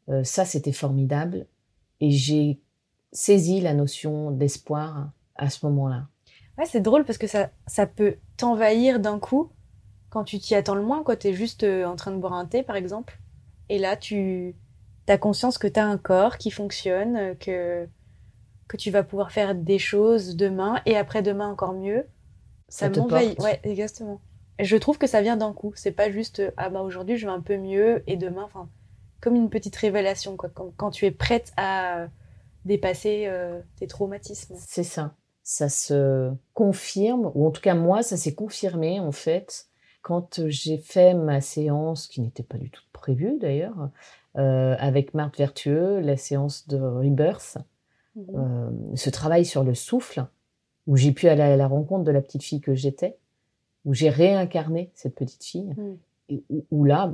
euh, 0.08 0.24
ça 0.24 0.44
c'était 0.44 0.72
formidable 0.72 1.46
et 2.00 2.10
j'ai 2.10 2.60
saisi 3.12 3.60
la 3.60 3.74
notion 3.74 4.30
d'espoir 4.30 5.10
à 5.36 5.48
ce 5.48 5.64
moment-là. 5.66 6.06
Ouais, 6.58 6.66
c'est 6.66 6.80
drôle 6.80 7.04
parce 7.04 7.18
que 7.18 7.26
ça 7.26 7.50
ça 7.66 7.86
peut 7.86 8.16
t'envahir 8.36 8.98
d'un 9.00 9.18
coup 9.18 9.50
quand 10.10 10.24
tu 10.24 10.38
t'y 10.38 10.54
attends 10.54 10.74
le 10.74 10.82
moins 10.82 11.04
quand 11.04 11.16
tu 11.16 11.28
es 11.28 11.32
juste 11.32 11.62
euh, 11.62 11.84
en 11.84 11.96
train 11.96 12.10
de 12.10 12.18
boire 12.18 12.32
un 12.32 12.46
thé 12.46 12.62
par 12.62 12.76
exemple 12.76 13.20
et 13.68 13.78
là 13.78 13.96
tu 13.96 14.56
as 15.08 15.18
conscience 15.18 15.58
que 15.58 15.66
tu 15.66 15.80
as 15.80 15.86
un 15.86 15.98
corps 15.98 16.36
qui 16.36 16.50
fonctionne 16.50 17.36
que 17.38 17.88
que 18.68 18.76
tu 18.76 18.90
vas 18.90 19.02
pouvoir 19.02 19.32
faire 19.32 19.54
des 19.54 19.78
choses 19.78 20.36
demain 20.36 20.80
et 20.86 20.96
après-demain 20.96 21.48
encore 21.48 21.72
mieux. 21.72 22.06
Ça, 22.68 22.92
ça 22.92 23.00
m'envahit. 23.00 23.36
Ouais, 23.40 23.58
exactement 23.64 24.20
je 24.64 24.76
trouve 24.76 24.98
que 24.98 25.06
ça 25.06 25.22
vient 25.22 25.36
d'un 25.36 25.52
coup. 25.52 25.72
C'est 25.74 25.92
pas 25.92 26.10
juste 26.10 26.42
ah 26.56 26.70
bah 26.70 26.80
aujourd'hui 26.82 27.16
je 27.16 27.26
vais 27.26 27.32
un 27.32 27.40
peu 27.40 27.56
mieux 27.56 28.02
et 28.06 28.16
demain, 28.16 28.42
enfin 28.44 28.68
comme 29.20 29.36
une 29.36 29.50
petite 29.50 29.76
révélation 29.76 30.36
quoi. 30.36 30.50
Quand, 30.76 30.90
tu 30.90 31.06
es 31.06 31.10
prête 31.10 31.52
à 31.56 32.06
dépasser 32.64 33.24
euh, 33.26 33.60
tes 33.76 33.86
traumatismes. 33.86 34.54
C'est 34.58 34.82
ça. 34.82 35.14
Ça 35.42 35.68
se 35.68 36.30
confirme, 36.54 37.32
ou 37.34 37.46
en 37.46 37.50
tout 37.50 37.62
cas 37.62 37.74
moi 37.74 38.02
ça 38.02 38.16
s'est 38.16 38.34
confirmé 38.34 39.00
en 39.00 39.12
fait 39.12 39.66
quand 40.02 40.40
j'ai 40.46 40.78
fait 40.78 41.14
ma 41.14 41.40
séance 41.40 42.06
qui 42.06 42.20
n'était 42.20 42.42
pas 42.42 42.56
du 42.56 42.70
tout 42.70 42.82
prévue 42.92 43.38
d'ailleurs 43.38 43.90
euh, 44.36 44.76
avec 44.78 45.12
Marthe 45.14 45.36
Vertueux, 45.36 46.00
la 46.00 46.16
séance 46.16 46.68
de 46.68 46.78
Rebirth, 46.78 47.58
mmh. 48.14 48.20
euh, 48.34 48.70
ce 48.94 49.10
travail 49.10 49.44
sur 49.44 49.64
le 49.64 49.74
souffle 49.74 50.24
où 50.86 50.96
j'ai 50.96 51.12
pu 51.12 51.28
aller 51.28 51.42
à 51.42 51.56
la 51.56 51.66
rencontre 51.66 52.04
de 52.04 52.12
la 52.12 52.22
petite 52.22 52.42
fille 52.42 52.60
que 52.60 52.74
j'étais 52.74 53.18
où 53.84 53.94
j'ai 53.94 54.10
réincarné 54.10 54.90
cette 54.94 55.14
petite 55.14 55.44
fille. 55.44 55.74
Mm. 55.76 55.96
Et 56.32 56.44
où, 56.70 56.84
là, 56.84 57.12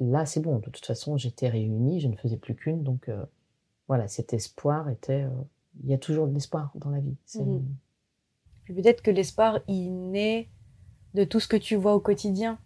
là 0.00 0.26
c'est 0.26 0.40
bon. 0.40 0.58
De 0.58 0.68
toute 0.68 0.84
façon, 0.84 1.16
j'étais 1.16 1.48
réunie, 1.48 2.00
je 2.00 2.08
ne 2.08 2.16
faisais 2.16 2.36
plus 2.36 2.54
qu'une. 2.54 2.82
Donc 2.82 3.08
euh, 3.08 3.24
voilà, 3.88 4.06
cet 4.08 4.34
espoir 4.34 4.90
était. 4.90 5.22
Euh, 5.22 5.30
il 5.82 5.90
y 5.90 5.94
a 5.94 5.98
toujours 5.98 6.28
de 6.28 6.34
l'espoir 6.34 6.70
dans 6.74 6.90
la 6.90 7.00
vie. 7.00 7.16
Mm. 7.34 7.60
Peut-être 8.66 9.02
que 9.02 9.10
l'espoir, 9.10 9.60
il 9.66 10.10
naît 10.10 10.48
de 11.14 11.24
tout 11.24 11.40
ce 11.40 11.48
que 11.48 11.56
tu 11.56 11.76
vois 11.76 11.94
au 11.94 12.00
quotidien. 12.00 12.58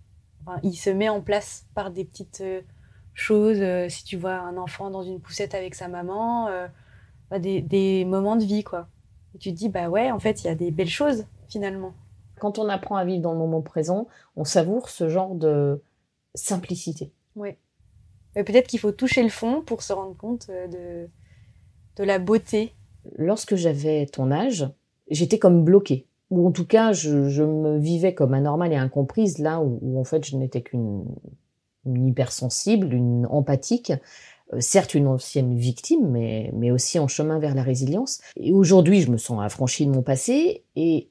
Enfin, 0.42 0.58
il 0.62 0.74
se 0.74 0.90
met 0.90 1.08
en 1.08 1.20
place 1.20 1.66
par 1.74 1.90
des 1.90 2.04
petites 2.04 2.40
euh, 2.40 2.60
choses. 3.14 3.62
si 3.88 4.04
tu 4.04 4.16
vois 4.16 4.38
un 4.38 4.56
enfant 4.56 4.90
dans 4.90 5.02
une 5.02 5.20
poussette 5.20 5.54
avec 5.54 5.74
sa 5.74 5.88
maman, 5.88 6.48
bah, 7.30 7.38
des, 7.38 7.62
des 7.62 8.04
moments 8.04 8.36
de 8.36 8.44
vie, 8.44 8.64
quoi. 8.64 8.88
Et 9.34 9.38
tu 9.38 9.50
te 9.50 9.56
dis, 9.56 9.68
bah 9.68 9.88
ouais, 9.88 10.10
en 10.10 10.18
fait, 10.18 10.42
il 10.42 10.46
y 10.46 10.50
a 10.50 10.54
des 10.54 10.70
belles 10.70 10.88
choses, 10.88 11.26
finalement. 11.48 11.94
Quand 12.38 12.58
on 12.58 12.68
apprend 12.68 12.96
à 12.96 13.04
vivre 13.04 13.22
dans 13.22 13.32
le 13.32 13.38
moment 13.38 13.62
présent, 13.62 14.08
on 14.36 14.44
savoure 14.44 14.88
ce 14.88 15.08
genre 15.08 15.34
de 15.34 15.82
simplicité. 16.34 17.12
Oui. 17.36 17.50
Peut-être 18.34 18.68
qu'il 18.68 18.78
faut 18.78 18.92
toucher 18.92 19.22
le 19.22 19.30
fond 19.30 19.62
pour 19.62 19.82
se 19.82 19.92
rendre 19.92 20.16
compte 20.16 20.46
euh, 20.50 20.68
de, 20.68 21.10
de 21.96 22.04
la 22.04 22.18
beauté. 22.18 22.74
Lorsque 23.16 23.56
j'avais 23.56 24.06
ton 24.06 24.30
âge, 24.30 24.68
j'étais 25.10 25.38
comme 25.38 25.64
bloquée. 25.64 26.06
Ou 26.30 26.46
en 26.46 26.52
tout 26.52 26.66
cas, 26.66 26.92
je, 26.92 27.42
me 27.42 27.78
vivais 27.78 28.14
comme 28.14 28.34
anormale 28.34 28.72
et 28.72 28.76
incomprise, 28.76 29.38
là 29.38 29.60
où, 29.60 29.98
en 29.98 30.04
fait 30.04 30.26
je 30.26 30.36
n'étais 30.36 30.60
qu'une 30.60 31.06
hypersensible, 31.86 32.92
une 32.92 33.26
empathique, 33.26 33.92
euh, 34.52 34.60
certes 34.60 34.94
une 34.94 35.06
ancienne 35.06 35.56
victime, 35.56 36.06
mais, 36.10 36.50
mais 36.52 36.70
aussi 36.70 36.98
en 36.98 37.08
chemin 37.08 37.38
vers 37.38 37.54
la 37.54 37.62
résilience. 37.62 38.20
Et 38.36 38.52
aujourd'hui, 38.52 39.00
je 39.00 39.10
me 39.10 39.16
sens 39.16 39.40
affranchie 39.42 39.86
de 39.86 39.90
mon 39.90 40.02
passé 40.02 40.64
et 40.76 41.08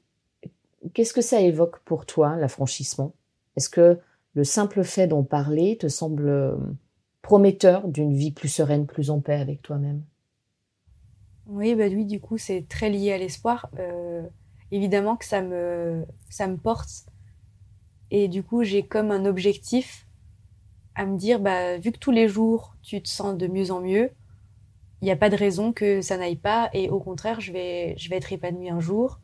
Qu'est-ce 0.94 1.12
que 1.12 1.20
ça 1.20 1.40
évoque 1.40 1.80
pour 1.80 2.06
toi, 2.06 2.36
l'affranchissement? 2.36 3.14
Est-ce 3.56 3.68
que 3.68 3.98
le 4.34 4.44
simple 4.44 4.84
fait 4.84 5.06
d'en 5.06 5.24
parler 5.24 5.76
te 5.78 5.88
semble 5.88 6.28
euh, 6.28 6.56
prometteur 7.22 7.88
d'une 7.88 8.14
vie 8.14 8.32
plus 8.32 8.48
sereine, 8.48 8.86
plus 8.86 9.10
en 9.10 9.20
paix 9.20 9.40
avec 9.40 9.62
toi-même? 9.62 10.04
Oui, 11.46 11.74
bah 11.74 11.86
oui, 11.88 12.04
du 12.04 12.20
coup, 12.20 12.38
c'est 12.38 12.66
très 12.68 12.90
lié 12.90 13.12
à 13.12 13.18
l'espoir. 13.18 13.68
Euh, 13.78 14.22
évidemment 14.70 15.16
que 15.16 15.24
ça 15.24 15.40
me, 15.42 16.04
ça 16.28 16.46
me 16.46 16.56
porte 16.56 17.06
Et 18.10 18.28
du 18.28 18.42
coup, 18.42 18.64
j'ai 18.64 18.86
comme 18.86 19.10
un 19.10 19.24
objectif 19.24 20.06
à 20.94 21.06
me 21.06 21.16
dire, 21.18 21.40
bah, 21.40 21.78
vu 21.78 21.92
que 21.92 21.98
tous 21.98 22.10
les 22.10 22.28
jours, 22.28 22.76
tu 22.82 23.02
te 23.02 23.08
sens 23.08 23.36
de 23.36 23.46
mieux 23.46 23.70
en 23.70 23.80
mieux, 23.80 24.10
il 25.02 25.06
n'y 25.06 25.10
a 25.12 25.16
pas 25.16 25.30
de 25.30 25.36
raison 25.36 25.72
que 25.72 26.02
ça 26.02 26.16
n'aille 26.18 26.36
pas. 26.36 26.70
Et 26.74 26.90
au 26.90 27.00
contraire, 27.00 27.40
je 27.40 27.52
vais, 27.52 27.94
je 27.98 28.10
vais 28.10 28.16
être 28.16 28.32
épanouie 28.32 28.70
un 28.70 28.80
jour. 28.80 29.20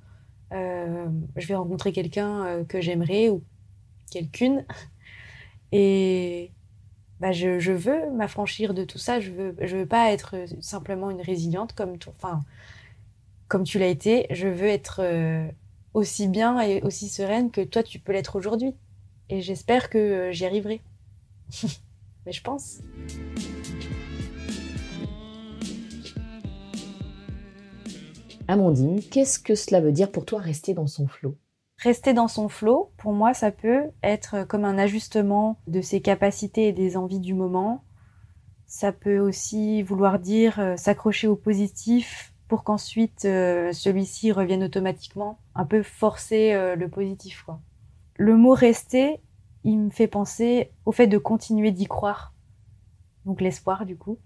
Euh, 0.52 1.08
je 1.36 1.46
vais 1.46 1.54
rencontrer 1.54 1.92
quelqu'un 1.92 2.44
euh, 2.44 2.64
que 2.64 2.80
j'aimerais 2.80 3.28
ou 3.28 3.42
quelqu'une. 4.10 4.64
Et 5.72 6.52
bah, 7.20 7.32
je, 7.32 7.58
je 7.58 7.72
veux 7.72 8.10
m'affranchir 8.10 8.74
de 8.74 8.84
tout 8.84 8.98
ça. 8.98 9.20
Je 9.20 9.30
veux, 9.30 9.56
je 9.60 9.76
veux 9.76 9.86
pas 9.86 10.12
être 10.12 10.36
simplement 10.60 11.10
une 11.10 11.20
résiliente 11.22 11.72
comme, 11.74 11.96
enfin, 12.08 12.44
comme 13.48 13.64
tu 13.64 13.78
l'as 13.78 13.88
été. 13.88 14.26
Je 14.30 14.48
veux 14.48 14.68
être 14.68 15.00
euh, 15.02 15.48
aussi 15.94 16.28
bien 16.28 16.60
et 16.60 16.82
aussi 16.82 17.08
sereine 17.08 17.50
que 17.50 17.62
toi, 17.62 17.82
tu 17.82 17.98
peux 17.98 18.12
l'être 18.12 18.36
aujourd'hui. 18.36 18.74
Et 19.30 19.40
j'espère 19.40 19.90
que 19.90 20.30
j'y 20.32 20.44
arriverai. 20.44 20.80
Mais 22.26 22.32
je 22.32 22.42
pense. 22.42 22.80
Amandine, 28.46 29.00
qu'est-ce 29.00 29.38
que 29.38 29.54
cela 29.54 29.80
veut 29.80 29.92
dire 29.92 30.12
pour 30.12 30.24
toi 30.24 30.38
rester 30.38 30.74
dans 30.74 30.86
son 30.86 31.06
flot 31.06 31.36
Rester 31.78 32.12
dans 32.12 32.28
son 32.28 32.48
flot, 32.48 32.92
pour 32.98 33.12
moi, 33.12 33.34
ça 33.34 33.50
peut 33.50 33.84
être 34.02 34.46
comme 34.46 34.64
un 34.64 34.78
ajustement 34.78 35.58
de 35.66 35.80
ses 35.80 36.00
capacités 36.00 36.68
et 36.68 36.72
des 36.72 36.96
envies 36.96 37.20
du 37.20 37.34
moment. 37.34 37.84
Ça 38.66 38.92
peut 38.92 39.18
aussi 39.18 39.82
vouloir 39.82 40.18
dire 40.18 40.58
euh, 40.60 40.76
s'accrocher 40.76 41.26
au 41.26 41.36
positif 41.36 42.32
pour 42.48 42.64
qu'ensuite 42.64 43.24
euh, 43.24 43.72
celui-ci 43.72 44.30
revienne 44.30 44.64
automatiquement, 44.64 45.38
un 45.54 45.64
peu 45.64 45.82
forcer 45.82 46.52
euh, 46.52 46.76
le 46.76 46.88
positif. 46.88 47.42
Quoi. 47.42 47.60
Le 48.16 48.36
mot 48.36 48.52
rester, 48.52 49.20
il 49.64 49.78
me 49.78 49.90
fait 49.90 50.08
penser 50.08 50.70
au 50.84 50.92
fait 50.92 51.06
de 51.06 51.18
continuer 51.18 51.72
d'y 51.72 51.86
croire. 51.86 52.34
Donc 53.24 53.40
l'espoir 53.40 53.86
du 53.86 53.96
coup. 53.96 54.18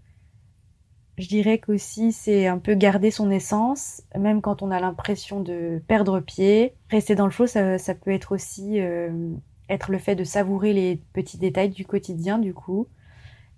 Je 1.19 1.27
dirais 1.27 1.59
qu'aussi 1.59 2.13
c'est 2.13 2.47
un 2.47 2.59
peu 2.59 2.75
garder 2.75 3.11
son 3.11 3.29
essence, 3.29 4.03
même 4.17 4.41
quand 4.41 4.63
on 4.63 4.71
a 4.71 4.79
l'impression 4.79 5.41
de 5.41 5.83
perdre 5.89 6.21
pied. 6.21 6.77
Rester 6.91 7.17
dans 7.17 7.25
le 7.25 7.33
flot, 7.33 7.49
ça, 7.49 7.77
ça 7.77 7.97
peut 7.97 8.13
être 8.13 8.31
aussi 8.31 8.81
euh, 8.81 9.35
être 9.69 9.91
le 9.91 9.99
fait 9.99 10.15
de 10.15 10.23
savourer 10.23 10.73
les 10.73 11.03
petits 11.13 11.37
détails 11.37 11.71
du 11.71 11.85
quotidien 11.85 12.39
du 12.39 12.55
coup, 12.55 12.87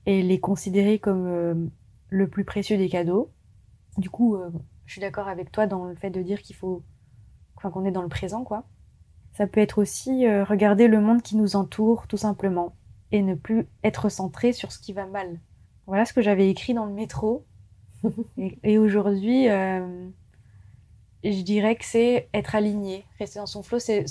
et 0.07 0.23
les 0.23 0.41
considérer 0.41 0.99
comme 0.99 1.27
euh, 1.27 1.55
le 2.09 2.29
plus 2.29 2.45
précieux 2.45 2.79
des 2.79 2.89
cadeaux. 2.89 3.31
Du 3.99 4.09
coup, 4.09 4.37
euh, 4.37 4.49
je 4.87 4.93
suis 4.93 5.03
d'accord 5.03 5.29
avec 5.29 5.53
toi 5.53 5.67
dans 5.67 5.85
le 5.85 5.95
fait 5.95 6.09
de 6.09 6.23
dire 6.23 6.41
qu'il 6.41 6.57
faut, 6.57 6.83
enfin 7.57 7.71
qu'on 7.71 7.85
est 7.85 7.93
dans 7.93 8.03
le 8.03 8.09
présent 8.09 8.43
quoi. 8.43 8.65
Ça 9.35 9.47
peut 9.47 9.61
être 9.61 9.79
aussi 9.79 10.27
regarder 10.27 10.89
le 10.89 11.01
monde 11.01 11.23
qui 11.23 11.37
nous 11.37 11.55
entoure 11.57 12.09
tout 12.09 12.17
simplement 12.17 12.75
et 13.13 13.23
ne 13.23 13.35
plus 13.35 13.69
être 13.85 14.09
centré 14.09 14.53
sur 14.53 14.73
ce 14.73 14.79
qui 14.79 14.93
va 14.93 15.07
mal. 15.07 15.39
Voilà 15.87 16.05
ce 16.05 16.13
que 16.13 16.23
j'avais 16.23 16.51
écrit 16.51 16.75
dans 16.75 16.85
le 16.85 16.93
métro 16.93 17.47
et, 18.65 18.79
aujourd'hui, 18.79 19.49
euh, 19.49 20.09
je 21.25 21.43
dirais 21.43 21.77
que 21.77 21.85
c'est 21.85 22.29
être 22.35 22.55
aligné. 22.55 23.05
Rester 23.19 23.39
dans 23.39 23.47
son 23.47 23.63
flow, 23.63 23.79
c'est 23.79 24.05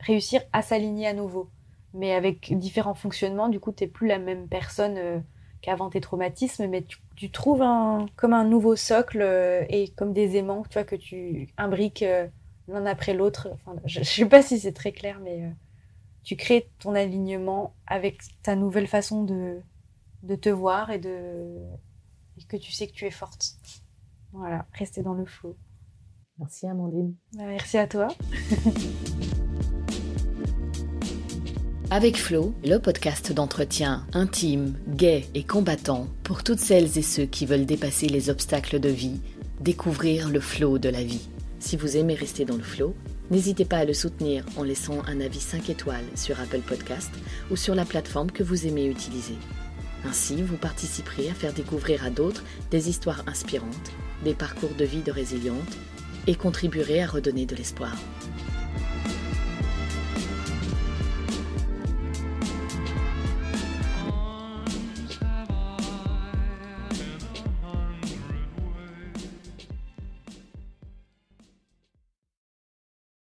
réussir 0.00 0.42
à 0.52 0.62
s'aligner 0.62 1.06
à 1.06 1.12
nouveau. 1.12 1.48
Mais 1.94 2.12
avec 2.12 2.56
différents 2.58 2.94
fonctionnements, 2.94 3.48
du 3.48 3.60
coup, 3.60 3.72
tu 3.72 3.84
n'es 3.84 3.88
plus 3.88 4.06
la 4.06 4.18
même 4.18 4.46
personne 4.48 4.96
euh, 4.98 5.18
qu'avant 5.62 5.90
tes 5.90 6.00
traumatismes, 6.00 6.66
mais 6.68 6.84
tu, 7.16 7.30
trouves 7.30 7.62
un, 7.62 8.06
comme 8.16 8.32
un 8.32 8.44
nouveau 8.44 8.76
socle 8.76 9.20
euh, 9.22 9.64
et 9.68 9.88
comme 9.88 10.12
des 10.12 10.36
aimants 10.36 10.62
tu 10.68 10.74
vois, 10.74 10.84
que 10.84 10.96
tu 10.96 11.48
imbriques 11.56 12.04
l'un 12.68 12.86
après 12.86 13.14
l'autre. 13.14 13.48
je 13.86 14.00
ne 14.00 14.04
sais 14.04 14.26
pas 14.26 14.42
si 14.42 14.60
c'est 14.60 14.72
très 14.72 14.92
clair, 14.92 15.18
mais 15.22 15.50
tu 16.22 16.36
crées 16.36 16.68
ton 16.78 16.94
alignement 16.94 17.74
avec 17.86 18.20
ta 18.42 18.54
nouvelle 18.54 18.86
façon 18.86 19.24
de 19.24 20.34
te 20.36 20.48
voir 20.50 20.90
et 20.90 20.98
de, 20.98 21.58
et 22.38 22.46
que 22.46 22.56
tu 22.56 22.72
sais 22.72 22.86
que 22.86 22.92
tu 22.92 23.04
es 23.06 23.10
forte. 23.10 23.56
Voilà, 24.32 24.66
rester 24.72 25.02
dans 25.02 25.14
le 25.14 25.24
flot. 25.26 25.56
Merci 26.38 26.66
Amandine. 26.66 27.14
Bah, 27.32 27.44
merci 27.46 27.78
à 27.78 27.86
toi. 27.86 28.08
Avec 31.90 32.18
Flo, 32.18 32.54
le 32.64 32.76
podcast 32.76 33.32
d'entretien 33.32 34.06
intime, 34.12 34.74
gai 34.88 35.26
et 35.34 35.42
combattant 35.42 36.06
pour 36.22 36.44
toutes 36.44 36.58
celles 36.58 36.98
et 36.98 37.02
ceux 37.02 37.24
qui 37.24 37.46
veulent 37.46 37.64
dépasser 37.64 38.08
les 38.08 38.28
obstacles 38.28 38.78
de 38.78 38.90
vie, 38.90 39.22
découvrir 39.60 40.28
le 40.28 40.40
flot 40.40 40.78
de 40.78 40.90
la 40.90 41.02
vie. 41.02 41.30
Si 41.60 41.76
vous 41.76 41.96
aimez 41.96 42.14
rester 42.14 42.44
dans 42.44 42.58
le 42.58 42.62
flot, 42.62 42.94
n'hésitez 43.30 43.64
pas 43.64 43.78
à 43.78 43.84
le 43.86 43.94
soutenir 43.94 44.44
en 44.58 44.64
laissant 44.64 45.02
un 45.06 45.22
avis 45.22 45.40
5 45.40 45.70
étoiles 45.70 46.04
sur 46.14 46.38
Apple 46.38 46.60
Podcast 46.60 47.10
ou 47.50 47.56
sur 47.56 47.74
la 47.74 47.86
plateforme 47.86 48.30
que 48.30 48.42
vous 48.42 48.66
aimez 48.66 48.86
utiliser. 48.86 49.36
Ainsi, 50.08 50.40
vous 50.40 50.56
participerez 50.56 51.28
à 51.28 51.34
faire 51.34 51.52
découvrir 51.52 52.02
à 52.02 52.08
d'autres 52.08 52.42
des 52.70 52.88
histoires 52.88 53.22
inspirantes, 53.26 53.92
des 54.24 54.32
parcours 54.32 54.74
de 54.78 54.84
vie 54.86 55.02
de 55.02 55.12
résilientes 55.12 55.76
et 56.26 56.34
contribuerez 56.34 57.02
à 57.02 57.06
redonner 57.06 57.44
de 57.44 57.54
l'espoir. 57.54 57.94